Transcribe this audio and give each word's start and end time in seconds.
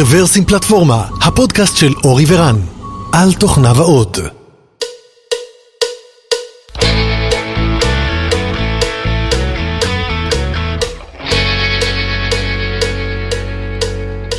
רוורסים 0.00 0.44
פלטפורמה, 0.44 1.08
הפודקאסט 1.22 1.76
של 1.76 1.92
אורי 2.04 2.24
ורן, 2.28 2.56
על 3.12 3.32
תוכניו 3.40 3.76
האות. 3.76 4.18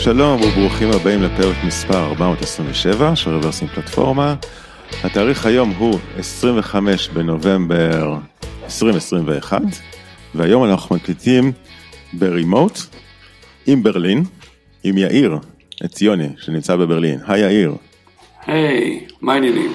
שלום 0.04 0.42
וברוכים 0.42 0.92
הבאים 0.92 1.22
לפרק 1.24 1.56
מספר 1.64 2.06
427 2.06 3.16
של 3.16 3.36
רוורסים 3.36 3.68
פלטפורמה. 3.68 4.36
התאריך 5.04 5.46
היום 5.46 5.70
הוא 5.70 6.00
25 6.18 7.10
בנובמבר 7.10 8.16
2021, 8.64 9.62
והיום 10.36 10.66
אנחנו 10.66 10.96
מקליטים 10.96 11.52
ברימוט 12.14 12.80
עם 13.68 13.84
ברלין, 13.84 14.24
עם 14.84 14.98
יאיר 14.98 15.38
עציוני 15.82 16.30
שנמצא 16.38 16.76
בברלין. 16.76 17.20
היי 17.28 17.42
יאיר. 17.42 17.76
היי, 18.46 19.00
מה 19.22 19.34
העניינים? 19.34 19.72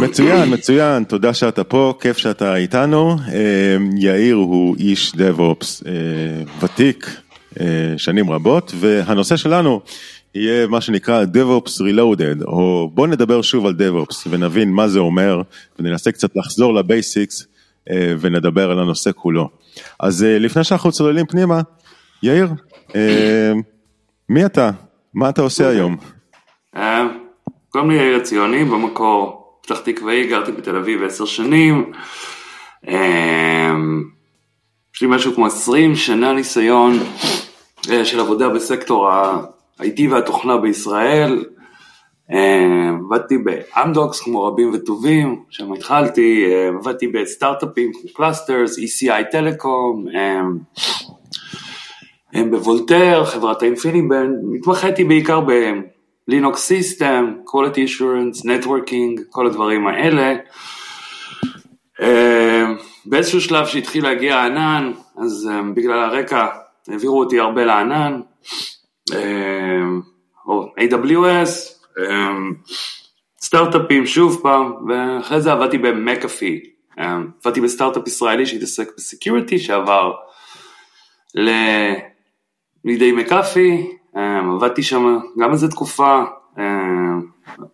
מצוין, 0.00 0.50
מצוין, 0.54 1.04
תודה 1.04 1.34
שאתה 1.34 1.64
פה, 1.64 1.94
כיף 2.00 2.18
שאתה 2.18 2.56
איתנו. 2.56 3.16
אה, 3.32 3.76
יאיר 3.96 4.34
הוא 4.34 4.76
איש 4.78 5.12
דב-אופס 5.16 5.82
אה, 5.86 5.92
ותיק, 6.60 7.20
אה, 7.60 7.66
שנים 7.96 8.30
רבות, 8.30 8.72
והנושא 8.80 9.36
שלנו 9.36 9.80
יהיה 10.34 10.66
מה 10.66 10.80
שנקרא 10.80 11.24
DevOps 11.24 11.80
Reloaded, 11.80 12.44
או 12.46 12.90
בוא 12.94 13.06
נדבר 13.06 13.42
שוב 13.42 13.66
על 13.66 13.74
DevOps 13.78 14.16
ונבין 14.30 14.70
מה 14.70 14.88
זה 14.88 14.98
אומר, 14.98 15.42
וננסה 15.78 16.12
קצת 16.12 16.36
לחזור 16.36 16.74
לבייסיקס 16.74 17.46
ונדבר 18.20 18.70
על 18.70 18.78
הנושא 18.78 19.10
כולו. 19.14 19.48
אז 20.00 20.26
לפני 20.28 20.64
שאנחנו 20.64 20.92
צוללים 20.92 21.26
פנימה, 21.26 21.60
יאיר, 22.22 22.48
מי 24.28 24.46
אתה? 24.46 24.70
מה 25.14 25.28
אתה 25.28 25.42
עושה 25.42 25.68
היום? 25.68 25.96
קוראים 27.68 27.90
לי 27.90 27.96
יאיר 27.96 28.20
עציוני, 28.20 28.64
במקור 28.64 29.38
פתח 29.62 29.78
תקוואי, 29.78 30.26
גרתי 30.26 30.52
בתל 30.52 30.76
אביב 30.76 31.02
עשר 31.02 31.24
שנים. 31.24 31.92
יש 34.94 35.02
לי 35.02 35.08
משהו 35.08 35.34
כמו 35.34 35.46
20 35.46 35.96
שנה 35.96 36.32
ניסיון 36.32 36.98
של 38.04 38.20
עבודה 38.20 38.48
בסקטור 38.48 39.10
ה-IT 39.10 40.00
והתוכנה 40.10 40.56
בישראל. 40.56 41.44
עבדתי 42.28 43.38
באמדוקס 43.38 44.20
כמו 44.20 44.44
רבים 44.44 44.70
וטובים, 44.74 45.42
שם 45.50 45.72
התחלתי, 45.72 46.44
עבדתי 46.68 47.08
בסטארט-אפים 47.08 47.92
כמו 47.92 48.12
Qlusters, 48.14 48.78
ECI 48.78 49.30
Telecom, 49.32 50.04
ב 52.34 52.43
Voltaire, 52.43 53.24
חברת 53.24 53.62
InfiniBand, 53.62 54.32
התמחיתי 54.58 55.04
בעיקר 55.04 55.40
ב 56.28 56.33
Linux 56.33 56.60
system, 56.60 57.34
quality 57.46 57.78
assurance, 57.88 58.44
networking, 58.44 59.22
כל 59.30 59.46
הדברים 59.46 59.86
האלה. 59.86 60.34
באיזשהו 63.06 63.40
שלב 63.40 63.66
שהתחיל 63.66 64.04
להגיע 64.04 64.36
הענן, 64.36 64.92
אז 65.16 65.50
בגלל 65.74 65.98
הרקע 65.98 66.46
העבירו 66.88 67.20
אותי 67.20 67.40
הרבה 67.40 67.64
לענן, 67.64 68.20
או 70.46 70.74
AWS, 70.78 71.50
סטארט-אפים 73.40 74.06
שוב 74.06 74.40
פעם, 74.42 74.72
ואחרי 74.88 75.40
זה 75.40 75.52
עבדתי 75.52 75.78
במקאפי, 75.78 76.60
עבדתי 76.96 77.60
בסטארט-אפ 77.60 78.06
ישראלי 78.06 78.46
שהתעסק 78.46 78.88
ב 78.96 79.02
security, 79.02 79.58
שעבר 79.58 80.12
לידי 82.84 83.12
מקאפי, 83.12 83.86
עבדתי 84.54 84.82
שם 84.82 85.18
גם 85.38 85.52
איזה 85.52 85.68
תקופה, 85.68 86.22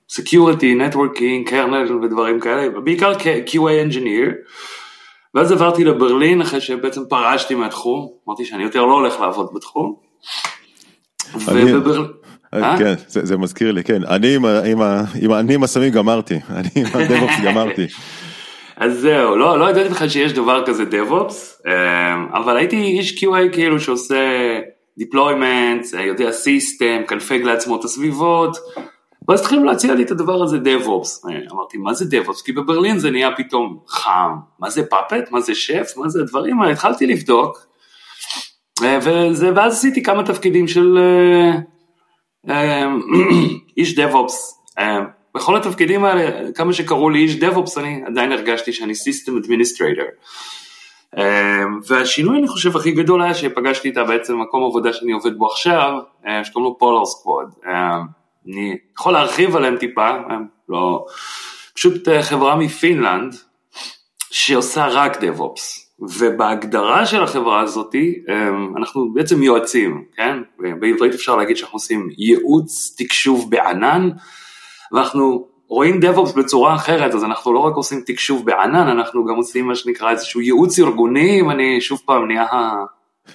security, 0.09 0.75
networking, 0.75 1.49
kernel 1.49 1.93
ודברים 1.93 2.41
כאלה, 2.41 2.81
בעיקר 2.81 3.13
QA 3.47 3.91
engineer. 3.91 4.33
ואז 5.35 5.53
עברתי 5.53 5.85
לברלין 5.85 6.41
אחרי 6.41 6.61
שבעצם 6.61 7.01
פרשתי 7.09 7.55
מהתחום, 7.55 8.09
אמרתי 8.29 8.45
שאני 8.45 8.63
יותר 8.63 8.85
לא 8.85 8.93
הולך 8.93 9.21
לעבוד 9.21 9.49
בתחום. 9.55 9.95
כן, 12.79 12.95
זה 13.07 13.37
מזכיר 13.37 13.73
לי, 13.73 13.85
כן, 13.85 14.05
אני 14.05 15.55
עם 15.55 15.63
הסמים 15.63 15.91
גמרתי, 15.91 16.35
אני 16.57 16.69
עם 16.77 16.87
ה 16.95 17.01
DevOps 17.01 17.41
גמרתי. 17.47 17.87
אז 18.77 19.01
זהו, 19.01 19.37
לא, 19.37 19.59
לא 19.59 19.71
ידעתי 19.71 19.89
בכלל 19.89 20.09
שיש 20.09 20.33
דבר 20.33 20.67
כזה 20.67 20.85
DevOps, 20.85 21.63
אבל 22.35 22.57
הייתי 22.57 22.77
איש 22.77 23.25
QA 23.25 23.53
כאילו 23.53 23.81
שעושה 23.81 24.17
deployment, 25.01 25.97
יודע 25.97 26.33
סיסטם, 26.33 27.03
קנפג 27.07 27.43
לעצמו 27.43 27.77
את 27.77 27.85
הסביבות, 27.85 28.57
ואז 29.29 29.41
התחילו 29.41 29.65
להציע 29.65 29.95
לי 29.95 30.03
את 30.03 30.11
הדבר 30.11 30.43
הזה 30.43 30.57
DevOps, 30.57 31.29
אמרתי 31.53 31.77
מה 31.77 31.95
זה 31.95 32.05
DevOps? 32.17 32.45
כי 32.45 32.53
בברלין 32.53 32.99
זה 32.99 33.11
נהיה 33.11 33.31
פתאום 33.37 33.79
חם, 33.89 34.31
מה 34.61 34.71
זה 34.71 34.87
פאפט? 34.87 35.31
מה 35.31 35.41
זה 35.41 35.55
שף? 35.55 35.93
מה 35.97 36.09
זה 36.09 36.21
הדברים 36.21 36.61
האלה? 36.61 36.73
התחלתי 36.73 37.07
לבדוק, 37.07 37.67
וזה, 38.81 39.51
ואז 39.55 39.73
עשיתי 39.73 40.03
כמה 40.03 40.27
תפקידים 40.27 40.69
של 40.69 40.99
איש 43.77 43.99
DevOps, 43.99 44.35
בכל 45.35 45.57
התפקידים 45.57 46.05
האלה, 46.05 46.53
כמה 46.53 46.73
שקראו 46.73 47.11
לי 47.11 47.19
איש 47.19 47.35
DevOps, 47.35 47.81
אני 47.81 48.03
עדיין 48.07 48.33
הרגשתי 48.33 48.73
שאני 48.73 48.93
System 48.93 49.45
Administrator. 49.45 50.09
והשינוי 51.87 52.39
אני 52.39 52.49
חושב 52.49 52.77
הכי 52.77 52.91
גדול 52.93 53.23
היה 53.23 53.35
שפגשתי 53.35 53.89
איתה 53.89 54.05
בעצם 54.05 54.41
מקום 54.41 54.65
עבודה 54.65 54.93
שאני 54.93 55.13
עובד 55.13 55.39
בו 55.39 55.47
עכשיו, 55.47 55.93
שקוראים 56.45 56.71
לו 56.71 56.79
פולר 56.79 57.05
סקוואד. 57.05 57.47
אני 58.47 58.77
יכול 58.99 59.13
להרחיב 59.13 59.57
עליהם 59.57 59.77
טיפה, 59.77 60.11
לא, 60.69 61.07
פשוט 61.75 62.09
חברה 62.23 62.57
מפינלנד 62.57 63.35
שעושה 64.31 64.87
רק 64.87 65.17
DevOps. 65.17 65.89
ובהגדרה 66.01 67.07
של 67.07 67.23
החברה 67.23 67.61
הזאת 67.61 67.95
אנחנו 68.77 69.13
בעצם 69.15 69.43
יועצים, 69.43 70.05
כן? 70.17 70.39
בעברית 70.59 71.15
אפשר 71.15 71.37
להגיד 71.37 71.57
שאנחנו 71.57 71.77
עושים 71.77 72.09
ייעוץ 72.19 72.95
תקשוב 72.99 73.51
בענן, 73.51 74.11
ואנחנו 74.93 75.49
רואים 75.69 76.01
DevOps 76.03 76.37
בצורה 76.37 76.75
אחרת, 76.75 77.15
אז 77.15 77.25
אנחנו 77.25 77.53
לא 77.53 77.59
רק 77.59 77.75
עושים 77.75 78.03
תקשוב 78.07 78.47
בענן, 78.47 78.89
אנחנו 78.89 79.25
גם 79.25 79.35
עושים 79.35 79.67
מה 79.67 79.75
שנקרא 79.75 80.11
איזשהו 80.11 80.41
ייעוץ 80.41 80.79
ארגוני, 80.79 81.41
אם 81.41 81.51
אני 81.51 81.81
שוב 81.81 82.01
פעם 82.07 82.27
נהיה 82.27 82.47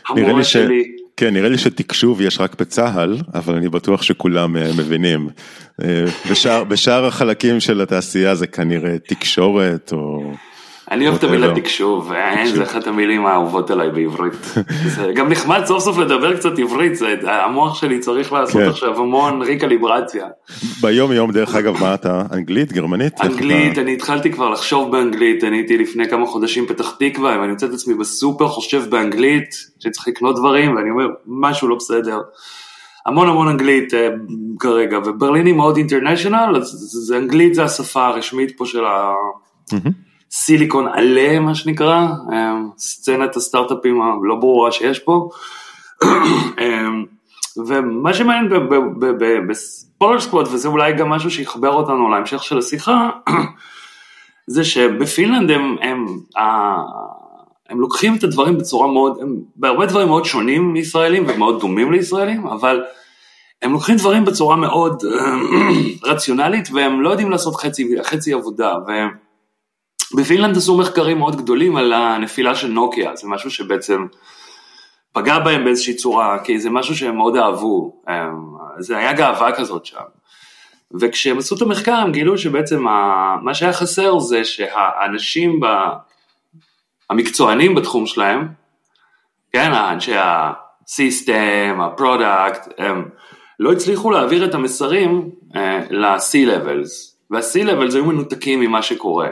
המורה 0.07 0.43
שלי. 0.43 0.83
כן, 1.17 1.33
נראה 1.33 1.49
לי 1.49 1.57
שתקשוב 1.57 2.21
יש 2.21 2.41
רק 2.41 2.59
בצה"ל, 2.59 3.17
אבל 3.33 3.55
אני 3.55 3.69
בטוח 3.69 4.01
שכולם 4.01 4.53
מבינים. 4.77 5.29
בשאר, 6.31 6.63
בשאר 6.63 7.05
החלקים 7.05 7.59
של 7.59 7.81
התעשייה 7.81 8.35
זה 8.35 8.47
כנראה 8.47 8.95
תקשורת 9.07 9.93
או... 9.93 10.31
אני 10.91 11.07
אוהב 11.07 11.17
את 11.17 11.23
המילה 11.23 11.55
תקשוב, 11.55 12.11
זה 12.45 12.63
אחת 12.63 12.87
המילים 12.87 13.25
האהובות 13.25 13.71
עליי 13.71 13.89
בעברית. 13.89 14.33
זה 14.95 15.11
גם 15.15 15.29
נחמד 15.29 15.65
סוף 15.65 15.83
סוף 15.83 15.97
לדבר 15.97 16.37
קצת 16.37 16.59
עברית, 16.59 16.93
המוח 17.23 17.75
שלי 17.75 17.99
צריך 17.99 18.33
לעשות 18.33 18.61
עכשיו 18.61 18.99
המון 18.99 19.41
ריקליברציה. 19.41 20.25
ביום 20.81 21.11
יום 21.11 21.31
דרך 21.31 21.55
אגב 21.55 21.81
מה 21.81 21.93
אתה, 21.93 22.23
אנגלית, 22.33 22.73
גרמנית? 22.73 23.21
אנגלית, 23.21 23.77
אני 23.77 23.93
התחלתי 23.93 24.31
כבר 24.31 24.49
לחשוב 24.49 24.91
באנגלית, 24.91 25.43
אני 25.43 25.57
הייתי 25.57 25.77
לפני 25.77 26.09
כמה 26.09 26.25
חודשים 26.25 26.65
פתח 26.67 26.95
תקווה, 26.99 27.37
ואני 27.39 27.51
מוצא 27.51 27.65
את 27.65 27.73
עצמי 27.73 27.93
בסופר 27.93 28.47
חושב 28.47 28.89
באנגלית, 28.89 29.49
שצריך 29.79 30.07
לקנות 30.07 30.35
דברים, 30.35 30.75
ואני 30.75 30.89
אומר, 30.89 31.07
משהו 31.27 31.67
לא 31.67 31.75
בסדר. 31.75 32.19
המון 33.05 33.29
המון 33.29 33.47
אנגלית 33.47 33.93
כרגע, 34.59 34.97
וברלין 35.05 35.45
היא 35.45 35.55
מאוד 35.55 35.77
אינטרנשיונל, 35.77 36.53
אז 36.55 37.13
אנגלית 37.17 37.55
זה 37.55 37.63
השפה 37.63 38.07
הרשמית 38.07 38.57
פה 38.57 38.65
של 38.65 38.85
ה... 38.85 39.13
סיליקון 40.35 40.87
עלה 40.87 41.39
מה 41.39 41.55
שנקרא, 41.55 42.07
סצנת 42.77 43.35
הסטארט-אפים 43.35 44.01
הלא 44.01 44.35
ברורה 44.35 44.71
שיש 44.71 44.99
פה. 44.99 45.29
ומה 47.67 48.13
שמעניין 48.13 48.49
בספולר 49.49 50.19
סקוואד, 50.19 50.47
וזה 50.47 50.67
אולי 50.67 50.93
גם 50.93 51.09
משהו 51.09 51.31
שיחבר 51.31 51.69
אותנו 51.69 52.09
להמשך 52.09 52.43
של 52.43 52.57
השיחה, 52.57 53.09
זה 54.47 54.63
שבפינלנד 54.63 55.51
הם, 55.51 55.75
הם, 55.81 56.05
הם 57.69 57.79
לוקחים 57.79 58.15
את 58.15 58.23
הדברים 58.23 58.57
בצורה 58.57 58.87
מאוד, 58.87 59.17
הם 59.21 59.35
בהרבה 59.55 59.85
דברים 59.85 60.07
מאוד 60.07 60.25
שונים 60.25 60.73
מישראלים 60.73 61.25
ומאוד 61.27 61.59
דומים 61.59 61.91
לישראלים, 61.91 62.47
אבל 62.47 62.83
הם 63.61 63.71
לוקחים 63.71 63.95
דברים 63.95 64.25
בצורה 64.25 64.55
מאוד 64.55 65.03
רציונלית 66.09 66.69
והם 66.73 67.01
לא 67.01 67.09
יודעים 67.09 67.31
לעשות 67.31 67.55
חצי, 67.55 67.95
חצי 68.03 68.33
עבודה. 68.33 68.75
והם, 68.87 69.22
בפינלנד 70.15 70.57
עשו 70.57 70.77
מחקרים 70.77 71.17
מאוד 71.17 71.35
גדולים 71.35 71.75
על 71.75 71.93
הנפילה 71.93 72.55
של 72.55 72.67
נוקיה, 72.67 73.15
זה 73.15 73.27
משהו 73.27 73.51
שבעצם 73.51 74.05
פגע 75.11 75.39
בהם 75.39 75.65
באיזושהי 75.65 75.95
צורה, 75.95 76.39
כי 76.43 76.59
זה 76.59 76.69
משהו 76.69 76.95
שהם 76.95 77.15
מאוד 77.15 77.35
אהבו, 77.35 78.01
זה 78.79 78.97
היה 78.97 79.13
גאווה 79.13 79.51
כזאת 79.51 79.85
שם. 79.85 80.03
וכשהם 81.01 81.37
עשו 81.37 81.55
את 81.55 81.61
המחקר 81.61 81.93
הם 81.93 82.11
גילו 82.11 82.37
שבעצם 82.37 82.83
מה 83.41 83.53
שהיה 83.53 83.73
חסר 83.73 84.19
זה 84.19 84.43
שהאנשים 84.43 85.59
המקצוענים 87.09 87.75
בתחום 87.75 88.05
שלהם, 88.05 88.47
כן, 89.53 89.71
אנשי 89.73 90.13
ה 90.17 90.38
system, 90.38 91.79
ה 91.81 91.91
product, 91.91 92.67
הם 92.77 93.09
לא 93.59 93.71
הצליחו 93.71 94.11
להעביר 94.11 94.45
את 94.45 94.53
המסרים 94.53 95.29
אה, 95.55 95.79
ל-C 95.89 96.47
levels, 96.47 97.15
וה-C 97.31 97.67
levels 97.67 97.95
היו 97.95 98.05
מנותקים 98.05 98.59
ממה 98.59 98.81
שקורה. 98.81 99.29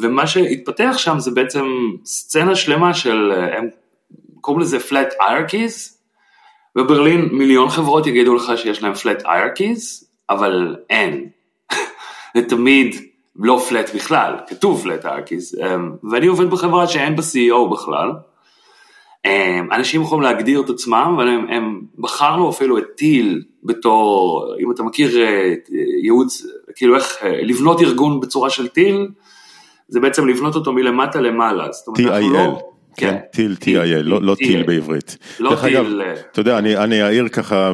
ומה 0.00 0.26
שהתפתח 0.26 0.94
שם 0.96 1.18
זה 1.18 1.30
בעצם 1.30 1.66
סצנה 2.04 2.54
שלמה 2.54 2.94
של, 2.94 3.32
אה, 3.32 3.58
הם 3.58 3.68
קוראים 4.40 4.62
לזה 4.62 4.78
flat 4.78 5.12
hierarchies, 5.20 5.94
בברלין 6.76 7.28
מיליון 7.32 7.68
חברות 7.68 8.06
יגידו 8.06 8.34
לך 8.34 8.52
שיש 8.56 8.82
להם 8.82 8.92
flat 8.92 9.22
hierarchies, 9.22 10.04
אבל 10.30 10.76
אין. 10.90 11.28
זה 12.36 12.42
תמיד 12.48 12.94
לא 13.36 13.66
flat 13.68 13.96
בכלל, 13.96 14.34
כתוב 14.46 14.86
flat 14.86 15.04
hierarchies, 15.04 15.64
אמ, 15.64 15.90
ואני 16.10 16.26
עובד 16.26 16.50
בחברה 16.50 16.86
שאין 16.86 17.16
בה 17.16 17.22
CEO 17.22 17.72
בכלל. 17.72 18.12
אמ, 19.26 19.68
אנשים 19.72 20.02
יכולים 20.02 20.22
להגדיר 20.22 20.60
את 20.60 20.70
עצמם, 20.70 21.14
אבל 21.16 21.28
הם, 21.28 21.46
הם 21.50 21.80
בחרנו 21.98 22.50
אפילו 22.50 22.78
את 22.78 22.84
טיל 22.96 23.42
בתור, 23.62 24.44
אם 24.60 24.70
אתה 24.70 24.82
מכיר 24.82 25.22
אה, 25.22 25.54
ייעוץ, 26.02 26.46
כאילו 26.76 26.96
איך 26.96 27.16
לבנות 27.42 27.80
ארגון 27.80 28.20
בצורה 28.20 28.50
של 28.50 28.68
טיל, 28.68 29.08
זה 29.88 30.00
בעצם 30.00 30.28
לבנות 30.28 30.54
אותו 30.54 30.72
מלמטה 30.72 31.20
למעלה. 31.20 31.66
T.I.L. 31.98 32.32
לא, 32.32 32.60
כן, 32.96 33.16
טיל 33.32 33.56
T.I.L, 33.60 34.02
לא, 34.02 34.22
לא 34.22 34.34
טיל 34.34 34.62
בעברית. 34.62 35.16
לא 35.40 35.56
טיל. 35.60 36.02
אתה 36.32 36.40
יודע, 36.40 36.58
אני 36.58 37.02
אעיר 37.02 37.28
ככה 37.28 37.72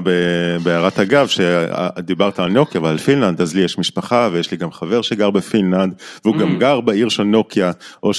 בהערת 0.63 0.99
אגב, 0.99 1.27
שדיברת 1.27 2.39
על 2.39 2.51
נוקיה 2.51 2.81
ועל 2.81 2.99
פינלנד, 2.99 3.41
אז 3.41 3.55
לי 3.55 3.63
יש 3.63 3.79
משפחה 3.79 4.29
ויש 4.33 4.51
לי 4.51 4.57
גם 4.57 4.73
חבר 4.73 5.03
שגר 5.03 5.31
בפינלנד, 5.31 5.95
והוא 6.25 6.37
גם 6.37 6.57
mm. 6.57 6.61
גר 6.61 6.81
בעיר 6.81 7.09
של 7.09 7.23
נוקיה, 7.23 7.71
או 8.03 8.15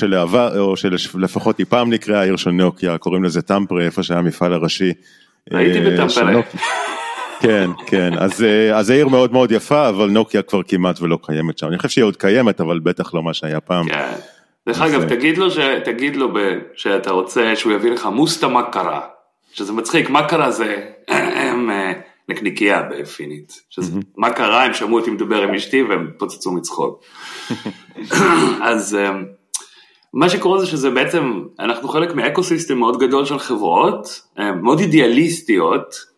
שלפחות 0.75 1.57
היא 1.57 1.65
פעם 1.69 1.89
נקראה 1.89 2.19
העיר 2.19 2.35
של 2.35 2.51
נוקיה, 2.51 2.97
קוראים 2.97 3.23
לזה 3.23 3.41
טמפרה, 3.41 3.83
איפה 3.83 4.03
שהיה 4.03 4.19
המפעל 4.19 4.53
הראשי. 4.53 4.93
הייתי 5.51 5.79
אה, 5.79 5.91
בטמפרה. 5.91 6.41
כן, 7.41 7.69
כן, 7.87 8.13
אז, 8.17 8.43
אה, 8.43 8.77
אז 8.77 8.89
העיר 8.89 9.07
מאוד 9.07 9.33
מאוד 9.33 9.51
יפה, 9.51 9.89
אבל 9.89 10.09
נוקיה 10.09 10.41
כבר 10.41 10.63
כמעט 10.63 11.01
ולא 11.01 11.17
קיימת 11.23 11.57
שם. 11.57 11.67
אני 11.67 11.77
חושב 11.77 11.89
שהיא 11.89 12.03
עוד 12.03 12.17
קיימת, 12.17 12.61
אבל 12.61 12.79
בטח 12.79 13.13
לא 13.13 13.23
מה 13.23 13.33
שהיה 13.33 13.59
פעם. 13.59 13.89
כן. 13.89 14.11
דרך 14.67 14.81
אגב, 14.81 15.09
תגיד 15.09 15.37
לו, 15.37 15.51
ש... 15.51 15.57
תגיד 15.85 16.15
לו 16.15 16.33
ב... 16.33 16.37
שאתה 16.75 17.11
רוצה 17.11 17.55
שהוא 17.55 17.73
יביא 17.73 17.91
לך 17.91 18.05
מוסטה 18.05 18.47
מקרה, 18.47 19.01
שזה 19.53 19.73
מצחיק, 19.73 20.09
מקרה 20.09 20.51
זה 20.51 20.85
אה, 21.09 21.53
נקניקייה 22.29 22.81
בפינית. 22.81 23.61
שזה, 23.69 23.99
מה 24.17 24.29
קרה, 24.29 24.63
הם 24.63 24.73
שמעו 24.73 24.99
אותי 24.99 25.11
מדבר 25.11 25.41
עם 25.41 25.53
אשתי 25.53 25.83
והם 25.83 26.11
פוצצו 26.17 26.51
מצחוק. 26.51 27.03
אז 28.71 28.95
אה, 28.95 29.11
מה 30.13 30.29
שקורה 30.29 30.59
זה 30.59 30.65
שזה 30.65 30.89
בעצם, 30.89 31.43
אנחנו 31.59 31.89
חלק 31.89 32.15
מאקו 32.15 32.43
סיסטם 32.43 32.77
מאוד 32.77 32.99
גדול 32.99 33.25
של 33.25 33.39
חברות, 33.39 34.21
מאוד 34.61 34.79
אידיאליסטיות, 34.79 36.10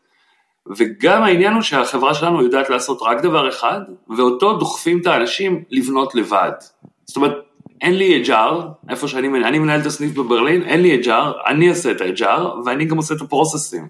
וגם 0.77 1.24
העניין 1.24 1.54
הוא 1.54 1.62
שהחברה 1.62 2.13
שלנו 2.13 2.44
יודעת 2.44 2.69
לעשות 2.69 3.00
רק 3.01 3.21
דבר 3.21 3.50
אחד, 3.50 3.81
ואותו 4.18 4.57
דוחפים 4.57 5.01
את 5.01 5.07
האנשים 5.07 5.63
לבנות 5.71 6.15
לבד. 6.15 6.51
זאת 7.06 7.15
אומרת, 7.15 7.33
אין 7.81 7.98
לי 7.98 8.24
HR, 8.25 8.54
איפה 8.89 9.07
שאני 9.07 9.27
מנהל, 9.27 9.44
אני 9.44 9.60
מנהל 9.60 9.81
את 9.81 9.86
הסניף 9.86 10.13
בברלין, 10.13 10.63
אין 10.63 10.81
לי 10.81 11.01
HR, 11.04 11.48
אני 11.48 11.69
אעשה 11.69 11.92
את 11.92 12.01
ה-HR, 12.01 12.42
ואני 12.65 12.86
גם 12.86 12.98
עושה 12.98 13.13
את 13.15 13.21
הפרוססים. 13.21 13.88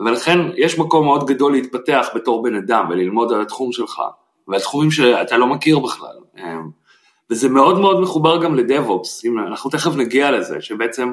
ולכן 0.00 0.38
יש 0.56 0.78
מקום 0.78 1.04
מאוד 1.04 1.26
גדול 1.26 1.52
להתפתח 1.52 2.08
בתור 2.14 2.42
בן 2.42 2.54
אדם 2.54 2.86
וללמוד 2.90 3.32
על 3.32 3.40
התחום 3.40 3.72
שלך, 3.72 4.02
ועל 4.48 4.60
תחומים 4.60 4.90
שאתה 4.90 5.36
לא 5.36 5.46
מכיר 5.46 5.78
בכלל. 5.78 6.16
אמ, 6.38 6.70
וזה 7.30 7.48
מאוד 7.48 7.78
מאוד 7.78 8.00
מחובר 8.00 8.42
גם 8.42 8.54
לדב-אופס, 8.54 9.24
אנחנו 9.48 9.70
תכף 9.70 9.96
נגיע 9.96 10.30
לזה, 10.30 10.60
שבעצם 10.60 11.12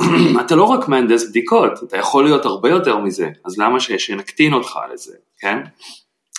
אתה 0.46 0.56
לא 0.56 0.64
רק 0.64 0.88
מהנדס 0.88 1.28
בדיקות, 1.28 1.72
אתה 1.82 1.96
יכול 1.96 2.24
להיות 2.24 2.44
הרבה 2.44 2.70
יותר 2.70 2.98
מזה, 2.98 3.30
אז 3.44 3.58
למה 3.58 3.80
שנקטין 3.80 4.52
אותך 4.52 4.78
לזה, 4.92 5.14
כן? 5.38 5.58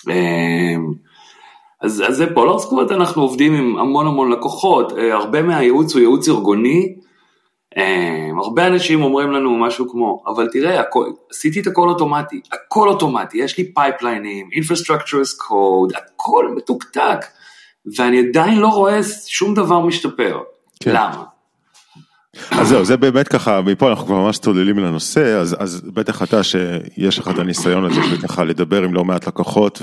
אמ, 0.09 0.94
אז, 1.81 2.04
אז 2.07 2.15
זה 2.15 2.33
Polar 2.33 2.59
Squad, 2.59 2.91
אנחנו 2.92 3.21
עובדים 3.21 3.54
עם 3.54 3.77
המון 3.77 4.07
המון 4.07 4.31
לקוחות, 4.31 4.94
אה, 4.98 5.13
הרבה 5.13 5.42
מהייעוץ 5.42 5.94
הוא 5.94 6.00
ייעוץ 6.00 6.30
ארגוני, 6.30 6.95
אה, 7.77 8.30
הרבה 8.38 8.68
אנשים 8.68 9.04
אומרים 9.04 9.31
לנו 9.31 9.57
משהו 9.57 9.89
כמו, 9.89 10.24
אבל 10.27 10.50
תראה, 10.51 10.80
הכל, 10.80 11.06
עשיתי 11.31 11.59
את 11.59 11.68
הכל 11.68 11.89
אוטומטי, 11.89 12.42
הכל 12.51 12.89
אוטומטי, 12.89 13.38
יש 13.38 13.57
לי 13.57 13.74
פייפליינים, 13.74 14.50
infrastructure 14.54 15.21
as 15.24 15.50
code, 15.50 15.98
הכל 15.98 16.54
מתוקתק, 16.56 17.19
ואני 17.98 18.19
עדיין 18.19 18.59
לא 18.59 18.68
רואה 18.68 19.00
שום 19.27 19.54
דבר 19.54 19.80
משתפר. 19.80 20.39
כן. 20.80 20.92
למה? 20.92 21.24
אז 22.51 22.67
זהו, 22.67 22.85
זה 22.85 22.97
באמת 22.97 23.27
ככה, 23.27 23.61
מפה 23.61 23.89
אנחנו 23.89 24.05
כבר 24.05 24.15
ממש 24.15 24.37
צוללים 24.37 24.79
לנושא, 24.79 25.37
אז, 25.37 25.55
אז 25.59 25.81
בטח 25.93 26.23
אתה 26.23 26.43
שיש 26.43 27.19
לך 27.19 27.27
את 27.27 27.39
הניסיון 27.39 27.85
הזה, 27.85 28.01
וככה 28.11 28.43
לדבר 28.43 28.83
עם 28.83 28.93
לא 28.93 29.05
מעט 29.05 29.27
לקוחות 29.27 29.81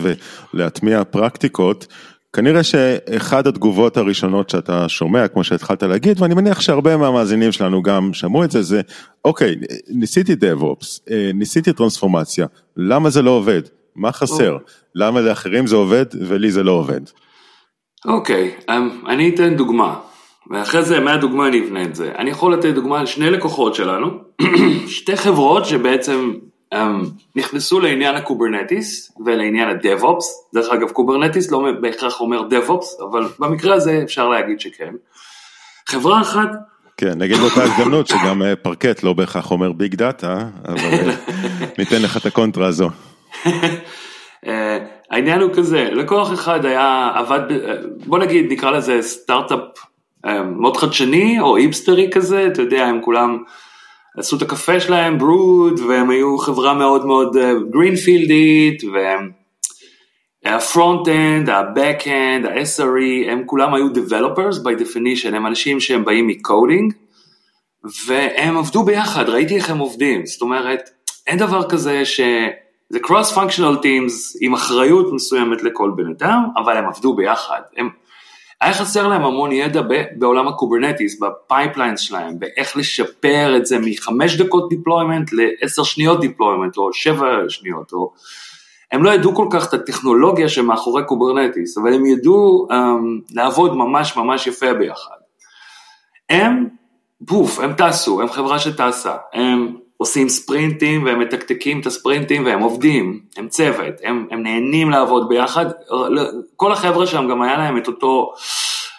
ולהטמיע 0.54 1.04
פרקטיקות, 1.04 1.86
כנראה 2.32 2.62
שאחד 2.62 3.46
התגובות 3.46 3.96
הראשונות 3.96 4.50
שאתה 4.50 4.88
שומע, 4.88 5.28
כמו 5.28 5.44
שהתחלת 5.44 5.82
להגיד, 5.82 6.22
ואני 6.22 6.34
מניח 6.34 6.60
שהרבה 6.60 6.96
מהמאזינים 6.96 7.52
שלנו 7.52 7.82
גם 7.82 8.12
שמעו 8.12 8.44
את 8.44 8.50
זה, 8.50 8.62
זה, 8.62 8.80
אוקיי, 9.24 9.54
ניסיתי 9.88 10.32
DevOps, 10.32 11.10
אה, 11.10 11.30
ניסיתי 11.34 11.72
טרנספורמציה, 11.72 12.46
למה 12.76 13.10
זה 13.10 13.22
לא 13.22 13.30
עובד? 13.30 13.62
מה 13.96 14.12
חסר? 14.12 14.56
למה 14.94 15.20
לאחרים 15.20 15.66
זה 15.66 15.76
עובד 15.76 16.06
ולי 16.20 16.50
זה 16.50 16.62
לא 16.62 16.72
עובד? 16.72 17.00
אוקיי, 18.04 18.50
okay, 18.58 18.72
אמ, 18.72 18.90
um, 19.04 19.10
אני 19.10 19.34
אתן 19.34 19.56
דוגמה. 19.56 19.96
ואחרי 20.50 20.82
זה 20.82 21.00
מהדוגמה 21.00 21.48
אני 21.48 21.60
אבנה 21.60 21.82
את 21.82 21.94
זה. 21.94 22.12
אני 22.18 22.30
יכול 22.30 22.52
לתת 22.52 22.74
דוגמה 22.74 23.00
על 23.00 23.06
שני 23.06 23.30
לקוחות 23.30 23.74
שלנו, 23.74 24.10
שתי 24.86 25.16
חברות 25.16 25.64
שבעצם 25.64 26.32
um, 26.74 26.76
נכנסו 27.36 27.80
לעניין 27.80 28.14
ה 28.14 28.23
Kubernetes 28.23 29.12
ולעניין 29.26 29.68
ה 29.68 29.78
DevOps, 29.78 30.50
דרך 30.54 30.72
אגב 30.72 30.90
Kubernetes 30.90 31.50
לא 31.50 31.64
בהכרח 31.80 32.20
אומר 32.20 32.42
DevOps, 32.42 33.00
אבל 33.00 33.28
במקרה 33.38 33.74
הזה 33.74 34.00
אפשר 34.04 34.28
להגיד 34.28 34.60
שכן. 34.60 34.94
חברה 35.86 36.20
אחת 36.20 36.48
כן, 36.96 37.18
נגיד 37.18 37.36
באותה 37.36 37.62
הזדמנות 37.62 38.06
שגם 38.06 38.42
אה, 38.42 38.56
Parquet 38.56 39.02
לא 39.02 39.12
בהכרח 39.12 39.50
אומר 39.50 39.72
big 39.72 39.94
data, 39.94 40.38
אבל 40.68 40.78
אה, 40.78 41.14
ניתן 41.78 42.02
לך 42.02 42.16
את 42.16 42.26
הקונטרה 42.26 42.66
הזו. 42.66 42.90
אה, 44.46 44.78
העניין 45.10 45.40
הוא 45.40 45.50
כזה, 45.54 45.88
לקוח 45.92 46.32
אחד 46.32 46.64
היה 46.64 47.10
עבד, 47.14 47.40
בוא 48.06 48.18
נגיד 48.18 48.52
נקרא 48.52 48.70
לזה 48.70 49.02
סטארט-אפ 49.02 49.60
מאוד 50.56 50.76
חדשני 50.76 51.40
או 51.40 51.56
hipsterי 51.56 52.10
כזה, 52.12 52.46
אתה 52.46 52.62
יודע, 52.62 52.86
הם 52.86 53.00
כולם 53.02 53.38
עשו 54.18 54.36
את 54.36 54.42
הקפה 54.42 54.80
שלהם, 54.80 55.18
brewed, 55.18 55.80
והם 55.80 56.10
היו 56.10 56.38
חברה 56.38 56.74
מאוד 56.74 57.06
מאוד 57.06 57.36
greenfieldית, 57.70 58.82
והם... 58.94 59.30
ה 60.44 60.54
front-end, 60.54 61.50
ה-back-end, 61.50 62.48
ה-SRE, 62.48 63.30
הם 63.30 63.42
כולם 63.46 63.74
היו 63.74 63.86
developers 63.88 64.56
by 64.56 64.80
definition, 64.80 65.36
הם 65.36 65.46
אנשים 65.46 65.80
שהם 65.80 66.04
באים 66.04 66.26
מ 66.26 66.34
coding, 66.34 66.92
והם 68.06 68.56
עבדו 68.56 68.82
ביחד, 68.82 69.28
ראיתי 69.28 69.56
איך 69.56 69.70
הם 69.70 69.78
עובדים, 69.78 70.26
זאת 70.26 70.42
אומרת, 70.42 70.90
אין 71.26 71.38
דבר 71.38 71.68
כזה 71.68 72.04
ש... 72.04 72.20
זה 72.88 72.98
cross-functional 72.98 73.82
teams 73.82 74.12
עם 74.40 74.54
אחריות 74.54 75.12
מסוימת 75.12 75.62
לכל 75.62 75.90
בן 75.96 76.10
אדם, 76.10 76.44
אבל 76.56 76.76
הם 76.76 76.86
עבדו 76.86 77.16
ביחד. 77.16 77.60
הם, 77.76 77.88
היה 78.64 78.74
חסר 78.74 79.08
להם 79.08 79.24
המון 79.24 79.52
ידע 79.52 79.82
בעולם 80.16 80.48
ה 80.48 80.54
Kubernetes, 80.54 81.20
ב 81.20 81.28
pipelines 81.28 82.00
שלהם, 82.00 82.38
באיך 82.38 82.76
לשפר 82.76 83.56
את 83.56 83.66
זה 83.66 83.78
מחמש 83.78 84.36
דקות 84.36 84.68
deployment 84.68 85.30
לעשר 85.32 85.82
שניות 85.82 86.20
deployment, 86.20 86.76
או 86.76 86.92
שבע 86.92 87.26
שניות, 87.48 87.92
או... 87.92 88.12
הם 88.92 89.04
לא 89.04 89.10
ידעו 89.10 89.34
כל 89.34 89.46
כך 89.50 89.68
את 89.68 89.74
הטכנולוגיה 89.74 90.48
שמאחורי 90.48 91.04
Kubernetes, 91.04 91.78
אבל 91.78 91.94
הם 91.94 92.06
ידעו 92.06 92.68
um, 92.70 92.74
לעבוד 93.34 93.76
ממש 93.76 94.16
ממש 94.16 94.46
יפה 94.46 94.74
ביחד. 94.74 95.16
הם, 96.30 96.68
פוף, 97.26 97.60
הם 97.60 97.72
טסו, 97.72 98.22
הם 98.22 98.28
חברה 98.28 98.58
שטסה, 98.58 99.16
הם 99.32 99.76
עושים 99.96 100.28
sprintים 100.28 101.04
והם 101.04 101.20
מתקתקים 101.20 101.80
את 101.80 101.86
ה 101.86 101.92
sprintים 101.92 102.44
והם 102.44 102.60
עובדים, 102.60 103.20
הם 103.36 103.48
צוות, 103.48 103.94
הם, 104.04 104.26
הם 104.30 104.42
נהנים 104.42 104.90
לעבוד 104.90 105.28
ביחד, 105.28 105.66
כל 106.56 106.72
החבר'ה 106.72 107.06
שם 107.06 107.28
גם 107.30 107.42
היה 107.42 107.58
להם 107.58 107.78
את 107.78 107.86
אותו, 107.86 108.32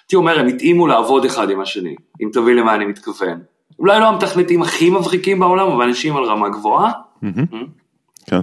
הייתי 0.04 0.16
אומר, 0.16 0.40
הם 0.40 0.48
התאימו 0.48 0.88
לעבוד 0.88 1.26
אחד 1.26 1.50
עם 1.50 1.62
השני, 1.62 1.96
אם 2.22 2.30
תבין 2.34 2.56
למה 2.58 2.76
אני 2.76 2.86
מתכוון. 2.86 3.40
אולי 3.80 4.00
לא 4.00 4.06
המתכנתים 4.06 4.62
הכי 4.62 4.90
מבריקים 4.90 5.40
בעולם, 5.40 5.68
אבל 5.68 5.86
אנשים 5.86 6.18
על 6.18 6.24
רמה 6.24 6.50
גבוהה. 6.50 6.92
כן. 8.30 8.40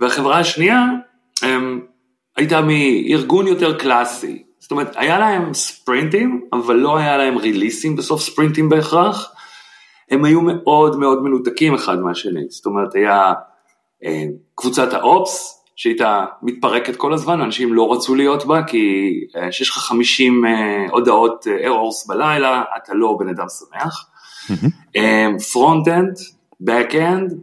והחברה 0.00 0.38
השנייה 0.38 0.84
הם, 1.42 1.80
הייתה 2.36 2.60
מארגון 2.60 3.46
יותר 3.46 3.78
קלאסי. 3.78 4.42
זאת 4.58 4.70
אומרת, 4.70 4.92
היה 4.96 5.18
להם 5.18 5.54
ספרינטים, 5.54 6.44
אבל 6.52 6.76
לא 6.76 6.96
היה 6.96 7.16
להם 7.16 7.36
ריליסים 7.36 7.96
בסוף 7.96 8.22
ספרינטים 8.22 8.68
בהכרח. 8.68 9.32
הם 10.10 10.24
היו 10.24 10.40
מאוד 10.40 10.98
מאוד 10.98 11.22
מנותקים 11.22 11.74
אחד 11.74 12.00
מהשני, 12.00 12.44
זאת 12.48 12.66
אומרת 12.66 12.94
היה 12.94 13.32
אה, 14.04 14.24
קבוצת 14.54 14.92
ה 14.92 15.10
ops 15.10 15.64
שהייתה 15.76 16.24
מתפרקת 16.42 16.96
כל 16.96 17.12
הזמן, 17.12 17.40
אנשים 17.40 17.74
לא 17.74 17.92
רצו 17.92 18.14
להיות 18.14 18.46
בה 18.46 18.62
כי 18.62 19.10
אה, 19.36 19.50
כשיש 19.50 19.70
לך 19.70 19.76
50 19.76 20.46
אה, 20.46 20.86
הודעות 20.90 21.46
errors 21.66 22.06
בלילה, 22.06 22.62
אתה 22.76 22.94
לא 22.94 23.16
בן 23.18 23.28
אדם 23.28 23.46
שמח. 23.48 24.08
front-end, 25.52 26.18
back-end 26.62 27.34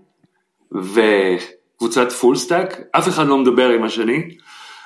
קבוצת 1.77 2.11
full 2.11 2.35
stack, 2.35 2.81
אף 2.91 3.07
אחד 3.07 3.27
לא 3.27 3.37
מדבר 3.37 3.69
עם 3.69 3.83
השני, 3.83 4.23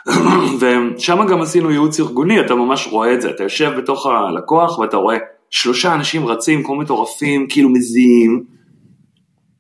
ושם 0.59 1.25
גם 1.27 1.41
עשינו 1.41 1.71
ייעוץ 1.71 1.99
ארגוני, 1.99 2.39
אתה 2.39 2.55
ממש 2.55 2.87
רואה 2.91 3.13
את 3.13 3.21
זה, 3.21 3.29
אתה 3.29 3.43
יושב 3.43 3.71
בתוך 3.77 4.05
הלקוח 4.05 4.79
ואתה 4.79 4.97
רואה 4.97 5.17
שלושה 5.49 5.93
אנשים 5.93 6.27
רצים 6.27 6.63
כמו 6.63 6.75
מטורפים, 6.75 7.47
כאילו 7.49 7.69
מזיעים, 7.69 8.43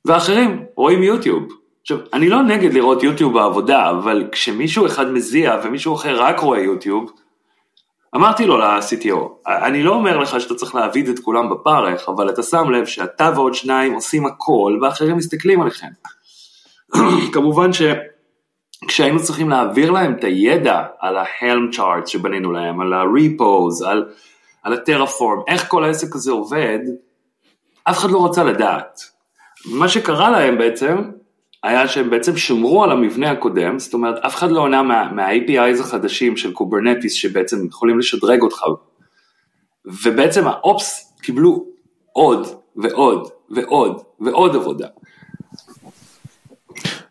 ואחרים 0.05 0.63
רואים 0.75 1.03
יוטיוב. 1.03 1.43
עכשיו, 1.81 1.97
אני 2.13 2.29
לא 2.29 2.43
נגד 2.43 2.73
לראות 2.73 3.03
יוטיוב 3.03 3.33
בעבודה, 3.33 3.89
אבל 3.89 4.27
כשמישהו 4.31 4.85
אחד 4.85 5.11
מזיע 5.11 5.59
ומישהו 5.63 5.95
אחר 5.95 6.23
רק 6.23 6.39
רואה 6.39 6.59
יוטיוב, 6.59 7.11
אמרתי 8.15 8.45
לו 8.45 8.57
ל-CTO, 8.57 9.47
אני 9.47 9.83
לא 9.83 9.93
אומר 9.93 10.17
לך 10.17 10.41
שאתה 10.41 10.55
צריך 10.55 10.75
להעביד 10.75 11.09
את 11.09 11.19
כולם 11.19 11.49
בפרך, 11.49 12.09
אבל 12.09 12.29
אתה 12.29 12.43
שם 12.43 12.69
לב 12.69 12.85
שאתה 12.85 13.31
ועוד 13.35 13.53
שניים 13.53 13.93
עושים 13.93 14.25
הכל 14.25 14.79
ואחרים 14.81 15.17
מסתכלים 15.17 15.61
עליכם. 15.61 15.87
כמובן 17.33 17.69
שכשהיינו 17.73 19.19
צריכים 19.19 19.49
להעביר 19.49 19.91
להם 19.91 20.13
את 20.13 20.23
הידע 20.23 20.83
על 20.99 21.17
ה-Helm 21.17 21.75
charts 21.75 22.07
שבנינו 22.07 22.51
להם, 22.51 22.81
על 22.81 22.93
ה-repos, 22.93 23.87
על, 23.87 24.05
על 24.63 24.73
ה-terraform, 24.73 25.43
איך 25.47 25.67
כל 25.67 25.83
העסק 25.83 26.15
הזה 26.15 26.31
עובד, 26.31 26.79
אף 27.83 27.97
אחד 27.97 28.11
לא 28.11 28.25
רצה 28.25 28.43
לדעת. 28.43 28.99
מה 29.65 29.89
שקרה 29.89 30.29
להם 30.29 30.57
בעצם, 30.57 30.95
היה 31.63 31.87
שהם 31.87 32.09
בעצם 32.09 32.37
שמרו 32.37 32.83
על 32.83 32.91
המבנה 32.91 33.31
הקודם, 33.31 33.79
זאת 33.79 33.93
אומרת 33.93 34.15
אף 34.25 34.35
אחד 34.35 34.51
לא 34.51 34.61
עונה 34.61 34.83
מה, 34.83 35.11
מה-APIs 35.11 35.79
החדשים 35.79 36.37
של 36.37 36.53
Kubernetes 36.53 37.13
שבעצם 37.13 37.65
יכולים 37.65 37.99
לשדרג 37.99 38.41
אותך, 38.41 38.61
ובעצם 39.85 40.47
ה 40.47 40.64
ops 40.64 41.13
קיבלו 41.21 41.65
עוד 42.13 42.47
ועוד 42.75 43.29
ועוד 43.49 44.01
ועוד 44.19 44.55
עבודה. 44.55 44.87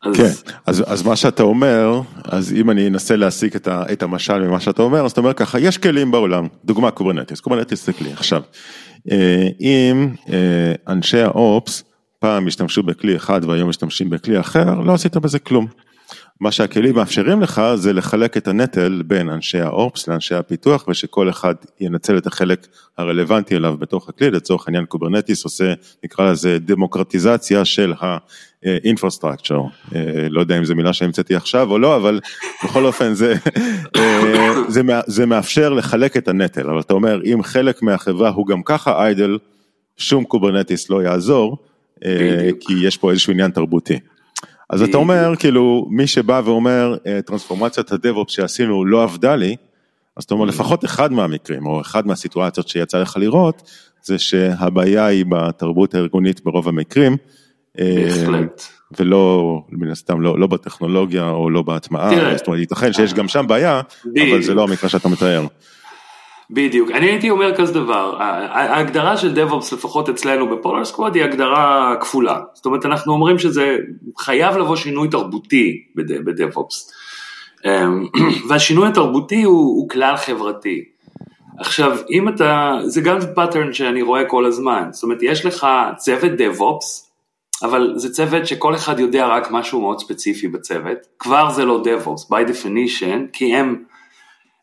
אז... 0.03 0.17
כן, 0.17 0.53
אז, 0.67 0.85
אז 0.87 1.03
מה 1.03 1.17
שאתה 1.17 1.43
אומר, 1.43 2.01
אז 2.25 2.53
אם 2.53 2.71
אני 2.71 2.89
אנסה 2.89 3.17
להסיק 3.17 3.57
את, 3.57 3.69
ה, 3.69 3.83
את 3.93 4.03
המשל 4.03 4.39
ממה 4.39 4.61
שאתה 4.61 4.83
אומר, 4.83 5.05
אז 5.05 5.11
אתה 5.11 5.21
אומר 5.21 5.33
ככה, 5.33 5.61
יש 5.61 5.79
כלים 5.79 6.11
בעולם, 6.11 6.47
דוגמה 6.65 6.91
Kubernetes, 6.91 7.41
Kubernetes 7.41 7.87
זה 7.87 7.93
כלי. 7.93 8.13
עכשיו, 8.13 8.43
אה, 9.11 9.49
אם 9.61 10.09
אה, 10.33 10.73
אנשי 10.89 11.21
ה 11.21 11.37
ops 11.37 11.85
פעם 12.19 12.47
השתמשו 12.47 12.83
בכלי 12.83 13.17
אחד 13.17 13.45
והיום 13.45 13.69
משתמשים 13.69 14.11
בכלי 14.11 14.41
אחר, 14.41 14.75
לא 14.81 14.95
עשית 14.95 15.17
בזה 15.17 15.39
כלום. 15.39 15.67
מה 16.41 16.53
שהכלים 16.53 16.95
מאפשרים 16.95 17.41
לך 17.41 17.63
זה 17.75 17.93
לחלק 17.93 18.37
את 18.37 18.49
הנטל 18.49 19.03
בין 19.07 19.29
אנשי 19.29 19.61
ה 19.61 19.73
ops 19.73 20.09
לאנשי 20.09 20.35
הפיתוח 20.35 20.89
ושכל 20.89 21.31
אחד 21.31 21.55
ינצל 21.81 22.19
את 22.19 22.27
החלק 22.27 22.67
הרלוונטי 22.99 23.57
אליו 23.57 23.77
בתוך 23.79 24.09
הכלי, 24.09 24.31
לצורך 24.31 24.69
העניין 24.69 24.85
Kubernetes 24.85 25.45
עושה, 25.45 25.75
נקרא 26.05 26.31
לזה 26.31 26.59
דמוקרטיזציה 26.59 27.65
של 27.65 27.93
ה 28.65 28.71
infrastructure, 28.71 29.61
אה, 29.95 30.01
לא 30.31 30.41
יודע 30.41 30.59
אם 30.59 30.65
זו 30.65 30.75
מילה 30.75 30.93
שהמצאתי 30.93 31.35
עכשיו 31.35 31.71
או 31.71 31.79
לא, 31.79 31.97
אבל 31.97 32.21
בכל 32.65 32.85
אופן 32.85 33.15
זה, 33.15 33.35
אה, 33.97 34.53
זה, 34.69 34.83
זה 35.07 35.27
מאפשר 35.27 35.73
לחלק 35.73 36.17
את 36.17 36.29
הנטל, 36.29 36.71
אבל 36.71 36.81
אתה 36.81 36.95
אומר 36.95 37.21
אם 37.25 37.43
חלק 37.43 37.83
מהחברה 37.83 38.29
הוא 38.29 38.47
גם 38.47 38.63
ככה 38.63 39.05
idle, 39.05 39.39
שום 39.97 40.25
Kubernetes 40.25 40.91
לא 40.91 41.03
יעזור, 41.03 41.57
אה, 42.05 42.51
כי 42.61 42.73
יש 42.83 42.97
פה 42.97 43.11
איזשהו 43.11 43.33
עניין 43.33 43.51
תרבותי. 43.51 43.99
אז 44.71 44.83
אתה 44.83 44.97
אומר, 44.97 45.33
כאילו, 45.39 45.87
מי 45.91 46.07
שבא 46.07 46.43
ואומר, 46.45 46.97
טרנספורמציית 47.27 47.93
ה 47.93 47.98
DevOps 47.98 48.33
שעשינו 48.33 48.85
לא 48.85 49.03
עבדה 49.03 49.37
לי, 49.37 49.57
אז 50.17 50.25
אתה 50.25 50.35
אומר, 50.35 50.45
לפחות 50.45 50.85
אחד 50.85 51.13
מהמקרים, 51.13 51.67
או 51.67 51.81
אחד 51.81 52.07
מהסיטואציות 52.07 52.69
שיצא 52.69 52.99
לך 52.99 53.17
לראות, 53.17 53.71
זה 54.03 54.19
שהבעיה 54.19 55.07
היא 55.07 55.25
בתרבות 55.29 55.95
הארגונית 55.95 56.45
ברוב 56.45 56.69
המקרים. 56.69 57.17
אה, 57.79 58.05
בהחלט. 58.05 58.63
ולא, 58.99 59.59
מן 59.71 59.91
הסתם, 59.91 60.21
לא, 60.21 60.39
לא 60.39 60.47
בטכנולוגיה 60.47 61.31
או 61.31 61.51
לא 61.51 61.63
בהטמעה, 61.63 62.37
זאת 62.37 62.47
אומרת, 62.47 62.61
ייתכן 62.61 62.93
שיש 62.93 63.15
גם 63.15 63.29
שם 63.29 63.47
בעיה, 63.49 63.81
אבל 64.05 64.43
זה 64.43 64.55
לא 64.55 64.63
המקרה 64.63 64.89
שאתה 64.89 65.09
מתאר. 65.09 65.47
בדיוק, 66.51 66.91
אני 66.91 67.07
הייתי 67.07 67.31
אומר 67.31 67.57
כזה 67.57 67.73
דבר, 67.73 68.17
ההגדרה 68.19 69.17
של 69.17 69.35
DevOps 69.35 69.75
לפחות 69.75 70.09
אצלנו 70.09 70.57
ב 70.57 70.61
Polar 70.61 70.85
Squad 70.85 71.15
היא 71.15 71.25
הגדרה 71.25 71.95
כפולה, 72.01 72.41
זאת 72.55 72.67
אומרת 72.67 72.87
אנחנו 72.87 73.13
אומרים 73.13 73.39
שזה 73.39 73.77
חייב 74.19 74.57
לבוא 74.57 74.77
שינוי 74.77 75.09
תרבותי 75.09 75.83
ב-DevOps, 75.97 76.93
אמ, 77.65 78.07
והשינוי 78.49 78.89
התרבותי 78.89 79.43
הוא, 79.43 79.57
הוא 79.57 79.89
כלל 79.89 80.17
חברתי. 80.17 80.85
עכשיו 81.59 81.97
אם 82.11 82.29
אתה, 82.29 82.79
זה 82.85 83.01
גם 83.01 83.19
pattern 83.35 83.73
שאני 83.73 84.03
רואה 84.03 84.25
כל 84.25 84.47
הזמן, 84.47 84.89
זאת 84.91 85.03
אומרת 85.03 85.19
יש 85.23 85.47
לך 85.47 85.67
צוות 85.97 86.33
DevOps, 86.33 87.08
אבל 87.63 87.93
זה 87.97 88.13
צוות 88.13 88.47
שכל 88.47 88.75
אחד 88.75 89.01
יודע 89.01 89.27
רק 89.27 89.51
משהו 89.51 89.81
מאוד 89.81 90.01
ספציפי 90.01 90.49
בצוות, 90.49 90.99
כבר 91.19 91.51
זה 91.51 91.65
לא 91.65 91.83
DevOps 91.85 92.33
by 92.33 92.49
definition, 92.51 93.33
כי 93.33 93.57
הם, 93.57 93.85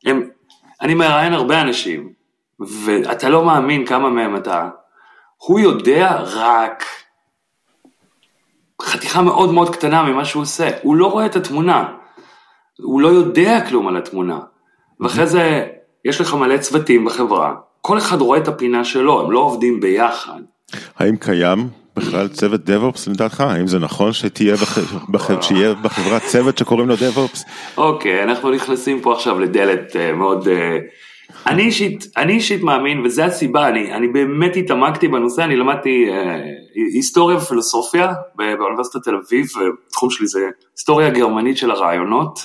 הם 0.06 0.30
אני 0.82 0.94
מראיין 0.94 1.34
הרבה 1.34 1.62
אנשים, 1.62 2.14
ואתה 2.86 3.30
לא 3.30 3.46
מאמין 3.46 3.86
כמה 3.86 4.10
מהם 4.10 4.36
אתה, 4.36 4.70
הוא 5.38 5.60
יודע 5.60 6.24
רק 6.34 6.84
חתיכה 8.82 9.22
מאוד 9.22 9.52
מאוד 9.52 9.75
קטנה 9.75 10.04
ממה 10.04 10.25
שהוא 10.25 10.42
עושה, 10.42 10.70
הוא 10.82 10.96
לא 10.96 11.12
רואה 11.12 11.25
את 11.25 11.36
התמונה, 11.36 11.94
הוא 12.80 13.02
לא 13.02 13.08
יודע 13.08 13.68
כלום 13.70 13.88
על 13.88 13.98
התמונה, 13.98 14.40
ואחרי 15.00 15.28
זה 15.28 15.68
יש 16.06 16.22
לך 16.22 16.34
מלא 16.34 16.58
צוותים 16.58 17.06
בחברה, 17.06 17.56
כל 17.82 17.98
אחד 17.98 18.22
רואה 18.22 18.40
את 18.40 18.48
הפינה 18.48 18.84
שלו, 18.84 19.22
הם 19.22 19.32
לא 19.32 19.40
עובדים 19.40 19.80
ביחד. 19.80 20.40
האם 20.98 21.16
קיים 21.16 21.70
בכלל 21.96 22.28
צוות 22.28 22.62
DevOps 22.70 23.10
לדעתך? 23.10 23.42
האם 23.42 23.68
זה 23.68 23.80
נכון 23.80 24.14
שתהיה 24.14 24.56
בח... 25.10 25.42
שיהיה 25.42 25.74
בחברה 25.74 26.20
צוות 26.20 26.58
שקוראים 26.58 26.88
לו 26.88 26.96
DevOps? 26.96 27.40
אוקיי, 27.78 28.20
okay, 28.20 28.24
אנחנו 28.24 28.52
נכנסים 28.52 29.02
פה 29.02 29.14
עכשיו 29.14 29.40
לדלת 29.40 29.96
uh, 29.96 30.16
מאוד... 30.16 30.48
Uh, 30.48 30.52
אני 31.48 31.64
אישית, 31.64 32.08
אני 32.18 32.34
אישית 32.34 32.64
מאמין, 32.64 33.06
וזו 33.06 33.24
הסיבה, 33.24 33.68
אני, 33.70 33.94
אני 33.94 34.08
באמת 34.08 34.56
התעמקתי 34.56 35.08
בנושא, 35.08 35.44
אני 35.44 35.56
למדתי 35.56 36.10
uh, 36.10 36.14
היסטוריה 36.94 37.38
ופילוסופיה 37.38 38.14
באוניברסיטת 38.36 39.04
תל 39.04 39.16
אביב, 39.25 39.48
התחום 39.90 40.10
שלי 40.10 40.28
זה 40.28 40.40
היסטוריה 40.75 41.10
גרמנית 41.10 41.58
של 41.58 41.72
הרעיונות, 41.72 42.40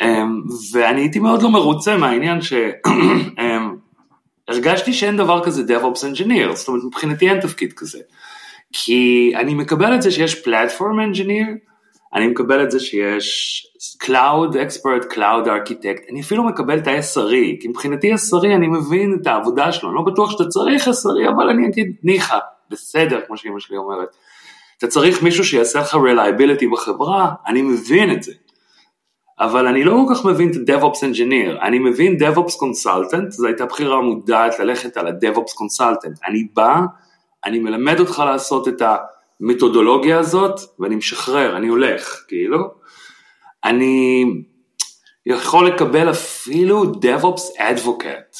um, 0.00 0.04
ואני 0.72 1.00
הייתי 1.00 1.18
מאוד 1.18 1.42
לא 1.42 1.50
מרוצה 1.50 1.96
מהעניין 1.96 2.42
ש... 2.42 2.52
um, 2.86 3.40
הרגשתי 4.48 4.92
שאין 4.92 5.16
דבר 5.16 5.44
כזה 5.44 5.62
DevOps 5.62 5.98
Engineer, 5.98 6.54
זאת 6.54 6.68
אומרת 6.68 6.84
מבחינתי 6.84 7.30
אין 7.30 7.40
תפקיד 7.40 7.72
כזה. 7.72 7.98
כי 8.72 9.32
אני 9.36 9.54
מקבל 9.54 9.94
את 9.94 10.02
זה 10.02 10.10
שיש 10.10 10.44
פלטפורם 10.44 11.00
אנג'יניר, 11.00 11.46
אני 12.14 12.26
מקבל 12.26 12.62
את 12.62 12.70
זה 12.70 12.80
שיש 12.80 13.66
Cloud 14.04 14.52
Expert, 14.52 15.12
Cloud 15.14 15.46
Architect, 15.46 16.10
אני 16.10 16.20
אפילו 16.20 16.44
מקבל 16.44 16.78
את 16.78 16.86
ה-SRE, 16.86 17.60
כי 17.60 17.68
מבחינתי 17.68 18.14
SRE 18.14 18.46
אני 18.46 18.68
מבין 18.68 19.18
את 19.22 19.26
העבודה 19.26 19.72
שלו, 19.72 19.88
אני 19.88 19.96
לא 19.96 20.02
בטוח 20.02 20.30
שאתה 20.30 20.44
צריך 20.44 20.88
SRE, 20.88 21.30
אבל 21.34 21.48
אני 21.48 21.66
אגיד 21.66 21.96
ניחא, 22.02 22.38
בסדר, 22.70 23.20
כמו 23.26 23.36
שאמא 23.36 23.60
שלי 23.60 23.76
אומרת. 23.76 24.08
אתה 24.78 24.86
צריך 24.86 25.22
מישהו 25.22 25.44
שיעשה 25.44 25.80
לך 25.80 25.94
reliability 25.94 26.72
בחברה, 26.72 27.30
אני 27.46 27.62
מבין 27.62 28.12
את 28.12 28.22
זה. 28.22 28.32
אבל 29.40 29.66
אני 29.66 29.84
לא 29.84 29.96
כל 30.08 30.14
כך 30.14 30.24
מבין 30.24 30.50
את 30.50 30.70
DevOps 30.70 30.98
Engineer, 30.98 31.62
אני 31.62 31.78
מבין 31.78 32.16
DevOps 32.16 32.52
Consultant, 32.52 33.30
זו 33.30 33.46
הייתה 33.46 33.66
בחירה 33.66 34.00
מודעת 34.00 34.58
ללכת 34.58 34.96
על 34.96 35.06
ה-DevOps 35.06 35.50
Consultant. 35.50 36.28
אני 36.28 36.46
בא 36.54 36.80
אני 37.44 37.58
מלמד 37.58 38.00
אותך 38.00 38.22
לעשות 38.26 38.68
את 38.68 38.82
המתודולוגיה 39.40 40.18
הזאת, 40.18 40.60
ואני 40.78 40.96
משחרר, 40.96 41.56
אני 41.56 41.68
הולך, 41.68 42.24
כאילו. 42.28 42.58
אני 43.64 44.24
יכול 45.26 45.66
לקבל 45.66 46.10
אפילו 46.10 46.84
DevOps 46.84 47.58
Advocate, 47.58 48.38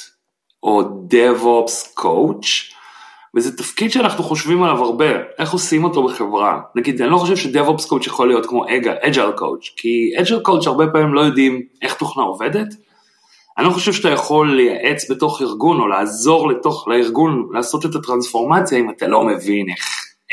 או 0.62 0.82
DevOps 1.10 2.00
Coach, 2.00 2.74
וזה 3.36 3.56
תפקיד 3.56 3.90
שאנחנו 3.90 4.24
חושבים 4.24 4.62
עליו 4.62 4.84
הרבה, 4.84 5.10
איך 5.38 5.52
עושים 5.52 5.84
אותו 5.84 6.02
בחברה. 6.02 6.60
נגיד, 6.74 7.02
אני 7.02 7.10
לא 7.10 7.16
חושב 7.16 7.36
ש-DevOps 7.36 7.88
Coach 7.90 8.06
יכול 8.06 8.28
להיות 8.28 8.46
כמו 8.46 8.66
Agile 8.66 9.40
Coach, 9.40 9.70
כי 9.76 10.12
Agile 10.16 10.48
Coach 10.48 10.66
הרבה 10.66 10.86
פעמים 10.92 11.14
לא 11.14 11.20
יודעים 11.20 11.62
איך 11.82 11.94
תוכנה 11.94 12.24
עובדת, 12.24 12.68
אני 13.60 13.68
לא 13.68 13.72
חושב 13.72 13.92
שאתה 13.92 14.08
יכול 14.08 14.56
לייעץ 14.56 15.10
בתוך 15.10 15.42
ארגון 15.42 15.80
או 15.80 15.88
לעזור 15.88 16.48
לתוך, 16.48 16.88
לארגון 16.88 17.48
לעשות 17.52 17.86
את 17.86 17.94
הטרנספורמציה 17.94 18.78
אם 18.78 18.90
אתה 18.90 19.06
לא 19.06 19.24
מבין 19.24 19.66
איך 19.68 19.84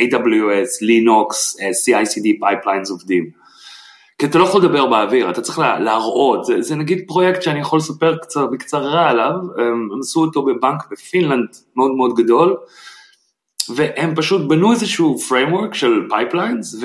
AWS, 0.01 0.84
Linux, 0.84 1.60
CICD 1.60 2.39
pipelines 2.41 2.91
עובדים. 2.91 3.29
כי 4.17 4.25
אתה 4.25 4.38
לא 4.38 4.43
יכול 4.43 4.62
לדבר 4.62 4.86
באוויר, 4.86 5.29
אתה 5.29 5.41
צריך 5.41 5.60
להראות, 5.60 6.46
זה, 6.46 6.62
זה 6.62 6.75
נגיד 6.75 7.03
פרויקט 7.07 7.41
שאני 7.41 7.60
יכול 7.60 7.79
לספר 7.79 8.17
קצר, 8.17 8.46
בקצרה 8.46 9.10
עליו, 9.10 9.34
הם 9.57 9.89
עשו 10.00 10.22
אותו 10.22 10.46
בבנק 10.46 10.84
בפינלנד 10.91 11.48
מאוד 11.75 11.91
מאוד 11.91 12.15
גדול, 12.15 12.57
והם 13.75 14.15
פשוט 14.15 14.50
בנו 14.50 14.72
איזשהו 14.72 15.17
framework 15.29 15.74
של 15.74 16.07
pipelines 16.10 16.77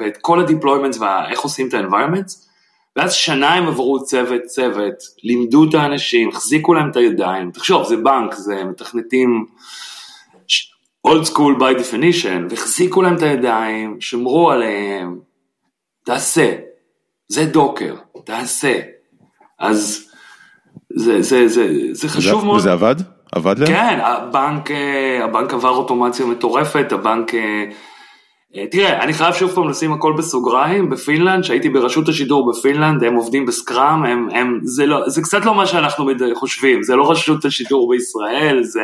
ואת 0.00 0.16
כל 0.20 0.40
ה-deployments 0.40 1.00
ואיך 1.00 1.40
עושים 1.40 1.68
את 1.68 1.74
ה-environments, 1.74 2.51
ואז 2.96 3.12
שנה 3.12 3.54
הם 3.54 3.66
עברו 3.66 4.04
צוות 4.04 4.42
צוות, 4.42 4.94
לימדו 5.24 5.64
את 5.68 5.74
האנשים, 5.74 6.28
החזיקו 6.28 6.74
להם 6.74 6.90
את 6.90 6.96
הידיים, 6.96 7.50
תחשוב 7.50 7.84
זה 7.84 7.96
בנק, 7.96 8.34
זה 8.34 8.64
מתכנתים 8.64 9.46
old 11.08 11.26
school 11.28 11.58
by 11.58 11.78
definition, 11.80 12.50
והחזיקו 12.50 13.02
להם 13.02 13.16
את 13.16 13.22
הידיים, 13.22 14.00
שמרו 14.00 14.50
עליהם, 14.50 15.18
תעשה. 16.04 16.56
זה 17.28 17.44
Docker, 17.44 17.94
תעשה. 18.24 18.80
אז 19.58 20.08
זה, 20.94 21.22
זה, 21.22 21.48
זה, 21.48 21.68
זה 21.92 22.08
חשוב 22.08 22.34
וזה, 22.34 22.46
מאוד. 22.46 22.58
וזה 22.58 22.72
עבד? 22.72 22.96
עבד 23.32 23.58
להם? 23.58 23.68
כן, 23.68 23.98
הבנק, 24.02 24.70
אה, 24.70 25.24
הבנק 25.24 25.54
עבר 25.54 25.70
אוטומציה 25.70 26.26
מטורפת, 26.26 26.92
הבנק... 26.92 27.34
אה, 28.56 28.60
אה, 28.60 28.66
תראה, 28.66 29.02
אני 29.02 29.12
חייב 29.12 29.34
שוב 29.34 29.50
פעם 29.50 29.68
לשים 29.68 29.92
הכל 29.92 30.12
בסוגריים, 30.18 30.90
בפינלנד, 30.90 31.44
שהייתי 31.44 31.68
ברשות 31.68 32.08
השידור 32.08 32.50
בפינלנד, 32.50 33.04
הם 33.04 33.14
עובדים 33.14 33.46
ב 33.46 33.54
Scrum, 33.54 34.04
הם, 34.04 34.28
הם, 34.32 34.60
זה, 34.62 34.86
לא, 34.86 35.08
זה 35.08 35.22
קצת 35.22 35.44
לא 35.44 35.54
מה 35.54 35.66
שאנחנו 35.66 36.10
חושבים, 36.34 36.82
זה 36.82 36.96
לא 36.96 37.10
רשות 37.10 37.44
השידור 37.44 37.90
בישראל, 37.90 38.62
זה, 38.62 38.82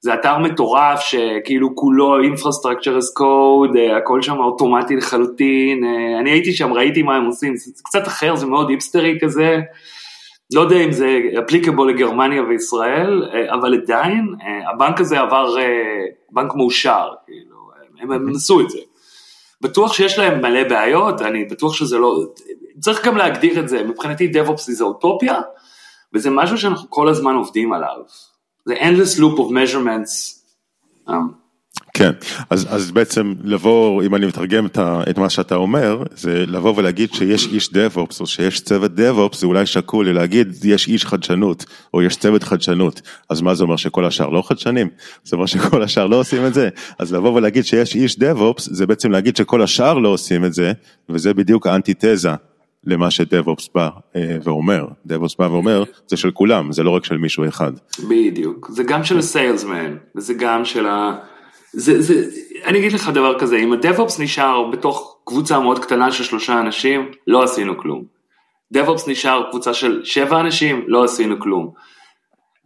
זה 0.00 0.14
אתר 0.14 0.38
מטורף 0.38 1.00
שכאילו 1.00 1.76
כולו 1.76 2.18
infrastructure 2.20 2.98
as 2.98 3.20
code, 3.20 3.78
הכל 3.96 4.22
שם 4.22 4.36
אוטומטי 4.36 4.96
לחלוטין, 4.96 5.84
אני 6.20 6.30
הייתי 6.30 6.52
שם, 6.52 6.72
ראיתי 6.72 7.02
מה 7.02 7.16
הם 7.16 7.24
עושים, 7.24 7.56
זה 7.56 7.82
קצת 7.84 8.06
אחר, 8.06 8.36
זה 8.36 8.46
מאוד 8.46 8.70
היפסטרי 8.70 9.18
כזה. 9.22 9.60
לא 10.54 10.60
יודע 10.60 10.76
אם 10.76 10.92
זה 10.92 11.20
אפליקבול 11.44 11.90
לגרמניה 11.90 12.42
וישראל, 12.42 13.28
אבל 13.50 13.74
עדיין 13.74 14.34
הבנק 14.72 15.00
הזה 15.00 15.20
עבר 15.20 15.54
בנק 16.30 16.54
מאושר, 16.54 17.08
כאילו, 17.26 17.47
הם, 18.00 18.12
הם 18.12 18.28
עשו 18.34 18.60
את 18.60 18.70
זה. 18.70 18.78
בטוח 19.60 19.92
שיש 19.92 20.18
להם 20.18 20.42
מלא 20.42 20.68
בעיות, 20.68 21.22
אני 21.22 21.44
בטוח 21.44 21.74
שזה 21.74 21.98
לא, 21.98 22.24
צריך 22.80 23.06
גם 23.06 23.16
להגדיר 23.16 23.60
את 23.60 23.68
זה, 23.68 23.82
מבחינתי 23.82 24.32
DevOps 24.32 24.56
זה 24.56 24.84
אוטופיה, 24.84 25.40
וזה 26.12 26.30
משהו 26.30 26.58
שאנחנו 26.58 26.90
כל 26.90 27.08
הזמן 27.08 27.34
עובדים 27.34 27.72
עליו. 27.72 28.02
זה 28.64 28.74
endless 28.74 29.18
loop 29.18 29.38
of 29.38 29.50
measurements. 29.50 30.38
כן, 31.98 32.12
אז, 32.50 32.66
אז 32.70 32.90
בעצם 32.90 33.34
לבוא, 33.44 34.02
אם 34.02 34.14
אני 34.14 34.26
מתרגם 34.26 34.66
את, 34.66 34.78
ה, 34.78 35.02
את 35.10 35.18
מה 35.18 35.30
שאתה 35.30 35.54
אומר, 35.54 36.02
זה 36.16 36.44
לבוא 36.46 36.74
ולהגיד 36.76 37.14
שיש 37.14 37.46
איש 37.46 37.68
DevOps 37.68 38.20
או 38.20 38.26
שיש 38.26 38.60
צוות 38.60 38.92
DevOps, 38.96 39.36
זה 39.36 39.46
אולי 39.46 39.66
שקול 39.66 40.12
להגיד 40.12 40.64
יש 40.64 40.88
איש 40.88 41.06
חדשנות 41.06 41.64
או 41.94 42.02
יש 42.02 42.16
צוות 42.16 42.42
חדשנות, 42.42 43.00
אז 43.30 43.40
מה 43.40 43.54
זה 43.54 43.64
אומר 43.64 43.76
שכל 43.76 44.04
השאר 44.04 44.28
לא 44.28 44.42
חדשנים? 44.42 44.88
זה 45.24 45.36
אומר 45.36 45.46
שכל 45.46 45.82
השאר 45.82 46.06
לא 46.06 46.16
עושים 46.16 46.46
את 46.46 46.54
זה, 46.54 46.68
אז 46.98 47.14
לבוא 47.14 47.30
ולהגיד 47.30 47.64
שיש 47.64 47.94
איש 47.94 48.16
DevOps 48.16 48.60
זה 48.60 48.86
בעצם 48.86 49.10
להגיד 49.10 49.36
שכל 49.36 49.62
השאר 49.62 49.98
לא 49.98 50.08
עושים 50.08 50.44
את 50.44 50.54
זה, 50.54 50.72
וזה 51.08 51.34
בדיוק 51.34 51.66
האנטיתזה 51.66 52.30
למה 52.84 53.10
ש 53.10 53.25
DevOps 53.25 53.68
בא 53.74 53.88
ואומר, 54.42 54.86
DevOps 55.06 55.36
בא 55.38 55.44
ואומר, 55.44 55.84
זה 56.06 56.16
של 56.16 56.30
כולם, 56.30 56.72
זה 56.72 56.82
לא 56.82 56.90
רק 56.90 57.04
של 57.04 57.16
מישהו 57.16 57.48
אחד. 57.48 57.72
בדיוק, 58.08 58.70
זה 58.72 58.82
גם 58.82 59.04
של 59.04 59.18
ה 59.18 59.26
salesman, 59.26 59.96
וזה 60.16 60.34
גם 60.34 60.64
של 60.64 60.86
ה... 60.86 61.18
זה, 61.72 62.02
זה, 62.02 62.24
אני 62.64 62.78
אגיד 62.78 62.92
לך 62.92 63.08
דבר 63.08 63.38
כזה, 63.38 63.56
אם 63.56 63.72
ה 63.72 63.79
DevOps 63.79 64.20
נשאר 64.20 64.64
בתוך 64.72 65.16
קבוצה 65.24 65.60
מאוד 65.60 65.78
קטנה 65.78 66.12
של 66.12 66.24
שלושה 66.24 66.60
אנשים, 66.60 67.10
לא 67.26 67.42
עשינו 67.42 67.78
כלום. 67.78 68.04
DevOps 68.72 69.08
נשאר 69.08 69.42
קבוצה 69.50 69.74
של 69.74 70.00
שבע 70.04 70.40
אנשים, 70.40 70.84
לא 70.86 71.04
עשינו 71.04 71.40
כלום. 71.40 71.70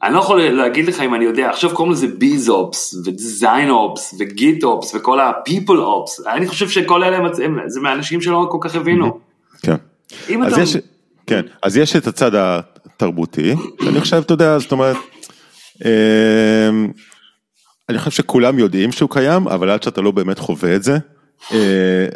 אני 0.02 0.14
לא 0.14 0.18
יכול 0.18 0.42
להגיד 0.42 0.88
לך 0.88 1.00
אם 1.00 1.14
אני 1.14 1.24
יודע, 1.24 1.50
עכשיו 1.50 1.70
קוראים 1.74 1.92
לזה 1.92 2.06
BizOps, 2.06 2.94
ו 3.04 3.14
DesignOps, 3.14 4.14
ו 4.18 4.28
GitOps, 4.28 4.94
וכל 4.94 5.20
ה-people-ops, 5.20 6.26
אני 6.26 6.46
חושב 6.48 6.68
שכל 6.68 7.04
אלה 7.04 7.16
הם, 7.16 7.58
זה 7.66 7.80
מהאנשים 7.80 8.20
שלא 8.20 8.46
כל 8.50 8.58
כך 8.60 8.74
הבינו. 8.74 9.20
כן. 9.62 9.76
אז 10.44 10.52
אתה... 10.52 10.62
יש, 10.62 10.76
כן, 11.26 11.42
אז 11.62 11.76
יש 11.76 11.96
את 11.96 12.06
הצד 12.06 12.30
התרבותי, 12.34 13.54
אני 13.88 14.00
חושב, 14.00 14.16
אתה 14.16 14.32
יודע, 14.32 14.58
זאת 14.58 14.72
אומרת, 14.72 14.96
אני 17.92 17.98
חושב 17.98 18.10
שכולם 18.10 18.58
יודעים 18.58 18.92
שהוא 18.92 19.10
קיים, 19.10 19.48
אבל 19.48 19.70
עד 19.70 19.82
שאתה 19.82 20.00
לא 20.00 20.10
באמת 20.10 20.38
חווה 20.38 20.76
את 20.76 20.82
זה, 20.82 20.98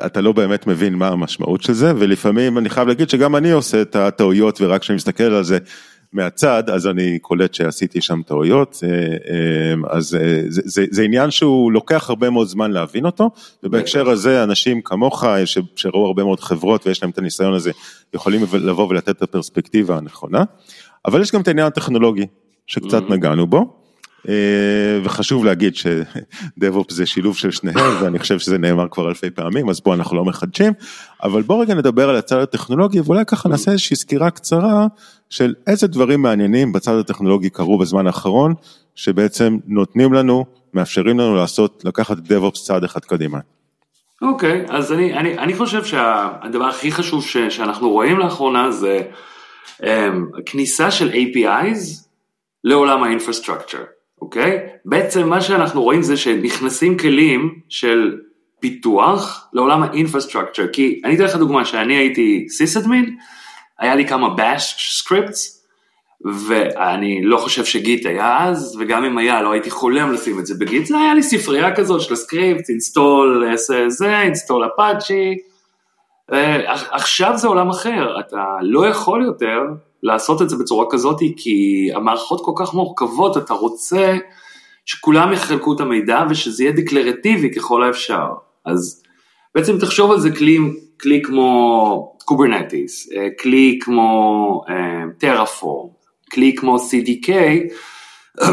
אתה 0.06 0.20
לא 0.20 0.32
באמת 0.32 0.66
מבין 0.66 0.94
מה 0.94 1.08
המשמעות 1.08 1.62
של 1.62 1.72
זה, 1.72 1.92
ולפעמים 1.98 2.58
אני 2.58 2.70
חייב 2.70 2.88
להגיד 2.88 3.10
שגם 3.10 3.36
אני 3.36 3.50
עושה 3.50 3.82
את 3.82 3.96
הטעויות, 3.96 4.60
ורק 4.60 4.80
כשאני 4.80 4.96
מסתכל 4.96 5.24
על 5.24 5.44
זה 5.44 5.58
מהצד, 6.12 6.70
אז 6.70 6.86
אני 6.86 7.18
קולט 7.18 7.54
שעשיתי 7.54 8.00
שם 8.00 8.20
טעויות, 8.26 8.82
אז 9.90 10.06
זה, 10.06 10.42
זה, 10.64 10.84
זה 10.90 11.02
עניין 11.02 11.30
שהוא 11.30 11.72
לוקח 11.72 12.10
הרבה 12.10 12.30
מאוד 12.30 12.48
זמן 12.48 12.70
להבין 12.70 13.06
אותו, 13.06 13.30
ובהקשר 13.62 14.10
הזה 14.10 14.42
אנשים 14.42 14.80
כמוך, 14.82 15.24
שראו 15.76 16.06
הרבה 16.06 16.24
מאוד 16.24 16.40
חברות 16.40 16.86
ויש 16.86 17.02
להם 17.02 17.10
את 17.10 17.18
הניסיון 17.18 17.54
הזה, 17.54 17.70
יכולים 18.14 18.42
לבוא 18.52 18.88
ולתת 18.88 19.08
את 19.08 19.22
הפרספקטיבה 19.22 19.96
הנכונה, 19.96 20.44
אבל 21.04 21.20
יש 21.20 21.32
גם 21.32 21.40
את 21.40 21.48
העניין 21.48 21.66
הטכנולוגי, 21.66 22.26
שקצת 22.66 23.02
נגענו 23.10 23.46
בו. 23.46 23.85
וחשוב 25.04 25.44
להגיד 25.44 25.76
שדב-אופ 25.76 26.90
זה 26.90 27.06
שילוב 27.06 27.36
של 27.36 27.50
שניהם 27.50 27.92
ואני 28.02 28.18
חושב 28.18 28.38
שזה 28.38 28.58
נאמר 28.58 28.88
כבר 28.90 29.08
אלפי 29.08 29.30
פעמים 29.30 29.68
אז 29.68 29.80
פה 29.80 29.94
אנחנו 29.94 30.16
לא 30.16 30.24
מחדשים 30.24 30.72
אבל 31.22 31.42
בוא 31.42 31.62
רגע 31.62 31.74
נדבר 31.74 32.10
על 32.10 32.16
הצד 32.16 32.38
הטכנולוגי 32.38 33.00
ואולי 33.00 33.24
ככה 33.26 33.48
נעשה 33.48 33.70
איזושהי 33.70 33.96
סקירה 33.96 34.30
קצרה 34.30 34.86
של 35.30 35.54
איזה 35.66 35.86
דברים 35.86 36.22
מעניינים 36.22 36.72
בצד 36.72 36.94
הטכנולוגי 36.94 37.50
קרו 37.50 37.78
בזמן 37.78 38.06
האחרון 38.06 38.54
שבעצם 38.94 39.58
נותנים 39.66 40.12
לנו 40.12 40.44
מאפשרים 40.74 41.18
לנו 41.18 41.36
לעשות 41.36 41.82
לקחת 41.84 42.16
DevOps 42.16 42.64
צעד 42.64 42.84
אחד 42.84 43.00
קדימה. 43.00 43.38
אוקיי 44.22 44.64
okay, 44.66 44.72
אז 44.72 44.92
אני, 44.92 45.14
אני, 45.14 45.38
אני 45.38 45.54
חושב 45.54 45.84
שהדבר 45.84 46.64
הכי 46.64 46.92
חשוב 46.92 47.24
ש, 47.24 47.36
שאנחנו 47.36 47.90
רואים 47.90 48.18
לאחרונה 48.18 48.70
זה 48.70 49.02
um, 49.80 49.84
כניסה 50.46 50.90
של 50.90 51.10
APIs 51.10 52.06
לעולם 52.64 53.02
ה 53.02 53.08
infrastructure. 53.08 53.95
אוקיי? 54.26 54.66
בעצם 54.84 55.28
מה 55.28 55.40
שאנחנו 55.40 55.82
רואים 55.82 56.02
זה 56.02 56.16
שנכנסים 56.16 56.98
כלים 56.98 57.60
של 57.68 58.18
פיתוח 58.60 59.48
לעולם 59.52 59.82
ה 59.82 59.87
infrastructure, 59.88 60.66
כי 60.72 61.00
אני 61.04 61.14
אתן 61.14 61.24
לך 61.24 61.36
דוגמה 61.36 61.64
שאני 61.64 61.94
הייתי 61.94 62.46
sysadmin, 62.48 63.16
היה 63.78 63.94
לי 63.94 64.08
כמה 64.08 64.28
bash 64.36 65.02
scripts, 65.02 65.38
ואני 66.46 67.20
לא 67.24 67.36
חושב 67.36 67.64
ש 67.64 67.81
Git 67.81 68.06
היה 68.06 68.44
אז, 68.44 68.76
וגם 68.80 69.04
אם 69.04 69.18
היה 69.18 69.42
לא 69.42 69.52
הייתי 69.52 69.70
חולם 69.70 70.12
לשים 70.12 70.38
את 70.38 70.46
זה 70.46 70.54
ב 70.58 70.64
Git, 70.64 70.86
זה 70.86 70.98
היה 70.98 71.14
לי 71.14 71.22
ספרייה 71.22 71.76
כזאת 71.76 72.00
של 72.00 72.12
ה 72.12 72.19
script, 72.19 72.70
install 72.70 73.44
זה, 73.88 74.20
install 74.20 74.66
Apache, 74.66 75.34
עכשיו 76.90 77.38
זה 77.38 77.48
עולם 77.48 77.70
אחר, 77.70 78.20
אתה 78.20 78.44
לא 78.62 78.86
יכול 78.86 79.24
יותר 79.24 79.60
לעשות 80.02 80.42
את 80.42 80.48
זה 80.48 80.56
בצורה 80.56 80.86
כזאת, 80.90 81.20
כי 81.36 81.88
המערכות 81.94 82.44
כל 82.44 82.52
כך 82.56 82.74
מורכבות, 82.74 83.36
אתה 83.36 83.54
רוצה 83.54 84.16
שכולם 84.84 85.32
יחלקו 85.32 85.72
את 85.72 85.80
המידע 85.80 86.24
ושזה 86.30 86.64
יהיה 86.64 86.72
declarativeי 86.72 87.54
ככל 87.54 87.82
האפשר. 87.82 88.26
אז 88.64 89.02
בעצם 89.54 89.78
תחשוב 89.78 90.10
על 90.10 90.20
זה 90.20 90.30
כלי, 90.30 90.58
כלי 91.00 91.22
כמו 91.22 92.16
Kubernetes, 92.24 93.08
כלי 93.42 93.78
כמו 93.82 94.62
טראפורם, 95.18 95.88
כלי 96.32 96.54
כמו 96.56 96.76
CDK, 96.76 97.30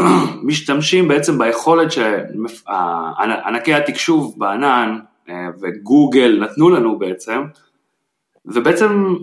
משתמשים 0.46 1.08
בעצם 1.08 1.38
ביכולת 1.38 1.92
שענקי 1.92 3.74
התקשוב 3.74 4.34
בענן 4.38 4.98
וגוגל 5.60 6.38
נתנו 6.42 6.70
לנו 6.70 6.98
בעצם, 6.98 7.42
ובעצם 8.46 9.14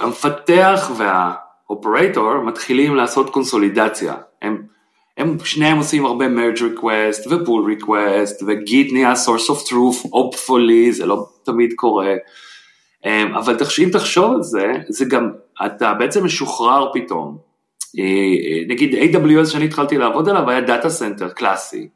המפתח 0.00 0.90
והאופרטור 0.96 2.40
מתחילים 2.40 2.96
לעשות 2.96 3.30
קונסולידציה. 3.30 4.14
הם, 4.42 4.62
הם 5.16 5.36
שניהם 5.44 5.78
עושים 5.78 6.06
הרבה 6.06 6.26
merge 6.26 6.58
request 6.58 7.28
ו-pull 7.28 7.82
request 7.82 8.44
וגיט 8.46 8.92
נהיה 8.92 9.12
source 9.12 9.50
of 9.50 9.68
truth, 9.68 10.06
hopefully, 10.06 10.90
זה 10.90 11.06
לא 11.06 11.28
תמיד 11.44 11.72
קורה. 11.76 12.14
אמ, 13.04 13.34
אבל 13.34 13.56
אם 13.84 13.88
תחשוב 13.92 14.34
על 14.34 14.42
זה, 14.42 14.72
זה 14.88 15.04
גם, 15.04 15.30
אתה 15.66 15.94
בעצם 15.94 16.24
משוחרר 16.24 16.92
פתאום. 16.92 17.38
אה, 17.98 18.04
אה, 18.04 18.66
נגיד 18.68 18.94
AWS 18.94 19.46
שאני 19.46 19.64
התחלתי 19.64 19.98
לעבוד 19.98 20.28
עליו 20.28 20.50
היה 20.50 20.60
data 20.60 20.90
center 20.90 21.28
קלאסי. 21.28 21.88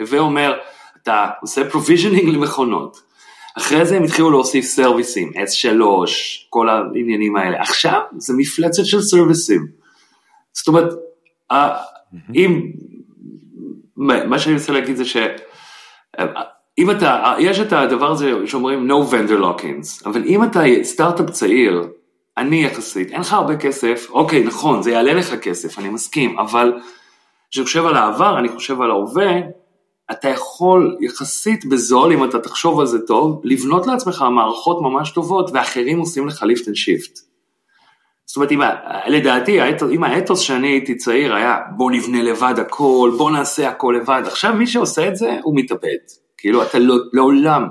הווה 0.00 0.18
אומר, 0.18 0.58
אתה 1.02 1.26
עושה 1.40 1.62
provisioning 1.70 2.30
למכונות, 2.30 3.00
אחרי 3.58 3.86
זה 3.86 3.96
הם 3.96 4.02
התחילו 4.02 4.30
להוסיף 4.30 4.64
serviceים, 4.64 5.32
S3, 5.34 5.82
כל 6.50 6.68
העניינים 6.68 7.36
האלה. 7.36 7.60
עכשיו 7.60 8.00
זה 8.16 8.34
מפלצת 8.36 8.84
של 8.84 9.00
serviceים. 9.00 9.66
זאת 10.52 10.68
אומרת, 10.68 10.94
אם, 12.34 12.70
מה 13.96 14.38
שאני 14.38 14.54
רוצה 14.54 14.72
להגיד 14.72 14.96
זה 14.96 15.04
ש... 15.04 15.16
אם 16.78 16.90
אתה, 16.90 17.34
יש 17.38 17.60
את 17.60 17.72
הדבר 17.72 18.10
הזה 18.10 18.32
שאומרים 18.46 18.90
no 18.90 18.94
vendor 19.12 19.42
lock-ins, 19.42 20.06
אבל 20.06 20.24
אם 20.24 20.44
אתה 20.44 20.60
סטארט-אפ 20.82 21.30
צעיר, 21.30 21.82
אני 22.36 22.64
יחסית, 22.64 23.10
אין 23.10 23.20
לך 23.20 23.32
הרבה 23.32 23.56
כסף, 23.56 24.10
אוקיי, 24.10 24.44
נכון, 24.44 24.82
זה 24.82 24.90
יעלה 24.90 25.14
לך 25.14 25.34
כסף, 25.34 25.78
אני 25.78 25.88
מסכים, 25.88 26.38
אבל 26.38 26.72
כשאני 27.50 27.64
חושב 27.66 27.86
על 27.86 27.96
העבר, 27.96 28.38
אני 28.38 28.48
חושב 28.48 28.80
על 28.80 28.90
ההווה, 28.90 29.32
אתה 30.10 30.28
יכול 30.28 30.96
יחסית 31.00 31.64
בזול, 31.64 32.12
אם 32.12 32.24
אתה 32.24 32.38
תחשוב 32.38 32.80
על 32.80 32.86
זה 32.86 33.06
טוב, 33.06 33.40
לבנות 33.44 33.86
לעצמך 33.86 34.24
מערכות 34.30 34.82
ממש 34.82 35.10
טובות 35.10 35.50
ואחרים 35.54 35.98
עושים 35.98 36.28
לך 36.28 36.42
lift 36.42 36.68
and 36.68 36.76
shift. 36.76 37.18
זאת 38.26 38.36
אומרת, 38.36 38.52
אם, 38.52 38.60
לדעתי, 39.06 39.58
אם 39.94 40.04
האתוס 40.04 40.40
שאני 40.40 40.68
הייתי 40.68 40.94
צעיר 40.94 41.34
היה 41.34 41.58
בוא 41.76 41.90
נבנה 41.90 42.22
לבד 42.22 42.54
הכל, 42.58 43.12
בוא 43.18 43.30
נעשה 43.30 43.68
הכל 43.68 43.96
לבד, 44.00 44.22
עכשיו 44.26 44.54
מי 44.54 44.66
שעושה 44.66 45.08
את 45.08 45.16
זה 45.16 45.38
הוא 45.42 45.56
מתאבד. 45.56 45.96
כאילו 46.38 46.62
אתה 46.62 46.78
לא, 46.78 46.96
לעולם 47.12 47.68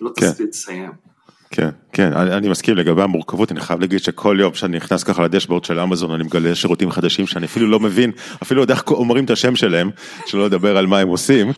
לא 0.00 0.10
כן. 0.16 0.46
תסיים. 0.50 1.09
כן, 1.50 1.68
כן, 1.92 2.12
אני, 2.12 2.32
אני 2.32 2.48
מסכים 2.48 2.76
לגבי 2.76 3.02
המורכבות, 3.02 3.52
אני 3.52 3.60
חייב 3.60 3.80
להגיד 3.80 4.00
שכל 4.00 4.36
יום 4.40 4.54
שאני 4.54 4.76
נכנס 4.76 5.02
ככה 5.04 5.22
לדשבורד 5.22 5.64
של 5.64 5.80
אמזון, 5.80 6.10
אני 6.10 6.24
מגלה 6.24 6.54
שירותים 6.54 6.90
חדשים 6.90 7.26
שאני 7.26 7.46
אפילו 7.46 7.66
לא 7.66 7.80
מבין, 7.80 8.12
אפילו 8.42 8.60
יודע 8.60 8.74
איך 8.74 8.90
אומרים 8.90 9.24
את 9.24 9.30
השם 9.30 9.56
שלהם, 9.56 9.90
שלא 10.26 10.46
לדבר 10.46 10.76
על 10.76 10.86
מה 10.86 10.98
הם 10.98 11.08
עושים. 11.08 11.52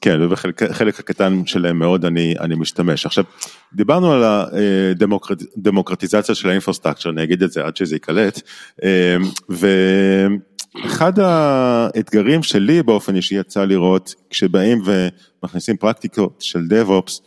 כן, 0.00 0.22
ובחלק 0.22 1.00
הקטן 1.00 1.46
שלהם 1.46 1.78
מאוד 1.78 2.04
אני, 2.04 2.34
אני 2.40 2.54
משתמש. 2.54 3.06
עכשיו, 3.06 3.24
דיברנו 3.72 4.12
על 4.12 4.22
הדמוקרטיזציה 5.56 6.34
של 6.34 6.48
האינפרסטרקצ'ר, 6.48 7.10
אני 7.10 7.22
אגיד 7.22 7.42
את 7.42 7.52
זה 7.52 7.64
עד 7.64 7.76
שזה 7.76 7.94
ייקלט, 7.94 8.40
ואחד 9.48 11.18
האתגרים 11.18 12.42
שלי 12.42 12.82
באופן 12.82 13.16
אישי 13.16 13.34
יצא 13.34 13.64
לראות, 13.64 14.14
כשבאים 14.30 14.82
ומכניסים 14.84 15.76
פרקטיקות 15.76 16.36
של 16.40 16.60
DevOps, 16.70 17.20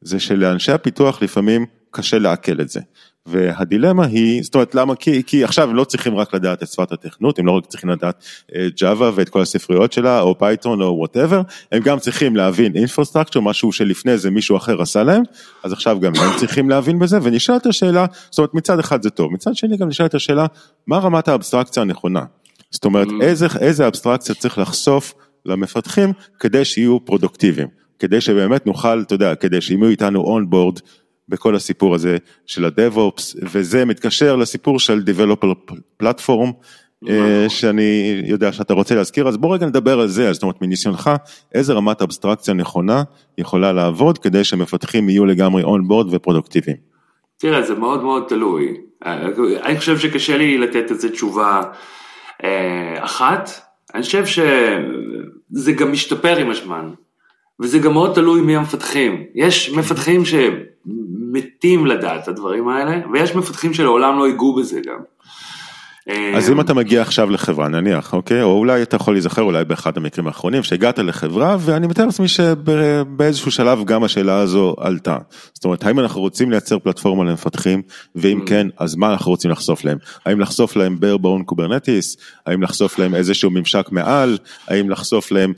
זה 0.00 0.20
שלאנשי 0.20 0.72
הפיתוח 0.72 1.22
לפעמים 1.22 1.66
קשה 1.90 2.18
לעכל 2.18 2.60
את 2.60 2.68
זה. 2.68 2.80
והדילמה 3.26 4.06
היא, 4.06 4.42
זאת 4.42 4.54
אומרת 4.54 4.74
למה, 4.74 4.94
כי, 4.94 5.22
כי 5.26 5.44
עכשיו 5.44 5.70
הם 5.70 5.76
לא 5.76 5.84
צריכים 5.84 6.16
רק 6.16 6.34
לדעת 6.34 6.62
את 6.62 6.68
שפת 6.68 6.92
התכנות, 6.92 7.38
הם 7.38 7.46
לא 7.46 7.52
רק 7.52 7.66
צריכים 7.66 7.90
לדעת 7.90 8.24
ג'אווה 8.80 9.10
ואת 9.14 9.28
כל 9.28 9.40
הספריות 9.42 9.92
שלה, 9.92 10.20
או 10.20 10.38
פייתון 10.38 10.82
או 10.82 10.96
whatever, 10.98 11.42
הם 11.72 11.82
גם 11.82 11.98
צריכים 11.98 12.36
להבין 12.36 12.76
infrastructure, 12.76 13.40
משהו 13.40 13.72
שלפני 13.72 14.18
זה 14.18 14.30
מישהו 14.30 14.56
אחר 14.56 14.82
עשה 14.82 15.02
להם, 15.02 15.22
אז 15.64 15.72
עכשיו 15.72 16.00
גם 16.00 16.12
הם 16.16 16.38
צריכים 16.38 16.70
להבין 16.70 16.98
בזה, 16.98 17.18
ונשאלת 17.22 17.66
השאלה, 17.66 18.06
זאת 18.30 18.38
אומרת 18.38 18.54
מצד 18.54 18.78
אחד 18.78 19.02
זה 19.02 19.10
טוב, 19.10 19.32
מצד 19.32 19.54
שני 19.54 19.76
גם 19.76 19.88
נשאלת 19.88 20.14
השאלה, 20.14 20.46
מה 20.86 20.98
רמת 20.98 21.28
האבסטרקציה 21.28 21.82
הנכונה? 21.82 22.24
זאת 22.70 22.84
אומרת, 22.84 23.08
mm. 23.08 23.22
איזה, 23.22 23.46
איזה 23.60 23.86
אבסטרקציה 23.86 24.34
צריך 24.34 24.58
לחשוף 24.58 25.14
למפתחים 25.46 26.12
כדי 26.38 26.64
שיהיו 26.64 27.04
פרודוקטיביים, 27.04 27.68
כדי 27.98 28.20
שבאמת 28.20 28.66
נוכל, 28.66 29.00
אתה 29.00 29.14
יודע, 29.14 29.34
כדי 29.34 29.60
שהם 29.60 29.82
יהיו 29.82 29.90
איתנו 29.90 30.20
אונבורד, 30.20 30.78
בכל 31.28 31.56
הסיפור 31.56 31.94
הזה 31.94 32.16
של 32.46 32.64
ה-DevOps, 32.64 33.36
וזה 33.52 33.84
מתקשר 33.84 34.36
לסיפור 34.36 34.78
של 34.78 35.02
Developer 35.06 35.72
Platform, 36.02 36.52
אה, 37.08 37.48
שאני 37.48 38.22
יודע 38.26 38.52
שאתה 38.52 38.74
רוצה 38.74 38.94
להזכיר, 38.94 39.28
אז 39.28 39.36
בוא 39.36 39.54
רגע 39.54 39.66
נדבר 39.66 40.00
על 40.00 40.08
זה, 40.08 40.32
זאת 40.32 40.42
אומרת 40.42 40.62
מניסיונך, 40.62 41.10
איזה 41.54 41.72
רמת 41.72 42.02
אבסטרקציה 42.02 42.54
נכונה 42.54 43.02
יכולה 43.38 43.72
לעבוד 43.72 44.18
כדי 44.18 44.44
שמפתחים 44.44 45.08
יהיו 45.08 45.26
לגמרי 45.26 45.62
אונבורד 45.62 46.14
ופרודוקטיביים. 46.14 46.76
תראה, 47.38 47.62
זה 47.62 47.74
מאוד 47.74 48.02
מאוד 48.02 48.24
תלוי. 48.28 48.76
אני 49.62 49.78
חושב 49.78 49.98
שקשה 49.98 50.36
לי 50.36 50.58
לתת 50.58 50.90
איזה 50.90 51.10
תשובה 51.10 51.62
אה, 52.44 53.04
אחת, 53.04 53.50
אני 53.94 54.02
חושב 54.02 54.26
שזה 54.26 55.72
גם 55.72 55.92
משתפר 55.92 56.36
עם 56.36 56.50
הזמן, 56.50 56.90
וזה 57.60 57.78
גם 57.78 57.92
מאוד 57.92 58.14
תלוי 58.14 58.40
מי 58.40 58.56
המפתחים. 58.56 59.24
יש 59.34 59.70
מפתחים 59.70 60.24
ש... 60.24 60.34
מתים 61.32 61.86
לדעת 61.86 62.22
את 62.22 62.28
הדברים 62.28 62.68
האלה, 62.68 63.00
ויש 63.12 63.34
מפתחים 63.34 63.74
שלעולם 63.74 64.18
לא 64.18 64.26
ייגעו 64.28 64.54
בזה 64.54 64.80
גם. 64.86 64.98
אז 66.36 66.50
אם 66.50 66.60
אתה 66.60 66.74
מגיע 66.74 67.02
עכשיו 67.02 67.30
לחברה 67.30 67.68
נניח, 67.68 68.12
אוקיי, 68.12 68.42
או 68.42 68.58
אולי 68.58 68.82
אתה 68.82 68.96
יכול 68.96 69.14
להיזכר 69.14 69.42
אולי 69.42 69.64
באחד 69.64 69.96
המקרים 69.96 70.26
האחרונים 70.26 70.62
שהגעת 70.62 70.98
לחברה 70.98 71.56
ואני 71.60 71.86
מתאר 71.86 72.06
לעצמי 72.06 72.28
שבאיזשהו 72.28 73.50
שלב 73.50 73.84
גם 73.84 74.04
השאלה 74.04 74.38
הזו 74.38 74.74
עלתה. 74.78 75.16
זאת 75.52 75.64
אומרת, 75.64 75.84
האם 75.84 76.00
אנחנו 76.00 76.20
רוצים 76.20 76.50
לייצר 76.50 76.78
פלטפורמה 76.78 77.24
למפתחים, 77.24 77.82
ואם 78.14 78.40
mm. 78.44 78.48
כן, 78.48 78.66
אז 78.78 78.96
מה 78.96 79.12
אנחנו 79.12 79.30
רוצים 79.30 79.50
לחשוף 79.50 79.84
להם? 79.84 79.98
האם 80.26 80.40
לחשוף 80.40 80.76
להם 80.76 80.98
bare 81.00 81.18
bone 81.22 81.44
קוברנטיס? 81.44 82.16
האם 82.46 82.62
לחשוף 82.62 82.98
להם 82.98 83.14
איזשהו 83.14 83.50
ממשק 83.50 83.86
מעל? 83.90 84.38
האם 84.68 84.90
לחשוף 84.90 85.32
להם 85.32 85.52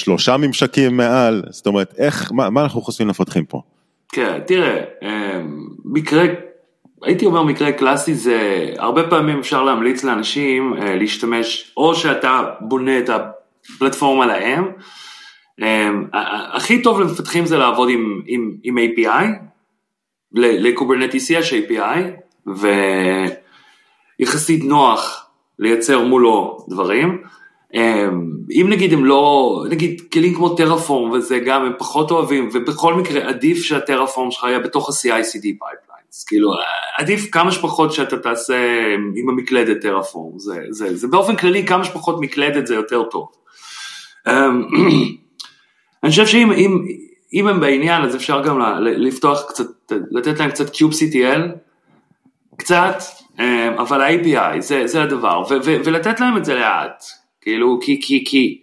שלושה 0.00 0.36
ממשקים 0.36 0.96
מעל? 0.96 1.42
זאת 1.50 1.66
אומרת, 1.66 1.94
איך, 1.98 2.32
מה, 2.32 2.50
מה 2.50 2.62
אנחנו 2.62 2.80
חושפים 2.80 3.06
למפתחים 3.06 3.44
פה? 3.44 3.62
כן, 4.12 4.40
תראה, 4.46 4.84
אמ, 5.02 5.68
מקרה, 5.84 6.24
הייתי 7.02 7.26
אומר 7.26 7.42
מקרה 7.42 7.72
קלאסי 7.72 8.14
זה, 8.14 8.70
הרבה 8.78 9.10
פעמים 9.10 9.38
אפשר 9.38 9.62
להמליץ 9.62 10.04
לאנשים 10.04 10.74
אה, 10.74 10.96
להשתמש, 10.96 11.72
או 11.76 11.94
שאתה 11.94 12.44
בונה 12.60 12.98
את 12.98 13.10
הפלטפורמה 13.10 14.26
להם, 14.26 14.70
אמ, 15.62 16.04
הכי 16.52 16.82
טוב 16.82 17.00
למפתחים 17.00 17.46
זה 17.46 17.58
לעבוד 17.58 17.88
עם, 17.88 18.22
עם, 18.26 18.56
עם 18.62 18.78
API, 18.78 19.24
לקוברנטיס 20.34 21.30
יש 21.30 21.52
API, 21.52 21.98
ויחסית 24.20 24.64
נוח 24.64 25.26
לייצר 25.58 26.04
מולו 26.04 26.66
דברים. 26.68 27.22
אמ, 27.74 28.30
אם 28.50 28.66
נגיד 28.70 28.92
הם 28.92 29.04
לא, 29.04 29.64
נגיד 29.68 30.00
כלים 30.12 30.34
כמו 30.34 30.48
טרפורם 30.48 31.10
וזה 31.10 31.38
גם 31.38 31.64
הם 31.64 31.72
פחות 31.78 32.10
אוהבים 32.10 32.48
ובכל 32.52 32.94
מקרה 32.94 33.28
עדיף 33.28 33.62
שהטרפורם 33.62 34.30
שלך 34.30 34.44
יהיה 34.44 34.58
בתוך 34.58 34.88
ה-CI/CD 34.88 35.42
pipelines, 35.42 36.24
כאילו 36.26 36.52
עדיף 36.98 37.30
כמה 37.32 37.52
שפחות 37.52 37.92
שאתה 37.92 38.18
תעשה 38.18 38.86
עם 39.16 39.28
המקלדת 39.28 39.80
טרפורם, 39.82 40.38
זה, 40.38 40.64
זה, 40.70 40.96
זה 40.96 41.08
באופן 41.08 41.36
כללי 41.36 41.66
כמה 41.66 41.84
שפחות 41.84 42.20
מקלדת 42.20 42.66
זה 42.66 42.74
יותר 42.74 43.02
טוב. 43.02 43.28
אמ, 44.28 44.32
אני 46.02 46.10
חושב 46.10 46.26
שאם 46.26 46.52
אם, 46.52 46.84
אם 47.34 47.48
הם 47.48 47.60
בעניין 47.60 48.02
אז 48.02 48.16
אפשר 48.16 48.42
גם 48.42 48.60
לפתוח 48.80 49.42
קצת, 49.48 49.92
לתת 50.10 50.40
להם 50.40 50.50
קצת 50.50 50.74
kubectl, 50.74 51.40
קצת, 52.56 53.02
אמ, 53.40 53.44
אבל 53.78 54.00
ה-API 54.00 54.60
זה, 54.60 54.86
זה 54.86 55.02
הדבר, 55.02 55.42
ו, 55.50 55.54
ו, 55.64 55.76
ולתת 55.84 56.20
להם 56.20 56.36
את 56.36 56.44
זה 56.44 56.54
לאט. 56.54 57.19
כאילו, 57.40 57.78
כי, 57.82 58.00
כי, 58.02 58.24
כי, 58.26 58.60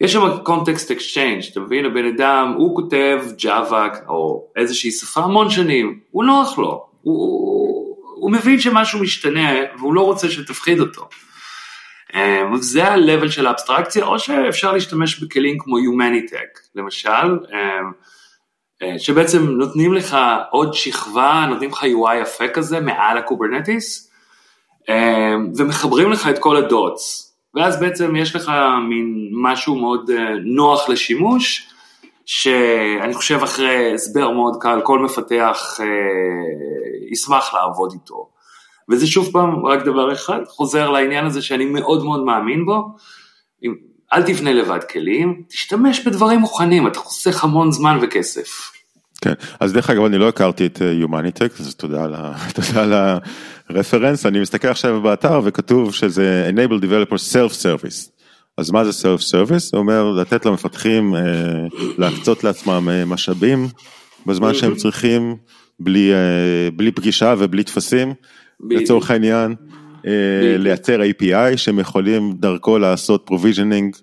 יש 0.00 0.12
שם 0.12 0.20
context 0.42 0.90
exchange, 0.90 1.42
אתה 1.52 1.60
מבין? 1.60 1.84
הבן 1.84 2.04
אדם, 2.04 2.54
הוא 2.56 2.76
כותב 2.76 3.22
ג'אווה 3.38 3.88
או 4.08 4.46
איזושהי 4.56 4.90
שפה 4.90 5.20
המון 5.20 5.50
שנים, 5.50 6.00
הוא 6.10 6.24
נוח 6.24 6.58
לו, 6.58 6.66
הוא, 6.68 6.86
הוא, 7.02 7.96
הוא 8.14 8.32
מבין 8.32 8.60
שמשהו 8.60 9.00
משתנה 9.00 9.50
והוא 9.78 9.94
לא 9.94 10.00
רוצה 10.00 10.30
שתפחיד 10.30 10.80
אותו. 10.80 11.08
אמ, 12.14 12.56
זה 12.56 12.84
ה-level 12.84 13.30
של 13.30 13.46
האבסטרקציה, 13.46 14.04
או 14.04 14.18
שאפשר 14.18 14.72
להשתמש 14.72 15.22
בכלים 15.22 15.58
כמו 15.58 15.78
Humanitec, 15.78 16.60
למשל, 16.74 17.08
אמ, 17.08 17.92
אה, 18.82 18.98
שבעצם 18.98 19.42
נותנים 19.42 19.94
לך 19.94 20.16
עוד 20.50 20.74
שכבה, 20.74 21.46
נותנים 21.48 21.70
לך 21.70 21.82
UI 21.82 22.14
יפה 22.22 22.48
כזה 22.48 22.80
מעל 22.80 23.18
הקוברנטיס, 23.18 24.10
אמ, 24.88 25.52
ומחברים 25.56 26.12
לך 26.12 26.28
את 26.28 26.38
כל 26.38 26.56
ה 26.56 26.67
dots. 26.67 27.25
ואז 27.56 27.80
בעצם 27.80 28.16
יש 28.16 28.36
לך 28.36 28.52
מין 28.88 29.30
משהו 29.32 29.76
מאוד 29.76 30.10
אה, 30.10 30.34
נוח 30.44 30.88
לשימוש, 30.88 31.68
שאני 32.26 33.14
חושב 33.14 33.42
אחרי 33.42 33.94
הסבר 33.94 34.30
מאוד 34.30 34.56
קל, 34.60 34.80
כל 34.84 34.98
מפתח 34.98 35.80
אה, 35.80 35.86
ישמח 37.12 37.54
לעבוד 37.54 37.92
איתו. 37.92 38.28
וזה 38.88 39.06
שוב 39.06 39.32
פעם 39.32 39.66
רק 39.66 39.84
דבר 39.84 40.12
אחד, 40.12 40.40
חוזר 40.48 40.90
לעניין 40.90 41.26
הזה 41.26 41.42
שאני 41.42 41.64
מאוד 41.64 42.04
מאוד 42.04 42.24
מאמין 42.24 42.66
בו, 42.66 42.96
אל 44.12 44.22
תבנה 44.22 44.52
לבד 44.52 44.84
כלים, 44.92 45.42
תשתמש 45.48 46.06
בדברים 46.06 46.40
מוכנים, 46.40 46.86
אתה 46.86 46.98
חוסך 46.98 47.44
המון 47.44 47.72
זמן 47.72 47.98
וכסף. 48.02 48.75
כן, 49.20 49.32
אז 49.60 49.72
דרך 49.72 49.90
אגב 49.90 50.04
אני 50.04 50.18
לא 50.18 50.28
הכרתי 50.28 50.66
את 50.66 50.82
אה, 50.82 50.92
אז 51.60 51.74
תודה 51.74 52.04
על 52.74 52.92
הרפרנס, 53.68 54.26
אני 54.26 54.40
מסתכל 54.40 54.68
עכשיו 54.68 55.00
באתר 55.00 55.40
וכתוב 55.44 55.94
שזה 55.94 56.50
enable 56.54 56.82
developer 56.84 57.14
self 57.32 57.52
service. 57.62 58.10
אז 58.58 58.70
מה 58.70 58.84
זה 58.84 58.90
self 58.90 59.20
service? 59.20 59.58
זה 59.58 59.76
אומר 59.76 60.12
לתת 60.12 60.46
למפתחים 60.46 61.14
אה, 61.14 61.20
להקצות 61.98 62.44
לעצמם 62.44 62.88
אה, 62.90 63.04
משאבים 63.04 63.68
בזמן 64.26 64.54
שהם 64.54 64.74
צריכים, 64.74 65.36
בלי, 65.80 66.12
בלי 66.76 66.92
פגישה 66.92 67.34
ובלי 67.38 67.64
טפסים, 67.64 68.14
לצורך 68.70 69.10
העניין, 69.10 69.54
לייצר 70.58 71.00
API 71.00 71.56
שהם 71.56 71.78
יכולים 71.78 72.32
דרכו 72.32 72.78
לעשות 72.78 73.30
provisioning 73.30 74.00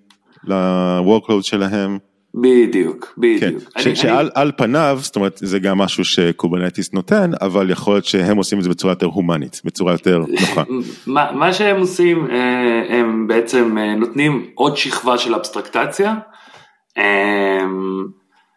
ל-workload 0.47 1.41
שלהם. 1.41 1.97
בדיוק, 2.35 3.13
בדיוק. 3.17 3.41
כן, 3.41 3.53
אני, 3.75 3.95
שעל. 3.95 4.51
פניו, 4.57 4.97
זאת 5.01 5.15
אומרת, 5.15 5.39
זה 5.43 5.59
גם 5.59 5.77
משהו 5.77 6.05
שקוברנטיס 6.05 6.93
נותן, 6.93 7.31
אבל 7.41 7.69
יכול 7.69 7.93
להיות 7.93 8.05
שהם 8.05 8.37
עושים 8.37 8.57
את 8.57 8.63
זה 8.63 8.69
בצורה 8.69 8.91
יותר 8.91 9.05
יומנית, 9.05 9.61
בצורה 9.65 9.91
יותר 9.91 10.23
נוחה. 10.27 10.63
מה, 11.07 11.31
מה 11.31 11.53
שהם 11.53 11.79
עושים, 11.79 12.27
אה, 12.31 12.97
הם 12.99 13.27
בעצם 13.27 13.77
אה, 13.77 13.95
נותנים 13.95 14.45
עוד 14.55 14.77
שכבה 14.77 15.17
של 15.17 15.35
אבסטרקטציה, 15.35 16.15
אה, 16.97 17.65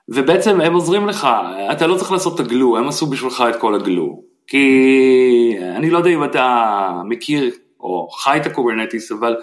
ובעצם 0.09 0.61
הם 0.61 0.75
עוזרים 0.75 1.07
לך, 1.07 1.29
אתה 1.73 1.87
לא 1.87 1.97
צריך 1.97 2.13
לעשות 2.13 2.41
את 2.41 2.47
ה 2.47 2.52
glue, 2.52 2.77
הם 2.77 2.89
עשו 2.89 3.07
בשבילך 3.07 3.45
את 3.51 3.57
כל 3.57 3.75
ה 3.75 3.83
glue. 3.83 4.23
כי 4.47 5.57
אני 5.77 5.91
לא 5.91 5.99
יודע 5.99 6.11
אם 6.11 6.25
אתה 6.25 6.91
מכיר 7.09 7.51
או 7.81 8.09
חי 8.09 8.37
את 8.37 8.47
הקוברנטיס, 8.47 9.13
אבל 9.13 9.37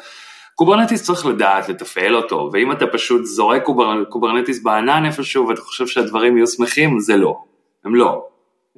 קוברנטיס 0.56 1.04
צריך 1.04 1.26
לדעת 1.26 1.70
לתפעל 1.70 2.16
אותו, 2.16 2.50
ואם 2.54 2.72
אתה 2.72 2.88
פשוט 2.88 3.26
זורק 3.26 3.64
קובר, 3.64 4.04
קוברנטיס 4.10 4.64
בענן 4.64 5.06
איפשהו 5.06 5.48
ואתה 5.48 5.62
חושב 5.62 5.88
שהדברים 5.88 6.38
יהיו 6.38 6.48
שמחים, 6.48 7.00
זה 7.00 7.18
לא, 7.18 7.38
הם 7.86 7.96
לא, 7.96 8.26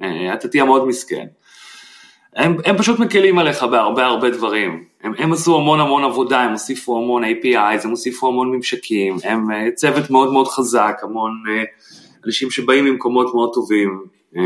אה, 0.02 0.34
אתה 0.34 0.48
תהיה 0.48 0.64
מאוד 0.64 0.86
מסכן. 0.86 1.26
הם, 2.36 2.56
הם 2.64 2.78
פשוט 2.78 2.98
מקלים 2.98 3.38
עליך 3.38 3.62
בהרבה 3.62 4.06
הרבה 4.06 4.30
דברים, 4.30 4.84
הם, 5.02 5.12
הם 5.18 5.32
עשו 5.32 5.56
המון 5.56 5.80
המון 5.80 6.04
עבודה, 6.04 6.40
הם 6.40 6.52
הוסיפו 6.52 6.98
המון 6.98 7.24
APIs, 7.24 7.84
הם 7.84 7.90
הוסיפו 7.90 8.28
המון 8.28 8.52
ממשקים, 8.52 9.16
הם 9.24 9.50
אה, 9.50 9.70
צוות 9.74 10.10
מאוד 10.10 10.32
מאוד 10.32 10.48
חזק, 10.48 11.00
המון, 11.02 11.32
אנשים 12.26 12.50
שבאים 12.50 12.84
ממקומות 12.84 13.34
מאוד 13.34 13.50
טובים. 13.54 14.04
אה, 14.36 14.42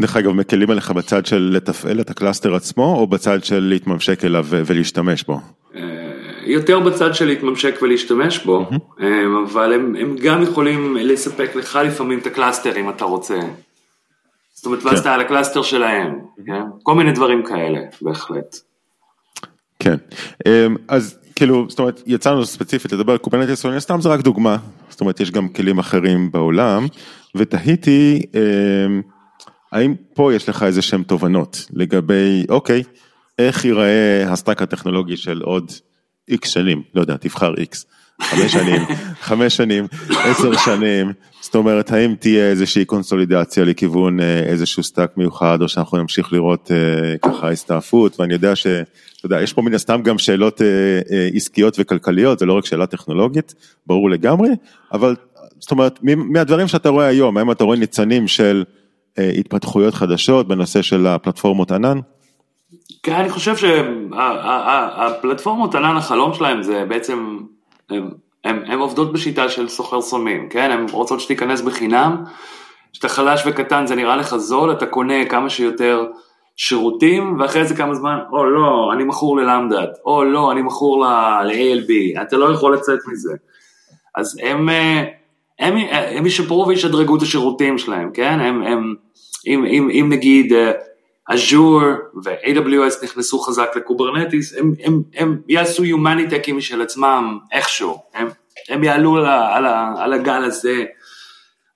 דרך 0.00 0.16
אגב, 0.16 0.32
מקלים 0.32 0.70
עליך 0.70 0.90
בצד 0.90 1.26
של 1.26 1.50
לתפעל 1.52 2.00
את 2.00 2.10
הקלאסטר 2.10 2.54
עצמו, 2.54 2.96
או 2.96 3.06
בצד 3.06 3.44
של 3.44 3.60
להתממשק 3.60 4.24
אליו 4.24 4.46
ולהשתמש 4.50 5.24
בו? 5.24 5.40
יותר 6.44 6.80
בצד 6.80 7.14
של 7.14 7.24
להתממשק 7.26 7.78
ולהשתמש 7.82 8.44
בו, 8.44 8.70
אבל 9.52 9.72
הם, 9.72 9.96
הם 10.00 10.16
גם 10.22 10.42
יכולים 10.42 10.96
לספק 10.96 11.54
לך 11.54 11.78
לפעמים 11.84 12.18
את 12.18 12.26
הקלאסטר 12.26 12.76
אם 12.76 12.90
אתה 12.90 13.04
רוצה. 13.04 13.38
זאת 14.54 14.66
אומרת, 14.66 14.84
ואז 14.84 14.94
כן. 14.94 15.00
אתה 15.00 15.14
על 15.14 15.20
הקלאסטר 15.20 15.62
שלהם, 15.62 16.18
כן? 16.46 16.62
כל 16.82 16.94
מיני 16.94 17.12
דברים 17.12 17.42
כאלה, 17.42 17.80
בהחלט. 18.02 18.56
כן, 19.78 19.96
אמ, 20.46 20.76
אז 20.88 21.18
כאילו, 21.36 21.66
זאת 21.68 21.78
אומרת, 21.78 22.02
יצאנו 22.06 22.46
ספציפית 22.46 22.92
לדבר 22.92 23.12
על 23.12 23.18
קוברנטיס, 23.18 23.66
אבל 23.66 23.80
סתם 23.80 24.00
זה 24.00 24.08
רק 24.08 24.20
דוגמה, 24.20 24.56
זאת 24.88 25.00
אומרת, 25.00 25.20
יש 25.20 25.30
גם 25.30 25.48
כלים 25.48 25.78
אחרים 25.78 26.32
בעולם, 26.32 26.86
ותהיתי, 27.34 28.22
אמ, 28.34 29.02
האם 29.72 29.94
פה 30.14 30.34
יש 30.34 30.48
לך 30.48 30.62
איזה 30.62 30.82
שהם 30.82 31.02
תובנות 31.02 31.66
לגבי, 31.72 32.44
אוקיי, 32.48 32.82
איך 33.38 33.64
ייראה 33.64 34.32
ה 34.32 34.37
stack 34.37 34.62
הטכנולוגי 34.62 35.16
של 35.16 35.42
עוד 35.42 35.72
איקס 36.28 36.48
שנים, 36.48 36.82
לא 36.94 37.00
יודע, 37.00 37.16
תבחר 37.16 37.54
איקס. 37.58 37.86
חמש 38.22 38.52
שנים, 38.52 38.82
חמש 39.28 39.56
שנים, 39.56 39.86
עשר 40.08 40.56
שנים, 40.56 41.12
זאת 41.40 41.54
אומרת, 41.54 41.92
האם 41.92 42.14
תהיה 42.14 42.50
איזושהי 42.50 42.84
קונסולידציה 42.84 43.64
לכיוון 43.64 44.20
אה, 44.20 44.38
איזשהו 44.38 44.82
stack 44.82 45.16
מיוחד, 45.16 45.62
או 45.62 45.68
שאנחנו 45.68 45.98
נמשיך 45.98 46.32
לראות 46.32 46.70
אה, 46.70 47.30
ככה 47.30 47.50
הסתעפות, 47.50 48.20
ואני 48.20 48.32
יודע 48.32 48.56
ש... 48.56 48.66
אתה 48.66 49.26
יודע, 49.26 49.42
יש 49.42 49.52
פה 49.52 49.62
מן 49.62 49.74
הסתם 49.74 50.02
גם 50.02 50.18
שאלות 50.18 50.62
אה, 50.62 51.28
עסקיות 51.34 51.76
וכלכליות, 51.78 52.38
זה 52.38 52.46
לא 52.46 52.52
רק 52.52 52.66
שאלה 52.66 52.86
טכנולוגית, 52.86 53.54
ברור 53.86 54.10
לגמרי, 54.10 54.48
אבל 54.92 55.16
זאת 55.58 55.70
אומרת, 55.70 55.98
מהדברים 56.02 56.68
שאתה 56.68 56.88
רואה 56.88 57.06
היום, 57.06 57.36
האם 57.36 57.50
אתה 57.50 57.64
רואה 57.64 57.76
ניצנים 57.76 58.28
של 58.28 58.64
התפתחויות 59.18 59.94
חדשות 59.94 60.48
בנושא 60.48 60.82
של 60.82 61.06
הפלטפורמות 61.06 61.72
ענן? 61.72 61.98
כן, 63.02 63.14
אני 63.14 63.30
חושב 63.30 63.56
שהפלטפורמות 63.56 65.74
ענן, 65.74 65.96
החלום 65.96 66.34
שלהם 66.34 66.62
זה 66.62 66.84
בעצם 66.88 67.38
הן 68.44 68.78
עובדות 68.78 69.12
בשיטה 69.12 69.48
של 69.48 69.68
סוחר 69.68 70.00
סמים, 70.00 70.48
כן? 70.48 70.70
הן 70.70 70.86
רוצות 70.92 71.20
שתיכנס 71.20 71.60
בחינם, 71.60 72.24
כשאתה 72.92 73.08
חלש 73.08 73.42
וקטן 73.46 73.86
זה 73.86 73.94
נראה 73.94 74.16
לך 74.16 74.36
זול, 74.36 74.72
אתה 74.72 74.86
קונה 74.86 75.24
כמה 75.24 75.50
שיותר 75.50 76.06
שירותים, 76.56 77.40
ואחרי 77.40 77.64
זה 77.64 77.76
כמה 77.76 77.94
זמן, 77.94 78.18
או 78.32 78.44
לא, 78.44 78.90
אני 78.92 79.04
מכור 79.04 79.36
ללמדד, 79.36 79.86
או 80.04 80.24
לא, 80.24 80.52
אני 80.52 80.62
מכור 80.62 81.04
ל-ALB, 81.04 82.22
אתה 82.22 82.36
לא 82.36 82.52
יכול 82.52 82.74
לצאת 82.74 82.98
מזה. 83.12 83.32
אז 84.14 84.38
הם, 84.42 84.68
אה, 84.68 85.04
הם, 85.58 85.76
הם 85.90 86.26
ישפרו 86.26 86.68
וישדרגו 86.68 87.16
את 87.16 87.22
השירותים 87.22 87.78
שלהם, 87.78 88.10
כן? 88.14 88.40
הם, 88.40 88.62
הם, 88.62 88.94
אם, 89.46 89.64
אם, 89.64 89.90
אם 89.90 90.06
נגיד 90.10 90.52
אה, 90.52 90.72
אג'ור 91.28 91.80
ו-AWS 92.24 93.04
נכנסו 93.04 93.38
חזק 93.38 93.68
לקוברנטיס, 93.76 94.58
הם, 94.58 94.72
הם, 94.84 95.02
הם 95.14 95.40
יעשו 95.48 95.84
Humanitecים 95.84 96.56
משל 96.56 96.82
עצמם 96.82 97.38
איכשהו, 97.52 97.98
הם, 98.14 98.28
הם 98.68 98.84
יעלו 98.84 99.16
על, 99.16 99.26
על, 99.26 99.66
על 99.96 100.12
הגל 100.12 100.44
הזה. 100.44 100.84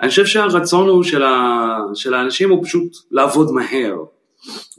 אני 0.00 0.08
חושב 0.08 0.26
שהרצון 0.26 0.88
הוא 0.88 1.02
של, 1.02 1.22
ה, 1.22 1.76
של 1.94 2.14
האנשים 2.14 2.50
הוא 2.50 2.64
פשוט 2.64 2.92
לעבוד 3.10 3.50
מהר, 3.52 3.96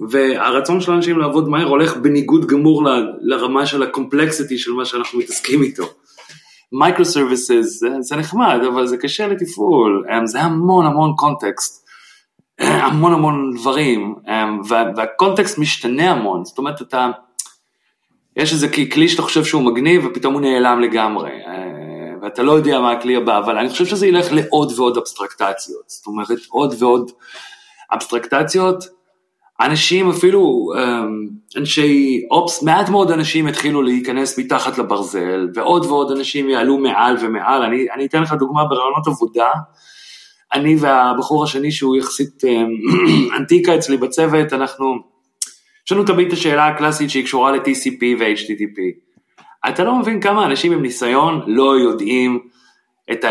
והרצון 0.09 0.81
של 0.81 0.91
האנשים 0.91 1.19
לעבוד 1.19 1.49
מהר 1.49 1.67
הולך 1.67 1.97
בניגוד 1.97 2.45
גמור 2.45 2.83
ל, 2.83 3.07
לרמה 3.21 3.65
של 3.65 3.83
ה 3.83 3.90
complexity 3.90 4.57
של 4.57 4.71
מה 4.71 4.85
שאנחנו 4.85 5.19
מתעסקים 5.19 5.63
איתו. 5.63 5.83
micro 6.71 7.05
services 7.05 7.83
זה 7.99 8.15
נחמד, 8.15 8.59
אבל 8.67 8.87
זה 8.87 8.97
קשה 8.97 9.27
לתפעול, 9.27 10.03
זה 10.25 10.41
המון 10.41 10.85
המון 10.85 11.13
context. 11.17 11.86
המון 12.59 13.13
המון 13.13 13.53
דברים, 13.55 14.15
אמ, 14.27 14.61
וה 14.95 15.09
context 15.09 15.57
משתנה 15.57 16.11
המון, 16.11 16.45
זאת 16.45 16.57
אומרת 16.57 16.81
אתה, 16.81 17.09
יש 18.35 18.53
איזה 18.53 18.67
כלי 18.93 19.09
שאתה 19.09 19.21
חושב 19.21 19.43
שהוא 19.43 19.61
מגניב 19.61 20.05
ופתאום 20.05 20.33
הוא 20.33 20.41
נעלם 20.41 20.81
לגמרי, 20.81 21.31
אה, 21.31 22.13
ואתה 22.21 22.43
לא 22.43 22.51
יודע 22.51 22.79
מה 22.79 22.91
הכלי 22.91 23.15
הבא, 23.15 23.37
אבל 23.37 23.57
אני 23.57 23.69
חושב 23.69 23.85
שזה 23.85 24.07
ילך 24.07 24.27
לעוד 24.31 24.71
ועוד 24.75 24.97
אבסטרקטציות, 24.97 25.83
זאת 25.87 26.07
אומרת 26.07 26.39
עוד 26.49 26.75
ועוד 26.79 27.11
אבסטרקטציות, 27.93 28.83
אנשים 29.61 30.09
אפילו, 30.09 30.73
אמ, 30.77 31.27
אנשי 31.57 32.21
Ops, 32.31 32.63
מעט 32.63 32.89
מאוד 32.89 33.11
אנשים 33.11 33.47
התחילו 33.47 33.81
להיכנס 33.81 34.39
מתחת 34.39 34.77
לברזל, 34.77 35.49
ועוד 35.53 35.85
ועוד 35.85 36.11
אנשים 36.11 36.49
יעלו 36.49 36.77
מעל 36.77 37.17
ומעל, 37.21 37.63
אני, 37.63 37.85
אני 37.95 38.05
אתן 38.05 38.21
לך 38.21 38.33
דוגמה 38.33 38.65
בראיונות 38.65 39.07
עבודה, 39.07 39.49
אני 40.53 40.75
והבחור 40.79 41.43
השני 41.43 41.71
שהוא 41.71 41.95
יחסית 41.95 42.43
אמ, 42.43 42.67
אנטיקה 43.37 43.75
אצלי 43.75 43.97
בצוות, 43.97 44.53
אנחנו, 44.53 44.95
יש 45.85 45.91
לנו 45.91 46.03
תמיד 46.03 46.27
את 46.27 46.33
השאלה 46.33 46.67
הקלאסית 46.67 47.09
שהיא 47.09 47.23
קשורה 47.23 47.51
ל-TCP 47.51 48.03
ו-HTTP. 48.19 48.79
אתה 49.69 49.83
לא 49.83 49.95
מבין 49.95 50.21
כמה 50.21 50.45
אנשים 50.45 50.71
עם 50.71 50.81
ניסיון 50.81 51.41
לא 51.47 51.79
יודעים, 51.79 52.39
את 53.11 53.23
ה... 53.23 53.29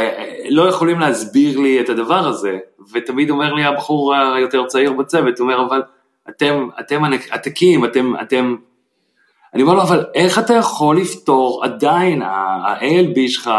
לא 0.48 0.68
יכולים 0.68 1.00
להסביר 1.00 1.58
לי 1.58 1.80
את 1.80 1.88
הדבר 1.88 2.28
הזה, 2.28 2.58
ותמיד 2.92 3.30
אומר 3.30 3.54
לי 3.54 3.64
הבחור 3.64 4.14
היותר 4.14 4.66
צעיר 4.66 4.92
בצוות, 4.92 5.38
הוא 5.38 5.44
אומר, 5.44 5.66
אבל 5.66 5.82
אתם, 6.28 6.68
אתם 6.80 7.02
עתקים, 7.30 7.84
אתם, 7.84 8.12
אתם, 8.22 8.56
אני 9.54 9.62
אומר 9.62 9.74
לו, 9.74 9.82
אבל 9.82 10.04
איך 10.14 10.38
אתה 10.38 10.54
יכול 10.54 10.96
לפתור 10.96 11.64
עדיין, 11.64 12.22
ה-ALB 12.22 13.28
שלך, 13.28 13.50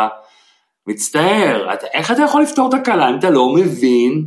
מצטער, 0.88 1.74
אתה, 1.74 1.88
איך 1.94 2.12
אתה 2.12 2.22
יכול 2.22 2.42
לפתור 2.42 2.70
תקלה 2.72 3.10
אם 3.10 3.20
אתה 3.20 3.30
לא 3.30 3.54
מבין, 3.56 4.26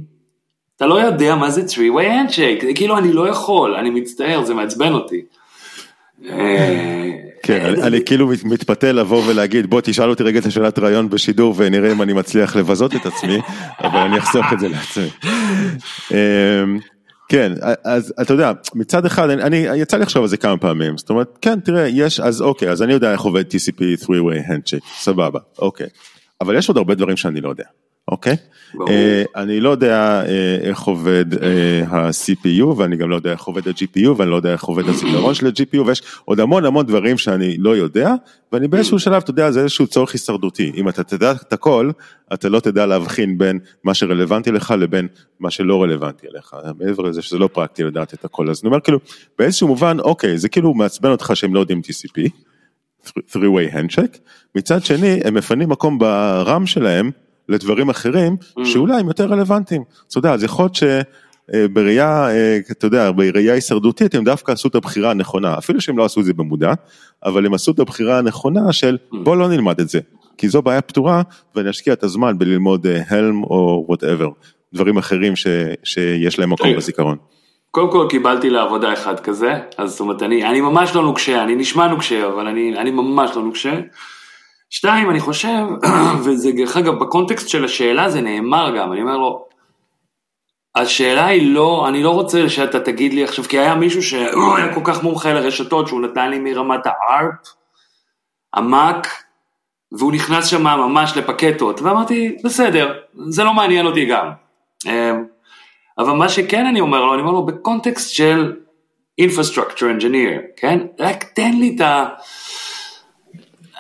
אתה 0.77 0.87
לא 0.87 0.94
יודע 0.94 1.35
מה 1.35 1.51
זה 1.51 1.62
3-way 1.62 2.31
handshake, 2.31 2.64
כאילו 2.75 2.99
אני 2.99 3.12
לא 3.12 3.29
יכול, 3.29 3.75
אני 3.75 3.90
מצטער, 3.90 4.44
זה 4.44 4.55
מעצבן 4.55 4.92
אותי. 4.92 5.20
אה, 6.29 7.11
כן, 7.42 7.75
אני 7.83 8.05
כאילו 8.05 8.31
מתפתה 8.44 8.92
לבוא 8.92 9.23
ולהגיד 9.27 9.70
בוא 9.70 9.81
תשאל 9.85 10.11
אותי 10.11 10.23
רגע 10.23 10.38
את 10.38 10.46
השאלת 10.46 10.79
רעיון 10.79 11.11
בשידור 11.11 11.55
ונראה 11.57 11.92
אם 11.92 12.03
אני 12.03 12.12
מצליח 12.12 12.57
לבזות 12.57 12.94
את 12.94 13.07
עצמי, 13.07 13.38
אבל 13.85 13.99
אני 13.99 14.18
אחסוך 14.18 14.46
את 14.53 14.61
זה 14.61 14.68
לעצמי. 14.68 15.09
אמ, 16.11 16.79
כן, 17.29 17.53
אז 17.85 18.14
אתה 18.23 18.33
יודע, 18.33 18.53
מצד 18.75 19.07
אחד, 19.07 19.31
אני, 19.31 19.57
יצא 19.57 19.96
לי 19.96 20.03
לחשוב 20.03 20.23
על 20.23 20.29
זה 20.29 20.37
כמה 20.37 20.57
פעמים, 20.57 20.99
זאת 20.99 21.11
אומרת, 21.11 21.38
כן, 21.40 21.61
תראה, 21.61 21.88
יש, 21.88 22.20
אז 22.20 22.42
אוקיי, 22.42 22.70
אז 22.70 22.83
אני 22.83 22.92
יודע 22.92 23.12
איך 23.12 23.20
עובד 23.20 23.44
TCP 23.44 24.05
3-way 24.05 24.49
handshake, 24.49 24.87
סבבה, 24.99 25.40
אוקיי. 25.59 25.87
אבל 26.40 26.57
יש 26.57 26.68
עוד 26.68 26.76
הרבה 26.76 26.94
דברים 26.94 27.16
שאני 27.16 27.40
לא 27.40 27.48
יודע, 27.48 27.64
אוקיי? 28.09 28.37
ברור. 28.74 28.90
אה, 28.90 29.22
אני 29.37 29.61
לא 29.61 29.70
יודע 29.70 30.22
אה, 30.26 30.57
איך 30.61 30.81
עובד 30.81 31.42
אה, 31.42 31.83
ה-CPU 31.88 32.64
ואני 32.64 32.96
גם 32.96 33.11
לא 33.11 33.16
יודע 33.16 33.33
איך 33.33 33.42
עובד 33.42 33.68
ה-GPU 33.68 34.09
ואני 34.16 34.31
לא 34.31 34.37
יודע 34.37 34.53
איך 34.53 34.64
עובד 34.64 34.88
הזיכרון 34.88 35.35
של 35.35 35.46
ה-GPU 35.46 35.81
ויש 35.87 36.03
עוד 36.24 36.40
המון 36.40 36.64
המון 36.64 36.87
דברים 36.87 37.18
שאני 37.18 37.57
לא 37.59 37.76
יודע 37.76 38.14
ואני 38.53 38.68
באיזשהו 38.68 38.98
שלב, 38.98 39.22
אתה 39.22 39.31
יודע, 39.31 39.50
זה 39.50 39.61
איזשהו 39.61 39.87
צורך 39.87 40.12
הישרדותי. 40.12 40.72
אם 40.76 40.88
אתה 40.88 41.05
תדע 41.05 41.33
את 41.33 41.53
הכל, 41.53 41.90
אתה 42.35 42.48
לא 42.48 42.61
תדע 42.61 42.87
להבחין 42.87 43.38
בין 43.38 43.59
מה 43.85 43.94
שרלוונטי 43.94 44.53
לך 44.53 44.74
לבין 44.79 45.09
מה 45.40 45.50
שלא 45.50 45.83
רלוונטי 45.83 46.26
אליך. 46.26 46.57
מעבר 46.79 47.03
לזה 47.03 47.22
שזה 47.22 47.38
לא 47.38 47.48
פרקטי 47.53 47.85
לדעת 47.85 48.14
את 48.14 48.24
הכל. 48.24 48.50
אז 48.50 48.61
אני 48.62 48.68
אומר 48.68 48.81
כאילו, 48.81 48.98
באיזשהו 49.38 49.68
מובן, 49.68 50.00
אוקיי, 50.00 50.38
זה 50.38 50.48
כאילו 50.48 50.74
מעצבן 50.74 51.11
אותך 51.11 51.33
שהם 51.35 51.55
לא 51.55 51.61
יודעים 51.61 51.81
TCP. 51.85 52.31
Three-way 53.06 53.74
handshake, 53.74 54.18
מצד 54.54 54.84
שני 54.84 55.20
הם 55.24 55.34
מפנים 55.34 55.68
מקום 55.68 55.98
ב 55.98 56.15
RAM 56.15 56.66
שלהם 56.66 57.10
לדברים 57.48 57.90
אחרים 57.90 58.36
mm. 58.42 58.64
שאולי 58.64 59.00
הם 59.00 59.08
יותר 59.08 59.26
רלוונטיים. 59.26 59.82
אתה 60.08 60.18
יודע, 60.18 60.32
אז 60.32 60.44
יכול 60.44 60.64
להיות 60.64 60.74
שבראייה, 60.74 62.28
אה, 62.30 62.58
אתה 62.70 62.86
יודע, 62.86 63.10
בראייה 63.10 63.54
הישרדותית 63.54 64.14
הם 64.14 64.24
דווקא 64.24 64.52
עשו 64.52 64.68
את 64.68 64.74
הבחירה 64.74 65.10
הנכונה, 65.10 65.58
אפילו 65.58 65.80
שהם 65.80 65.98
לא 65.98 66.04
עשו 66.04 66.20
את 66.20 66.24
זה 66.24 66.32
במודע, 66.32 66.72
אבל 67.24 67.46
הם 67.46 67.54
עשו 67.54 67.72
את 67.72 67.78
הבחירה 67.78 68.18
הנכונה 68.18 68.72
של 68.72 68.98
mm. 69.12 69.16
בוא 69.22 69.36
לא 69.36 69.48
נלמד 69.48 69.80
את 69.80 69.88
זה, 69.88 70.00
כי 70.38 70.48
זו 70.48 70.62
בעיה 70.62 70.80
פתורה 70.80 71.22
ואני 71.54 71.70
אשקיע 71.70 71.92
את 71.92 72.02
הזמן 72.02 72.38
בללמוד 72.38 72.86
Helm 73.09 73.42
או 73.42 73.84
whatever, 73.88 74.28
דברים 74.74 74.98
אחרים 74.98 75.36
ש, 75.36 75.46
שיש 75.84 76.38
להם 76.38 76.50
מקום 76.52 76.76
בזיכרון. 76.76 77.16
קודם 77.70 77.90
כל 77.90 78.06
קיבלתי 78.11 78.50
לעבודה 78.50 78.92
אחד 78.92 79.20
כזה, 79.20 79.59
אז 79.78 79.90
זאת 79.90 80.00
אומרת, 80.00 80.22
אני, 80.22 80.44
אני 80.44 80.61
ממש 80.61 80.94
לא 80.94 81.02
נוקשה, 81.02 81.42
אני 81.42 81.54
נשמע 81.54 81.88
נוקשה, 81.88 82.26
אבל 82.26 82.46
אני, 82.46 82.78
אני 82.78 82.90
ממש 82.90 83.37
לא 83.37 83.42
נוקשה. 83.42 83.80
שתיים, 84.70 85.11
אני 85.11 85.20
חושב, 85.20 85.64
וזה 86.24 86.52
דרך 86.52 86.76
אגב, 86.76 86.94
בקונטקסט 86.94 87.48
של 87.48 87.64
השאלה 87.64 88.09
זה 88.11 88.20
נאמר 88.20 88.76
גם, 88.76 88.92
אני 88.92 89.02
אומר 89.02 89.16
לו, 89.16 89.44
השאלה 90.74 91.26
היא 91.26 91.54
לא, 91.54 91.88
אני 91.88 92.02
לא 92.02 92.11
רוצה 92.11 92.48
שאתה 92.48 92.80
תגיד 92.80 93.14
לי 93.14 93.24
עכשיו, 93.24 93.44
כי 93.44 93.59
היה 93.59 93.74
מישהו 93.74 94.02
שהיה 94.02 94.74
כל 94.74 94.80
כך 94.85 95.02
מומחה 95.02 95.33
לרשתות, 95.33 95.88
שהוא 95.88 96.00
נתן 96.00 96.30
לי 96.30 96.38
מרמת 96.38 96.87
הארפ, 96.87 97.35
המאק, 98.54 99.09
והוא 99.92 100.12
נכנס 100.12 100.46
שם 100.46 100.62
ממש 100.62 101.16
לפקטות, 101.16 101.83
ואמרתי, 101.83 102.37
בסדר, 102.44 102.98
זה 103.28 103.44
לא 103.44 103.54
מעניין 103.54 103.87
אותי 103.87 104.06
גם. 104.06 104.30
אבל 106.00 106.12
מה 106.12 106.28
שכן 106.28 106.66
אני 106.66 106.80
אומר 106.80 107.04
לו, 107.04 107.14
אני 107.14 107.22
אומר 107.22 107.32
לו 107.32 107.46
בקונטקסט 107.46 108.10
של 108.10 108.52
infrastructure 109.20 110.00
engineer, 110.00 110.40
כן? 110.56 110.78
רק 110.98 111.24
תן 111.24 111.52
לי 111.52 111.72
את 111.76 111.80
ה... 111.80 112.08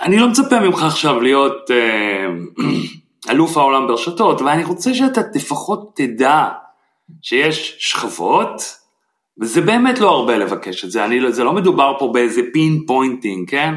אני 0.02 0.18
לא 0.18 0.28
מצפה 0.28 0.60
ממך 0.60 0.82
עכשיו 0.82 1.20
להיות, 1.20 1.70
uh, 1.70 2.62
אלוף 3.30 3.56
העולם 3.56 3.86
ברשתות, 3.86 4.40
ואני 4.40 4.64
רוצה 4.64 4.94
שאתה 4.94 5.20
לפחות 5.34 5.92
תדע 5.96 6.48
שיש 7.22 7.76
שכבות, 7.78 8.62
וזה 9.40 9.60
באמת 9.60 9.98
לא 9.98 10.10
הרבה 10.10 10.38
לבקש 10.38 10.84
את 10.84 10.90
זה, 10.90 11.04
אני, 11.04 11.20
לא- 11.20 11.30
זה 11.30 11.44
לא 11.44 11.52
מדובר 11.52 11.96
פה 11.98 12.10
באיזה 12.12 12.40
pinpointing, 12.52 13.50
כן? 13.50 13.74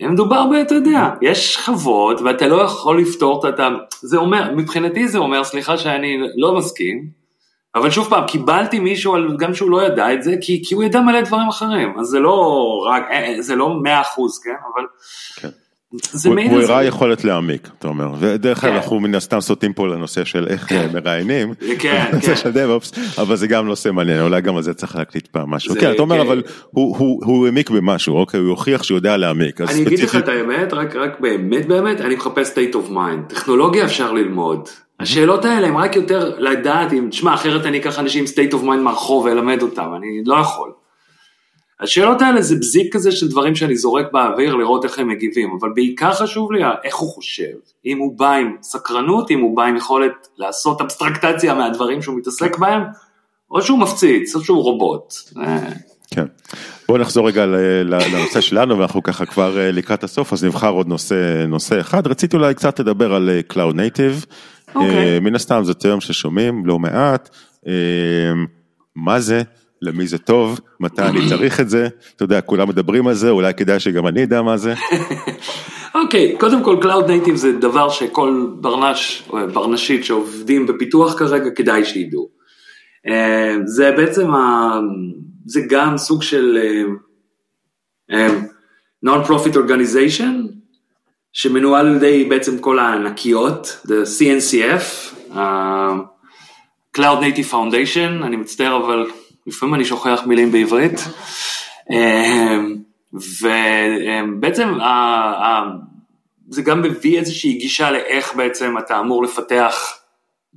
מדובר 0.00 0.46
ב... 0.46 0.52
אתה 0.52 0.74
יודע, 0.74 1.10
יש 1.22 1.54
שכבות 1.54 2.20
ואתה 2.20 2.48
לא 2.48 2.62
יכול 2.62 3.00
לפתור 3.00 3.48
את 3.48 3.60
ה... 3.60 3.68
זה 4.00 4.16
אומר, 4.16 4.54
מבחינתי 4.56 5.08
זה 5.08 5.18
אומר, 5.18 5.44
סליחה 5.44 5.78
שאני 5.78 6.18
לא 6.36 6.54
מסכים, 6.54 7.17
אבל 7.78 7.90
שוב 7.90 8.08
פעם, 8.10 8.26
קיבלתי 8.26 8.78
מישהו, 8.78 9.14
גם 9.38 9.54
שהוא 9.54 9.70
לא 9.70 9.82
ידע 9.82 10.12
את 10.12 10.22
זה, 10.22 10.34
כי, 10.40 10.62
כי 10.66 10.74
הוא 10.74 10.84
ידע 10.84 11.00
מלא 11.00 11.20
דברים 11.20 11.48
אחרים, 11.48 11.98
אז 12.00 12.06
זה 12.06 12.18
לא 12.18 12.66
רק, 12.90 13.02
אה, 13.10 13.34
זה 13.40 13.54
לא 13.56 13.74
מאה 13.82 14.00
אחוז, 14.00 14.40
כן? 14.44 14.50
אבל... 14.74 14.86
כן. 15.36 15.48
זה 15.92 16.28
הוא, 16.28 16.40
הוא 16.50 16.60
הראה 16.60 16.84
יכולת 16.84 17.24
להעמיק, 17.24 17.68
אתה 17.78 17.88
אומר, 17.88 18.08
ודרך 18.18 18.64
אגב 18.64 18.72
כן. 18.72 18.76
אנחנו 18.78 19.00
מן 19.00 19.14
הסתם 19.14 19.40
סוטים 19.40 19.72
פה 19.72 19.86
לנושא 19.86 20.24
של 20.24 20.46
איך 20.48 20.68
כן. 20.68 20.88
מראיינים, 20.94 21.54
כן, 21.78 22.10
כן. 22.22 22.36
של 22.36 22.50
דב-אופס, 22.50 22.92
אבל 23.18 23.36
זה 23.36 23.46
גם 23.46 23.66
נושא 23.66 23.88
מעניין, 23.88 24.22
אולי 24.22 24.40
גם 24.40 24.56
על 24.56 24.62
זה 24.62 24.74
צריך 24.74 24.96
להקליט 24.96 25.26
פעם 25.26 25.50
משהו, 25.50 25.74
כן, 25.80 25.92
אתה 25.92 26.02
אומר, 26.02 26.22
אבל 26.22 26.42
הוא 26.70 27.46
העמיק 27.46 27.70
במשהו, 27.70 28.16
אוקיי, 28.16 28.40
הוא 28.40 28.50
הוכיח 28.50 28.82
שהוא 28.82 28.96
יודע 28.96 29.16
להעמיק, 29.16 29.60
אני 29.60 29.82
אגיד 29.82 30.00
לך 30.00 30.16
את 30.16 30.28
האמת, 30.28 30.72
רק 30.72 31.20
באמת 31.20 31.66
באמת, 31.66 32.00
אני 32.00 32.14
מחפש 32.14 32.50
state 32.50 32.74
of 32.74 32.90
mind, 32.90 33.34
טכנולוגיה 33.34 33.84
אפשר 33.84 34.12
ללמוד, 34.12 34.68
השאלות 35.00 35.44
האלה 35.44 35.66
הם 35.66 35.76
רק 35.76 35.96
יותר 35.96 36.34
לדעת 36.38 36.92
אם, 36.92 37.08
תשמע, 37.10 37.34
אחרת 37.34 37.66
אני 37.66 37.78
אקח 37.78 37.98
אנשים 37.98 38.24
state 38.24 38.52
of 38.52 38.62
mind 38.62 38.80
מהרחוב 38.82 39.24
ואלמד 39.24 39.62
אותם, 39.62 39.94
אני 39.96 40.22
לא 40.26 40.36
יכול. 40.36 40.72
השאלות 41.80 42.22
האלה 42.22 42.42
זה 42.42 42.56
בזיק 42.56 42.94
כזה 42.94 43.12
של 43.12 43.28
דברים 43.28 43.54
שאני 43.54 43.76
זורק 43.76 44.06
באוויר 44.12 44.54
לראות 44.54 44.84
איך 44.84 44.98
הם 44.98 45.08
מגיבים, 45.08 45.56
אבל 45.60 45.68
בעיקר 45.74 46.12
חשוב 46.12 46.52
לי 46.52 46.60
איך 46.84 46.96
הוא 46.96 47.10
חושב, 47.10 47.54
אם 47.86 47.98
הוא 47.98 48.18
בא 48.18 48.32
עם 48.32 48.56
סקרנות, 48.62 49.30
אם 49.30 49.40
הוא 49.40 49.56
בא 49.56 49.62
עם 49.62 49.76
יכולת 49.76 50.28
לעשות 50.38 50.80
אבסטרקטציה 50.80 51.54
מהדברים 51.54 52.02
שהוא 52.02 52.18
מתעסק 52.18 52.58
בהם, 52.58 52.82
או 53.50 53.62
שהוא 53.62 53.78
מפציץ, 53.78 54.34
או 54.34 54.44
שהוא 54.44 54.62
רובוט. 54.62 55.14
כן. 56.10 56.24
בוא 56.88 56.98
נחזור 56.98 57.28
רגע 57.28 57.46
לנושא 57.84 58.40
שלנו 58.40 58.78
ואנחנו 58.78 59.02
ככה 59.02 59.26
כבר 59.26 59.58
אה, 59.58 59.72
לקראת 59.72 60.04
הסוף 60.04 60.32
אז 60.32 60.44
נבחר 60.44 60.70
עוד 60.70 60.88
נושא 60.88 61.44
נושא 61.48 61.80
אחד 61.80 62.06
רציתי 62.06 62.36
אולי 62.36 62.54
קצת 62.54 62.80
לדבר 62.80 63.14
על 63.14 63.30
אה, 63.30 63.40
Cloud 63.52 63.74
Native. 63.74 64.26
אוקיי. 64.74 65.14
אה, 65.14 65.20
מן 65.20 65.34
הסתם 65.34 65.60
זה 65.64 65.74
טרם 65.74 66.00
ששומעים 66.00 66.66
לא 66.66 66.78
מעט 66.78 67.36
מה 68.96 69.20
זה 69.20 69.42
למי 69.82 70.06
זה 70.06 70.18
טוב, 70.18 70.60
מתי 70.80 71.02
אני 71.02 71.28
צריך 71.28 71.60
את 71.60 71.70
זה, 71.70 71.88
אתה 72.16 72.24
יודע, 72.24 72.40
כולם 72.40 72.68
מדברים 72.68 73.06
על 73.06 73.14
זה, 73.14 73.30
אולי 73.30 73.54
כדאי 73.54 73.80
שגם 73.80 74.06
אני 74.06 74.24
אדע 74.24 74.42
מה 74.42 74.56
זה. 74.56 74.74
אוקיי, 75.94 76.34
okay, 76.34 76.40
קודם 76.40 76.64
כל 76.64 76.76
Cloud 76.82 77.08
Native 77.08 77.34
זה 77.34 77.52
דבר 77.52 77.88
שכל 77.88 78.46
ברנש, 78.60 79.22
או 79.30 79.38
ברנשית 79.52 80.04
שעובדים 80.04 80.66
בפיתוח 80.66 81.18
כרגע 81.18 81.50
כדאי 81.50 81.84
שידעו. 81.84 82.28
אה, 83.08 83.56
זה 83.64 83.92
בעצם, 83.96 84.30
ה... 84.30 84.78
זה 85.46 85.60
גם 85.68 85.96
סוג 85.98 86.22
של 86.22 86.58
Non-Profit 89.06 89.54
Organization, 89.54 90.57
שמנוהל 91.32 91.86
על 91.86 91.96
ידי 91.96 92.24
בעצם 92.24 92.58
כל 92.58 92.78
הענקיות, 92.78 93.80
the 93.86 94.06
CNCF, 94.18 95.14
uh, 95.34 95.38
Cloud 96.96 97.20
Native 97.20 97.52
Foundation, 97.52 98.24
אני 98.24 98.36
מצטער 98.36 98.76
אבל 98.76 99.06
לפעמים 99.48 99.74
אני 99.74 99.84
שוכח 99.84 100.22
מילים 100.26 100.52
בעברית, 100.52 101.00
אמ, 101.90 102.76
ובעצם 103.12 104.74
זה 106.48 106.62
גם 106.62 106.82
מביא 106.82 107.18
איזושהי 107.18 107.52
גישה 107.52 107.90
לאיך 107.90 108.34
בעצם 108.36 108.78
אתה 108.78 109.00
אמור 109.00 109.22
לפתח 109.24 109.74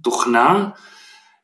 תוכנה 0.03 0.69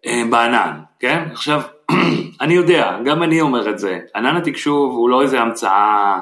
אמ, 0.05 0.29
בענן, 0.31 0.79
כן? 0.99 1.23
עכשיו, 1.31 1.61
אני 2.41 2.53
יודע, 2.53 2.97
גם 3.05 3.23
אני 3.23 3.41
אומר 3.41 3.69
את 3.69 3.79
זה, 3.79 3.99
ענן 4.15 4.35
התקשוב 4.35 4.91
הוא 4.91 5.09
לא 5.09 5.21
איזה 5.21 5.41
המצאה 5.41 6.19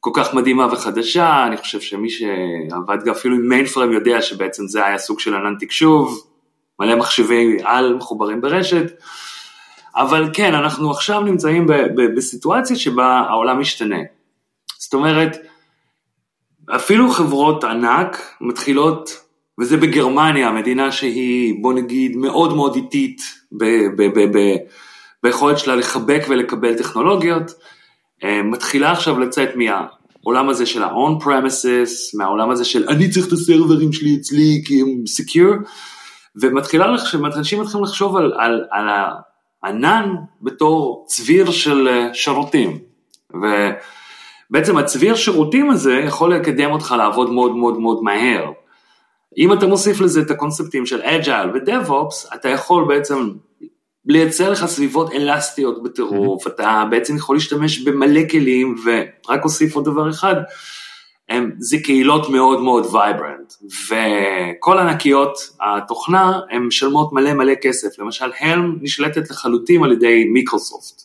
כל 0.00 0.10
כך 0.14 0.34
מדהימה 0.34 0.66
וחדשה, 0.72 1.46
אני 1.46 1.56
חושב 1.56 1.80
שמי 1.80 2.08
שעבד 2.10 3.08
אפילו 3.08 3.36
עם 3.36 3.48
מיינפרם 3.48 3.92
יודע 3.92 4.22
שבעצם 4.22 4.66
זה 4.66 4.86
היה 4.86 4.98
סוג 4.98 5.20
של 5.20 5.34
ענן 5.34 5.54
תקשוב, 5.60 6.26
מלא 6.80 6.96
מחשבי 6.96 7.56
על 7.64 7.94
מחוברים 7.94 8.40
ברשת, 8.40 8.92
אבל 9.96 10.30
כן, 10.32 10.54
אנחנו 10.54 10.90
עכשיו 10.90 11.20
נמצאים 11.20 11.66
ב- 11.66 11.72
ב- 11.72 12.16
בסיטואציה 12.16 12.76
שבה 12.76 13.06
העולם 13.06 13.60
משתנה. 13.60 13.98
זאת 14.78 14.94
אומרת, 14.94 15.36
אפילו 16.76 17.10
חברות 17.10 17.64
ענק 17.64 18.34
מתחילות, 18.40 19.10
וזה 19.60 19.76
בגרמניה, 19.76 20.50
מדינה 20.50 20.92
שהיא, 20.92 21.54
בוא 21.62 21.72
נגיד, 21.72 22.16
מאוד 22.16 22.54
מאוד 22.56 22.74
איטית 22.76 23.22
ב- 23.52 23.86
ב- 23.96 24.38
ב- 24.38 24.56
ביכולת 25.22 25.58
שלה 25.58 25.76
לחבק 25.76 26.22
ולקבל 26.28 26.74
טכנולוגיות, 26.74 27.50
מתחילה 28.24 28.92
עכשיו 28.92 29.18
לצאת 29.18 29.48
מהעולם 29.56 30.48
הזה 30.48 30.66
של 30.66 30.82
ה-on 30.82 31.22
premises, 31.24 32.18
מהעולם 32.18 32.50
הזה 32.50 32.64
של 32.64 32.88
אני 32.88 33.10
צריך 33.10 33.26
את 33.26 33.32
הסרברים 33.32 33.92
שלי 33.92 34.16
אצלי 34.20 34.62
כי 34.66 34.80
הם 34.80 34.88
secure, 34.88 35.68
ומתחילה, 36.36 36.86
אנשים 37.36 37.60
מתחילים 37.60 37.84
לחשוב 37.84 38.16
על, 38.16 38.32
על, 38.38 38.64
על 38.70 38.88
ענן 39.64 40.14
בתור 40.42 41.04
צביר 41.08 41.50
של 41.50 41.88
אה, 41.88 42.14
שירותים. 42.14 42.78
ובעצם 43.34 44.76
הצביר 44.76 45.14
שירותים 45.14 45.70
הזה 45.70 45.94
יכול 45.94 46.34
לקדם 46.34 46.70
אותך 46.70 46.94
לעבוד 46.98 47.30
מאוד 47.30 47.56
מאוד 47.56 47.78
מאוד 47.78 48.02
מהר. 48.02 48.50
אם 49.38 49.52
אתה 49.52 49.66
מוסיף 49.66 50.00
לזה 50.00 50.20
את 50.20 50.30
הקונספטים 50.30 50.86
של 50.86 51.02
Agile 51.02 51.50
ו 51.54 51.63
DevOps, 51.63 52.30
אתה 52.34 52.48
יכול 52.48 52.84
בעצם 52.88 53.30
לייצר 54.08 54.50
לך 54.50 54.66
סביבות 54.66 55.12
אלסטיות 55.12 55.82
בטירוף, 55.82 56.46
mm-hmm. 56.46 56.50
אתה 56.50 56.84
בעצם 56.90 57.16
יכול 57.16 57.36
להשתמש 57.36 57.78
במלא 57.78 58.20
כלים, 58.30 58.74
ורק 58.84 59.44
אוסיף 59.44 59.74
עוד 59.74 59.84
דבר 59.84 60.10
אחד, 60.10 60.34
הם, 61.28 61.52
זה 61.58 61.76
קהילות 61.84 62.30
מאוד 62.30 62.60
מאוד 62.60 62.86
vibrant, 62.94 63.52
וכל 63.88 64.78
ענקיות 64.78 65.38
התוכנה 65.60 66.40
הן 66.50 66.62
משלמות 66.62 67.12
מלא 67.12 67.32
מלא 67.32 67.54
כסף, 67.62 67.98
למשל 67.98 68.30
Helm 68.40 68.78
נשלטת 68.80 69.30
לחלוטין 69.30 69.84
על 69.84 69.92
ידי 69.92 70.24
מיקרוסופט. 70.24 71.02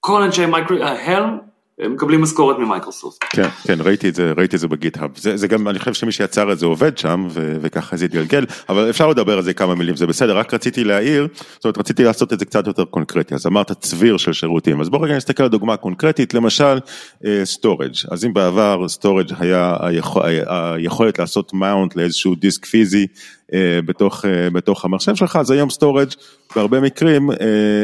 כל 0.00 0.22
אנשי 0.22 0.46
Micro, 0.46 0.76
Helm 0.76 1.38
הם 1.78 1.92
מקבלים 1.92 2.22
משכורת 2.22 2.58
ממייקרוסופט. 2.58 3.24
כן, 3.30 3.48
כן, 3.64 3.78
ראיתי 3.80 4.08
את 4.08 4.14
זה, 4.14 4.32
ראיתי 4.36 4.56
את 4.56 4.60
זה 4.60 4.68
ב 4.68 4.73
GitHub. 4.73 5.10
זה, 5.16 5.36
זה 5.36 5.48
גם, 5.48 5.68
אני 5.68 5.78
חושב 5.78 5.94
שמי 5.94 6.12
שיצר 6.12 6.52
את 6.52 6.58
זה 6.58 6.66
עובד 6.66 6.98
שם, 6.98 7.26
ו, 7.30 7.56
וככה 7.60 7.96
זה 7.96 8.04
התגלגל, 8.04 8.44
אבל 8.68 8.90
אפשר 8.90 9.08
לדבר 9.08 9.36
על 9.36 9.42
זה 9.42 9.54
כמה 9.54 9.74
מילים, 9.74 9.96
זה 9.96 10.06
בסדר, 10.06 10.38
רק 10.38 10.54
רציתי 10.54 10.84
להעיר, 10.84 11.28
זאת 11.54 11.64
אומרת, 11.64 11.78
רציתי 11.78 12.04
לעשות 12.04 12.32
את 12.32 12.38
זה 12.38 12.44
קצת 12.44 12.66
יותר 12.66 12.84
קונקרטי, 12.84 13.34
אז 13.34 13.46
אמרת 13.46 13.72
צביר 13.72 14.16
של 14.16 14.32
שירותים, 14.32 14.80
אז 14.80 14.88
בוא 14.88 15.04
רגע 15.04 15.16
נסתכל 15.16 15.42
על 15.42 15.48
דוגמה 15.48 15.76
קונקרטית, 15.76 16.34
למשל, 16.34 16.78
storage, 17.44 17.94
uh, 17.94 18.08
אז 18.10 18.24
אם 18.24 18.34
בעבר 18.34 18.88
storage 18.88 19.32
היה 19.38 19.76
היכול, 19.80 20.22
היכולת 20.46 21.18
לעשות 21.18 21.54
mount 21.54 21.96
לאיזשהו 21.96 22.34
דיסק 22.34 22.66
פיזי, 22.66 23.06
uh, 23.06 23.54
בתוך, 23.86 24.24
בתוך 24.52 24.84
המחשב 24.84 25.14
שלך, 25.14 25.36
אז 25.36 25.50
היום 25.50 25.70
storage 25.70 26.08
בהרבה 26.56 26.80
מקרים 26.80 27.30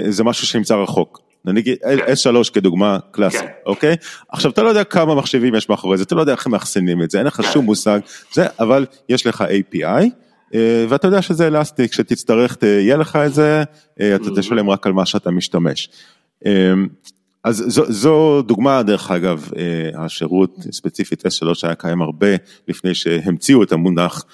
זה 0.09 0.25
משהו 0.25 0.47
שנמצא 0.47 0.75
רחוק. 0.75 1.22
נגיד 1.45 1.77
S3 1.85 2.53
כדוגמה 2.53 2.99
קלאסית, 3.11 3.41
כן. 3.41 3.47
אוקיי? 3.67 3.97
עכשיו 4.29 4.51
אתה 4.51 4.63
לא 4.63 4.69
יודע 4.69 4.85
כמה 4.85 5.15
מחשבים 5.15 5.55
יש 5.55 5.69
מאחורי 5.69 5.97
זה, 5.97 6.03
אתה 6.03 6.15
לא 6.15 6.21
יודע 6.21 6.33
איך 6.33 6.47
הם 6.47 6.53
מאחסנים 6.53 7.03
את 7.03 7.11
זה, 7.11 7.19
אין 7.19 7.27
לך 7.27 7.43
שום 7.53 7.65
מושג, 7.65 8.01
זה, 8.33 8.47
אבל 8.59 8.87
יש 9.09 9.27
לך 9.27 9.45
API. 9.73 10.07
אה, 10.55 10.85
ואתה 10.89 11.09
יודע 11.09 11.23
שזה 11.23 11.47
elastic, 11.47 11.93
שתצטרך, 11.93 12.57
יהיה 12.63 12.97
לך 12.97 13.17
את 13.17 13.35
זה, 13.35 13.63
אה, 14.01 14.15
אתה 14.15 14.31
תשלם 14.37 14.71
רק 14.71 14.87
על 14.87 14.93
מה 14.93 15.07
שאתה 15.07 15.31
משתמש. 15.31 15.89
אה, 16.47 16.73
אז 17.45 17.65
זו, 17.67 17.93
זו 17.93 18.43
דוגמה, 18.43 18.83
דרך 18.83 19.11
אגב, 19.11 19.51
השירות 19.95 20.57
ספציפית 20.73 21.27
S3 21.27 21.47
היה 21.63 21.75
קיים 21.75 22.03
הרבה 22.03 22.27
לפני 22.69 22.95
שהמציאו 22.95 23.63
את 23.63 23.73
המונח 23.73 24.25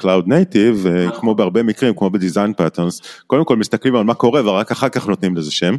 Cloud 0.00 0.26
Native, 0.26 0.88
כמו 1.20 1.34
בהרבה 1.34 1.62
מקרים, 1.62 1.94
כמו 1.94 2.10
ב 2.10 2.16
design 2.16 2.52
patterns, 2.54 3.00
קודם 3.26 3.44
כל 3.44 3.56
מסתכלים 3.56 3.96
על 3.96 4.04
מה 4.04 4.14
קורה 4.14 4.50
ורק 4.50 4.70
אחר 4.70 4.88
כך 4.88 5.08
נותנים 5.08 5.36
לזה 5.36 5.52
שם. 5.52 5.76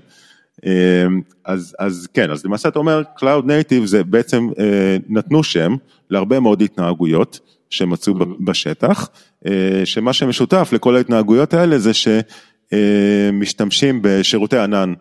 אמ, 0.66 1.22
אז, 1.46 1.76
אז 1.80 2.08
כן, 2.14 2.32
אז 2.32 2.46
למעשה 2.46 2.70
אתה 2.70 2.80
אומר 2.80 3.02
Cloud 3.20 3.44
Native 3.44 3.86
זה 3.86 4.04
בעצם 4.04 4.50
אה, 4.60 4.98
נתנו 5.10 5.44
שם 5.44 5.76
להרבה 6.10 6.40
מאוד 6.40 6.62
התנהגויות 6.62 7.40
שמצאו 7.70 8.14
בשטח, 8.40 9.10
אה, 9.46 9.82
שמה 9.86 10.14
שמשותף 10.14 10.70
לכל 10.74 10.96
ההתנהגויות 10.96 11.54
האלה 11.54 11.80
זה 11.80 11.92
שמשתמשים 12.72 14.00
בשירותי 14.02 14.58
ענן 14.58 14.94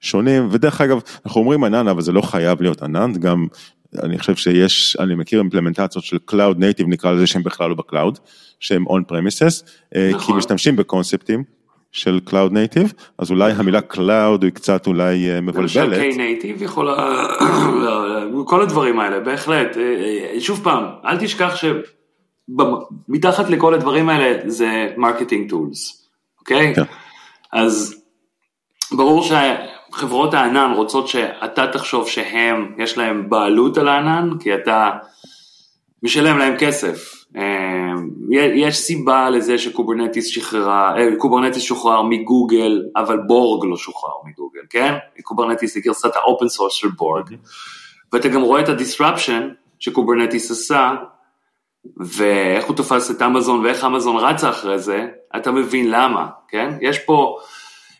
שונים, 0.00 0.48
ודרך 0.50 0.80
אגב, 0.80 1.00
אנחנו 1.26 1.40
אומרים 1.40 1.64
ענן, 1.64 1.88
אבל 1.88 2.02
זה 2.02 2.12
לא 2.12 2.20
חייב 2.20 2.62
להיות 2.62 2.82
ענן, 2.82 3.12
גם 3.12 3.46
אני 4.02 4.18
חושב 4.18 4.36
שיש, 4.36 4.96
אני 5.00 5.14
מכיר 5.14 5.40
implementציות 5.40 6.04
של 6.04 6.18
Cloud 6.30 6.56
Native, 6.58 6.86
נקרא 6.86 7.12
לזה 7.12 7.26
שהם 7.26 7.42
בכלל 7.42 7.68
לא 7.68 7.74
ב 7.74 7.80
cloud, 7.80 8.18
שהם 8.60 8.84
on 8.88 9.12
premises, 9.12 9.64
אה, 9.96 10.10
נכון. 10.14 10.26
כי 10.26 10.32
משתמשים 10.32 10.76
בקונספטים. 10.76 11.44
של 11.92 12.20
Cloud 12.26 12.52
Native, 12.52 12.92
אז 13.18 13.30
אולי 13.30 13.52
המילה 13.52 13.80
Cloud 13.92 14.42
היא 14.42 14.50
קצת 14.50 14.86
אולי 14.86 15.30
אה, 15.30 15.40
מבלבלת. 15.40 15.76
למשל 15.76 16.00
Knative 16.00 16.64
יכולה, 16.64 17.26
כל 18.46 18.62
הדברים 18.62 19.00
האלה, 19.00 19.20
בהחלט. 19.20 19.76
אה, 19.76 19.82
אה, 20.34 20.40
שוב 20.40 20.60
פעם, 20.62 20.84
אל 21.04 21.16
תשכח 21.20 21.54
מתחת 23.08 23.50
לכל 23.50 23.74
הדברים 23.74 24.08
האלה 24.08 24.50
זה 24.50 24.88
marketing 24.96 25.50
tools, 25.50 26.08
אוקיי? 26.40 26.74
כן. 26.74 26.82
אז 27.52 28.02
ברור 28.92 29.22
שחברות 29.22 30.34
הענן 30.34 30.72
רוצות 30.76 31.08
שאתה 31.08 31.66
תחשוב 31.72 32.08
שהם, 32.08 32.74
יש 32.78 32.98
להם 32.98 33.30
בעלות 33.30 33.78
על 33.78 33.88
הענן, 33.88 34.30
כי 34.40 34.54
אתה 34.54 34.90
משלם 36.02 36.38
להם 36.38 36.54
כסף. 36.58 37.19
אה, 37.36 37.92
יש 38.54 38.78
סיבה 38.78 39.30
לזה 39.30 39.58
ש 39.58 39.69
Kubernetes 39.69 40.26
שחררה, 40.26 40.98
אה, 40.98 41.16
Kubernetes 41.18 41.62
שוחרר 41.62 42.02
מגוגל, 42.02 42.82
אבל 42.96 43.18
Borg 43.26 43.68
לא 43.70 43.76
שוחרר 43.76 44.14
מגוגל, 44.24 44.60
כן? 44.70 44.94
Kubernetes 45.22 45.74
היא 45.74 45.82
גרסת 45.82 46.16
ה 46.16 46.22
open 46.22 46.48
source 46.48 46.72
של 46.72 46.88
Borg. 46.88 47.34
ואתה 48.12 48.28
גם 48.28 48.42
רואה 48.42 48.60
את 48.60 48.68
ה 48.68 48.75
disruption 48.75 49.48
ש 49.78 49.90
Kubernetes 49.90 50.50
עשה, 50.50 50.94
ואיך 51.96 52.64
הוא 52.64 52.76
תופס 52.76 53.10
את 53.10 53.22
אמזון 53.22 53.64
ואיך 53.64 53.84
אמזון 53.84 54.16
רצה 54.16 54.50
אחרי 54.50 54.78
זה, 54.78 55.06
אתה 55.36 55.50
מבין 55.50 55.90
למה, 55.90 56.26
כן? 56.48 56.74
יש 56.80 56.98
פה, 56.98 57.36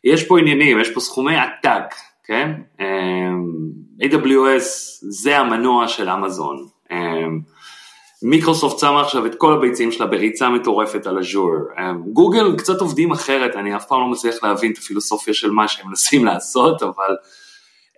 יש 0.05 0.27
פה 0.27 0.39
עניינים, 0.39 0.81
יש 0.81 0.91
פה 0.91 1.01
סכומי 1.01 1.37
עתק, 1.37 1.95
כן? 2.25 2.53
אה, 2.81 3.31
AWS 4.03 4.65
זה 5.01 5.39
המנוע 5.39 5.89
של 5.89 6.09
Amazon. 6.09 6.67
Microsoft 8.23 8.79
שמה 8.79 9.01
עכשיו 9.01 9.27
את 9.27 9.35
כל 9.35 9.53
הביצים 9.53 9.93
שלה 9.93 10.07
בריצה 10.07 10.49
מטורפת 10.49 11.07
על 11.07 11.19
Azure. 11.19 11.53
Google 12.13 12.57
קצת 12.57 12.81
עובדים 12.81 13.11
אחרת, 13.11 13.57
אני 13.57 13.77
אף 13.77 13.87
פעם 13.87 14.01
לא 14.01 14.07
מצליח 14.07 14.45
להבין 14.45 14.73
את 14.73 14.79
הפילוסופיה 14.79 15.35
של 15.35 15.51
מה 15.51 15.69
שהם 15.69 15.89
מנסים 15.89 16.25
לעשות, 16.29 16.83
אבל 16.83 17.17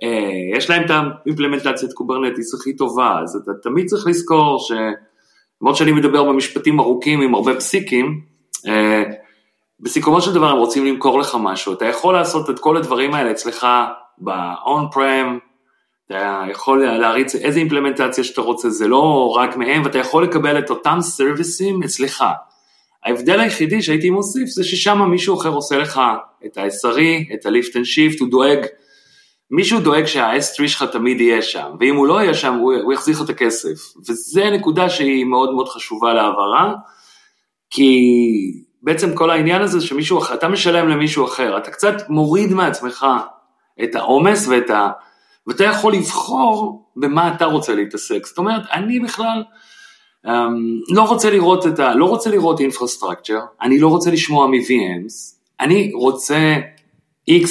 uh, 0.05 0.57
יש 0.57 0.71
להם 0.71 0.85
את 0.85 0.91
ה 0.91 0.98
implementציית 0.98 1.93
Kubernetes 1.93 2.55
הכי 2.55 2.77
טובה, 2.77 3.19
אז 3.23 3.37
אתה 3.37 3.51
תמיד 3.63 3.87
צריך 3.87 4.07
לזכור 4.07 4.59
ש... 4.59 4.73
למרות 5.63 5.77
שאני 5.77 5.93
מדבר 5.93 6.25
במשפטים 6.25 6.81
ארוכים 6.81 7.21
עם 7.21 7.35
הרבה 7.35 7.55
פסיקים, 7.55 8.21
uh, 8.67 9.13
בסיכומו 9.81 10.21
של 10.21 10.35
דבר 10.35 10.49
הם 10.49 10.59
רוצים 10.59 10.87
למכור 10.87 11.19
לך 11.19 11.37
משהו, 11.41 11.73
אתה 11.73 11.85
יכול 11.85 12.15
לעשות 12.15 12.51
את 12.51 12.59
כל 12.59 12.77
הדברים 12.77 13.15
האלה 13.15 13.31
אצלך 13.31 13.67
ב-on-prem, 14.19 15.52
אתה 16.07 16.43
יכול 16.51 16.85
להריץ 16.85 17.35
איזה 17.35 17.59
implementציה 17.59 18.25
שאתה 18.25 18.41
רוצה, 18.41 18.71
זה 18.71 18.89
לא 18.89 19.35
רק 19.37 19.57
מהם, 19.57 19.83
ואתה 19.85 19.99
יכול 19.99 20.25
לקבל 20.25 20.59
את 20.59 20.71
אותם 20.71 20.99
serviceים 21.01 21.83
אצלך. 21.83 22.25
ההבדל 23.05 23.41
היחידי 23.41 23.83
שהייתי 23.83 24.11
מוסיף 24.11 24.49
זה 24.49 24.65
ששם 24.65 25.11
מישהו 25.11 25.41
אחר 25.41 25.49
עושה 25.49 25.79
לך 25.79 26.01
את 26.47 26.59
ה-SRE, 26.59 27.35
את 27.35 27.47
ה-Lift 27.47 27.73
and 27.73 28.15
Shift, 28.15 28.17
הוא 28.21 28.29
דואג, 28.29 28.59
מישהו 29.51 29.81
דואג 29.81 30.07
שה-S3 30.07 30.69
שלך 30.69 30.85
תמיד 30.93 31.21
יהיה 31.21 31.43
שם, 31.43 31.71
ואם 31.81 31.97
הוא 31.97 32.07
לא 32.07 32.23
יהיה 32.23 32.35
שם 32.35 32.55
הוא 32.55 32.93
יחזיר 32.93 33.15
לך 33.15 33.23
את 33.25 33.31
הכסף, 33.31 33.95
וזו 34.09 34.51
נקודה 34.53 34.91
שהיא 34.91 35.25
מאוד 35.25 35.55
מאוד 35.55 35.69
חשובה 35.69 36.15
להעברה, 36.15 36.75
כי 37.71 38.01
בעצם 38.83 39.15
כל 39.15 39.31
העניין 39.31 39.63
הזה 39.63 39.81
שמישהו 39.81 40.19
אחר, 40.19 40.35
אתה 40.35 40.49
משלם 40.49 40.89
למישהו 40.89 41.25
אחר, 41.25 41.59
אתה 41.59 41.71
קצת 41.71 41.95
מוריד 42.09 42.53
מעצמך 42.53 43.07
את 43.85 43.95
העומס 43.95 44.49
ואת 44.49 44.71
ה... 44.71 44.91
ואתה 45.47 45.65
יכול 45.65 45.95
לבחור 45.95 46.85
במה 46.97 47.35
אתה 47.35 47.45
רוצה 47.45 47.75
להתעסק. 47.75 48.27
זאת 48.27 48.39
אומרת, 48.39 48.63
אני 48.73 49.01
בכלל 49.01 49.43
um, 50.27 50.31
לא 50.89 51.03
רוצה 51.03 51.31
לראות 51.31 51.67
את 51.67 51.79
ה... 51.79 51.95
לא 51.95 52.05
רוצה 52.05 52.31
לראות 52.31 52.61
אינפרסטרקצ'ר, 52.61 53.41
אני 53.63 53.79
לא 53.79 53.89
רוצה 53.89 54.11
לשמוע 54.11 54.47
מ-VMs, 54.47 55.37
אני 55.61 55.91
רוצה 55.95 56.57
X 57.31 57.49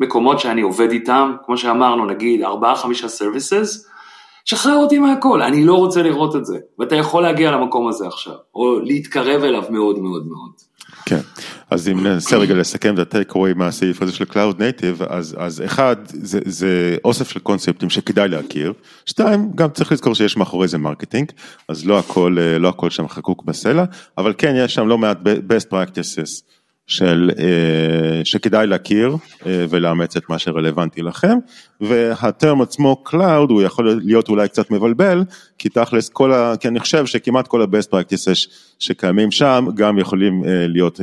מקומות 0.00 0.40
שאני 0.40 0.62
עובד 0.62 0.90
איתם, 0.90 1.32
כמו 1.46 1.58
שאמרנו, 1.58 2.06
נגיד 2.06 2.42
4-5 2.42 2.46
services, 3.04 3.86
שחרר 4.44 4.76
אותי 4.76 4.98
מהכל, 4.98 5.42
אני 5.42 5.64
לא 5.64 5.74
רוצה 5.74 6.02
לראות 6.02 6.36
את 6.36 6.46
זה, 6.46 6.58
ואתה 6.78 6.96
יכול 6.96 7.22
להגיע 7.22 7.50
למקום 7.50 7.88
הזה 7.88 8.06
עכשיו, 8.06 8.34
או 8.54 8.80
להתקרב 8.80 9.44
אליו 9.44 9.62
מאוד 9.70 9.98
מאוד 9.98 10.26
מאוד. 10.26 10.50
כן, 11.06 11.20
אז 11.70 11.88
אם 11.88 12.06
ננסה 12.06 12.36
רגע 12.36 12.54
לסכם 12.54 12.94
את 12.94 13.14
ה-takeaway 13.14 13.54
מהסעיף 13.56 14.02
הזה 14.02 14.12
של 14.12 14.24
Cloud 14.24 14.56
Native, 14.58 15.04
אז, 15.08 15.36
אז 15.38 15.62
אחד, 15.64 15.96
זה, 16.06 16.38
זה 16.44 16.96
אוסף 17.04 17.30
של 17.30 17.40
קונספטים 17.40 17.90
שכדאי 17.90 18.28
להכיר, 18.28 18.72
שתיים, 19.06 19.52
גם 19.54 19.70
צריך 19.70 19.92
לזכור 19.92 20.14
שיש 20.14 20.36
מאחורי 20.36 20.68
זה 20.68 20.78
marketing, 20.78 21.32
אז 21.68 21.86
לא 21.86 21.98
הכל, 21.98 22.36
לא 22.58 22.68
הכל 22.68 22.90
שם 22.90 23.08
חקוק 23.08 23.44
בסלע, 23.44 23.84
אבל 24.18 24.34
כן, 24.38 24.54
יש 24.56 24.74
שם 24.74 24.88
לא 24.88 24.98
מעט 24.98 25.18
best 25.22 25.72
practices. 25.72 26.42
של, 26.86 27.30
אה, 27.38 28.24
שכדאי 28.24 28.66
להכיר 28.66 29.16
אה, 29.46 29.64
ולאמץ 29.70 30.16
את 30.16 30.30
מה 30.30 30.38
שרלוונטי 30.38 31.02
לכם, 31.02 31.38
והטרם 31.80 32.62
עצמו 32.62 33.04
Cloud 33.08 33.50
הוא 33.50 33.62
יכול 33.62 34.00
להיות 34.04 34.28
אולי 34.28 34.48
קצת 34.48 34.70
מבלבל, 34.70 35.24
כי 35.58 35.68
תכלס 35.68 36.08
כל 36.08 36.32
ה... 36.32 36.54
כי 36.60 36.68
אני 36.68 36.80
חושב 36.80 37.06
שכמעט 37.06 37.48
כל 37.48 37.62
ה-best 37.62 37.90
practices 37.92 38.50
שקיימים 38.78 39.30
שם 39.30 39.66
גם 39.74 39.98
יכולים 39.98 40.44
אה, 40.44 40.66
להיות 40.66 41.00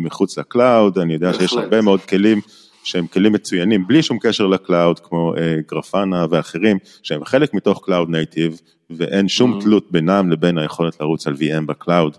מחוץ 0.00 0.38
ל-Cloud, 0.38 1.00
אני 1.02 1.14
יודע 1.14 1.34
שיש 1.34 1.52
הרבה 1.52 1.80
מאוד 1.80 2.00
כלים 2.00 2.40
שהם 2.84 3.06
כלים 3.06 3.32
מצוינים 3.32 3.86
בלי 3.86 4.02
שום 4.02 4.18
קשר 4.22 4.46
לקלאוד, 4.46 5.00
כמו 5.00 5.34
גרפנה 5.70 6.26
ואחרים, 6.30 6.78
שהם 7.02 7.24
חלק 7.24 7.54
מתוך 7.54 7.88
Cloud 7.88 8.08
Native, 8.08 8.62
ואין 8.90 9.28
שום 9.28 9.58
mm-hmm. 9.58 9.62
תלות 9.62 9.92
בינם 9.92 10.30
לבין 10.30 10.58
היכולת 10.58 11.00
לרוץ 11.00 11.26
על 11.26 11.34
VM 11.34 11.66
ב 11.66 11.73
cloud. 11.73 12.16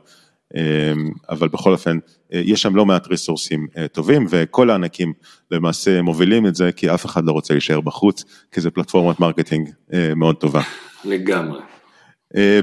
אמ, 0.55 1.09
אבל 1.29 1.47
בכל 1.47 1.71
אופן, 1.71 1.97
אה, 2.33 2.41
יש 2.45 2.61
שם 2.61 2.75
לא 2.75 2.85
מעט 2.85 3.07
resource 3.07 3.55
ים 3.55 3.67
אה, 3.77 3.87
טובים, 3.87 4.25
וכל 4.29 4.69
הענקים 4.69 5.13
למעשה 5.51 6.01
מובילים 6.01 6.47
את 6.47 6.55
זה, 6.55 6.71
כי 6.71 6.93
אף 6.93 7.05
אחד 7.05 7.25
לא 7.25 7.31
רוצה 7.31 7.53
להישאר 7.53 7.81
בחוץ, 7.81 8.23
כי 8.51 8.61
זה 8.61 8.71
פלטפורמת 8.71 9.19
marketing 9.19 9.69
אה, 9.93 10.13
מאוד 10.15 10.35
טובה. 10.35 10.61
לגמרי. 11.05 11.59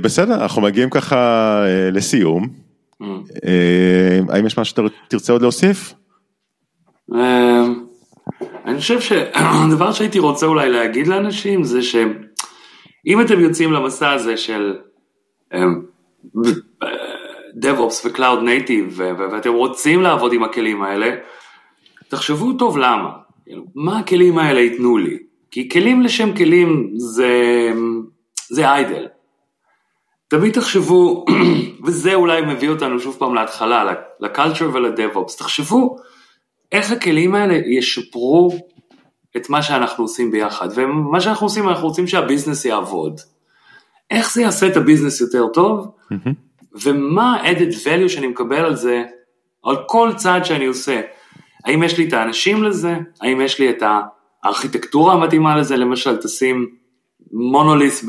בסדר, 0.02 0.42
אנחנו 0.42 0.62
מגיעים 0.62 0.90
ככה 0.90 1.62
לסיום. 1.92 2.65
Mm. 3.02 3.06
האם 4.28 4.46
יש 4.46 4.58
משהו 4.58 4.84
שתרצה 5.08 5.32
עוד 5.32 5.42
להוסיף? 5.42 5.94
אני 8.66 8.78
חושב 8.78 9.00
שהדבר 9.00 9.92
שהייתי 9.96 10.18
רוצה 10.18 10.46
אולי 10.46 10.70
להגיד 10.70 11.06
לאנשים 11.06 11.64
זה 11.64 11.82
שאם 11.82 13.20
אתם 13.20 13.40
יוצאים 13.40 13.72
למסע 13.72 14.10
הזה 14.10 14.36
של 14.36 14.76
DevOps 17.62 18.06
ו-Cloud 18.06 18.40
Native 18.42 19.00
ואתם 19.18 19.52
רוצים 19.52 20.02
לעבוד 20.02 20.32
עם 20.32 20.42
הכלים 20.42 20.82
האלה, 20.82 21.16
תחשבו 22.08 22.52
טוב 22.52 22.78
למה, 22.78 23.10
כאילו, 23.44 23.64
מה 23.74 23.98
הכלים 23.98 24.38
האלה 24.38 24.60
ייתנו 24.60 24.98
לי, 24.98 25.18
כי 25.50 25.68
כלים 25.68 26.02
לשם 26.02 26.36
כלים 26.36 26.92
זה, 26.96 27.32
זה 28.48 28.68
איידל. 28.72 29.06
תמיד 30.28 30.52
תחשבו, 30.52 31.24
וזה 31.84 32.14
אולי 32.14 32.42
מביא 32.42 32.68
אותנו 32.68 33.00
שוב 33.00 33.16
פעם 33.18 33.34
להתחלה, 33.34 33.94
לקלצ'ר 34.20 34.70
ולדב-אופס, 34.72 35.36
תחשבו 35.36 35.96
איך 36.72 36.92
הכלים 36.92 37.34
האלה 37.34 37.54
ישפרו 37.54 38.50
את 39.36 39.50
מה 39.50 39.62
שאנחנו 39.62 40.04
עושים 40.04 40.30
ביחד, 40.30 40.68
ומה 40.74 41.20
שאנחנו 41.20 41.46
עושים, 41.46 41.68
אנחנו 41.68 41.88
רוצים 41.88 42.06
שהביזנס 42.06 42.64
יעבוד. 42.64 43.20
איך 44.10 44.34
זה 44.34 44.42
יעשה 44.42 44.66
את 44.66 44.76
ה 44.76 44.81
business 44.81 45.20
יותר 45.20 45.46
טוב? 45.46 45.90
Mm-hmm. 46.12 46.30
ומה 46.82 47.36
ה-added 47.36 47.72
value 47.84 48.08
שאני 48.08 48.26
מקבל 48.26 48.64
על 48.64 48.76
זה, 48.76 49.04
על 49.64 49.76
כל 49.86 50.10
צעד 50.16 50.44
שאני 50.44 50.66
עושה. 50.66 51.00
האם 51.64 51.82
יש 51.82 51.98
לי 51.98 52.08
את 52.08 52.12
האנשים 52.12 52.64
לזה? 52.64 52.96
האם 53.20 53.40
יש 53.40 53.58
לי 53.58 53.70
את 53.70 53.82
הארכיטקטורה 54.44 55.14
המתאימה 55.14 55.56
לזה? 55.56 55.76
למשל, 55.76 56.16
תשים 56.16 56.66
monolith 57.32 58.04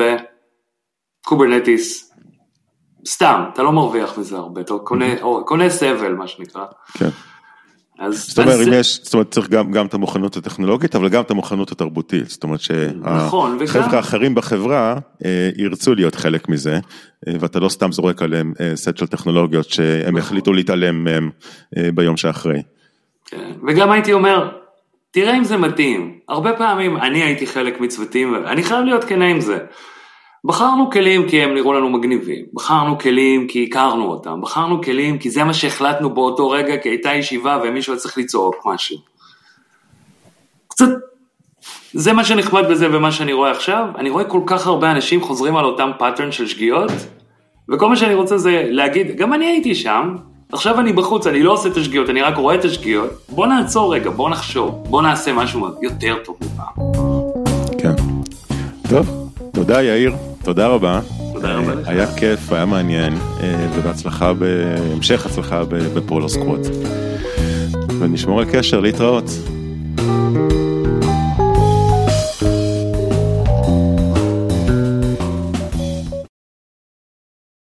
ב 1.25 1.32
Kubernetes. 1.32 2.06
סתם, 3.07 3.43
אתה 3.53 3.63
לא 3.63 3.71
מרוויח 3.71 4.17
מזה 4.17 4.37
הרבה, 4.37 4.61
אתה 4.61 4.73
קונה, 4.83 5.21
או, 5.21 5.45
קונה 5.45 5.69
סבל, 5.69 6.13
מה 6.13 6.27
שנקרא. 6.27 6.65
כן. 6.93 7.09
אז, 7.99 8.27
זאת 8.27 8.39
אומרת, 8.39 8.67
אם 8.67 8.73
יש, 8.73 8.99
זאת 9.03 9.13
אומרת, 9.13 9.31
צריך 9.31 9.49
גם, 9.49 9.71
גם 9.71 9.85
את 9.85 9.93
המוכנות 9.93 10.37
הטכנולוגית, 10.37 10.95
אבל 10.95 11.09
גם 11.09 11.21
את 11.21 11.31
המוכנות 11.31 11.71
התרבותית, 11.71 12.29
זאת 12.29 12.43
אומרת 12.43 12.59
נכון, 13.01 13.57
שהחבר'ה 13.59 13.87
וגם... 13.87 13.95
האחרים 13.95 14.35
בחברה 14.35 14.95
אה, 15.25 15.49
ירצו 15.57 15.95
להיות 15.95 16.15
חלק 16.15 16.49
מזה, 16.49 16.79
אה, 17.27 17.33
ואתה 17.39 17.59
לא 17.59 17.69
סתם 17.69 17.91
זורק 17.91 18.21
עליהם 18.21 18.53
אה, 18.59 18.75
סט 18.75 18.97
של 18.97 19.07
טכנולוגיות 19.07 19.69
שהם 19.69 20.01
נכון. 20.01 20.17
החליטו 20.17 20.53
להתעלם 20.53 21.03
מהם 21.03 21.29
אה, 21.77 21.89
ביום 21.93 22.17
שאחרי. 22.17 22.61
כן, 23.25 23.51
וגם 23.67 23.91
הייתי 23.91 24.13
אומר, 24.13 24.49
תראה 25.11 25.37
אם 25.37 25.43
זה 25.43 25.57
מתאים, 25.57 26.19
הרבה 26.29 26.53
פעמים 26.53 26.97
אני 26.97 27.23
הייתי 27.23 27.47
חלק 27.47 27.79
מצוותים, 27.79 28.35
אני 28.45 28.63
חייב 28.63 28.85
להיות 28.85 29.03
כנה 29.03 29.27
עם 29.27 29.41
זה. 29.41 29.57
בחרנו 30.47 30.89
כלים 30.89 31.29
כי 31.29 31.43
הם 31.43 31.53
נראו 31.53 31.73
לנו 31.73 31.89
מגניבים, 31.89 32.45
בחרנו 32.53 32.97
כלים 32.97 33.47
כי 33.47 33.67
הכרנו 33.69 34.05
אותם, 34.05 34.41
בחרנו 34.41 34.81
כלים 34.81 35.17
כי 35.17 35.29
זה 35.29 35.43
מה 35.43 35.53
שהחלטנו 35.53 36.09
באותו 36.09 36.49
רגע, 36.49 36.77
כי 36.77 36.89
הייתה 36.89 37.13
ישיבה 37.13 37.59
ומישהו 37.63 37.93
היה 37.93 37.99
צריך 37.99 38.17
לצעוק 38.17 38.55
משהו. 38.65 38.97
קצת, 40.67 40.87
זה 41.93 42.13
מה 42.13 42.23
שנחמד 42.23 42.63
בזה 42.69 42.87
ומה 42.91 43.11
שאני 43.11 43.33
רואה 43.33 43.51
עכשיו, 43.51 43.85
אני 43.97 44.09
רואה 44.09 44.23
כל 44.23 44.41
כך 44.45 44.67
הרבה 44.67 44.91
אנשים 44.91 45.21
חוזרים 45.21 45.55
על 45.55 45.65
אותם 45.65 45.91
pattern 45.99 46.31
של 46.31 46.47
שגיאות, 46.47 46.91
וכל 47.69 47.89
מה 47.89 47.95
שאני 47.95 48.13
רוצה 48.13 48.37
זה 48.37 48.67
להגיד, 48.69 49.15
גם 49.17 49.33
אני 49.33 49.45
הייתי 49.45 49.75
שם, 49.75 50.15
עכשיו 50.51 50.79
אני 50.79 50.93
בחוץ, 50.93 51.27
אני 51.27 51.43
לא 51.43 51.51
עושה 51.51 51.69
את 51.69 51.77
השגיאות, 51.77 52.09
אני 52.09 52.21
רק 52.21 52.37
רואה 52.37 52.55
את 52.55 52.65
השגיאות, 52.65 53.09
בוא 53.29 53.47
נעצור 53.47 53.93
רגע, 53.93 54.09
בוא 54.09 54.29
נחשוב, 54.29 54.83
בוא 54.89 55.01
נעשה 55.01 55.33
משהו 55.33 55.67
יותר 55.81 56.15
טוב 56.25 56.37
מפעם. 56.41 56.91
כן. 57.77 57.95
טוב, 58.89 59.29
תודה 59.53 59.83
יאיר. 59.83 60.26
תודה 60.47 60.67
רבה. 60.67 60.99
תודה 61.33 61.53
רבה 61.53 61.75
לך. 61.75 61.87
היה 61.87 62.15
כיף, 62.15 62.51
היה 62.51 62.65
מעניין, 62.65 63.13
ובהצלחה, 63.75 64.33
בהמשך 64.33 65.25
הצלחה 65.25 65.63
ב 65.69 65.79
Polar 65.79 66.27
Squad. 66.27 66.61
ונשמור 67.99 68.39
על 68.39 68.45
קשר, 68.51 68.79
להתראות. 68.79 69.29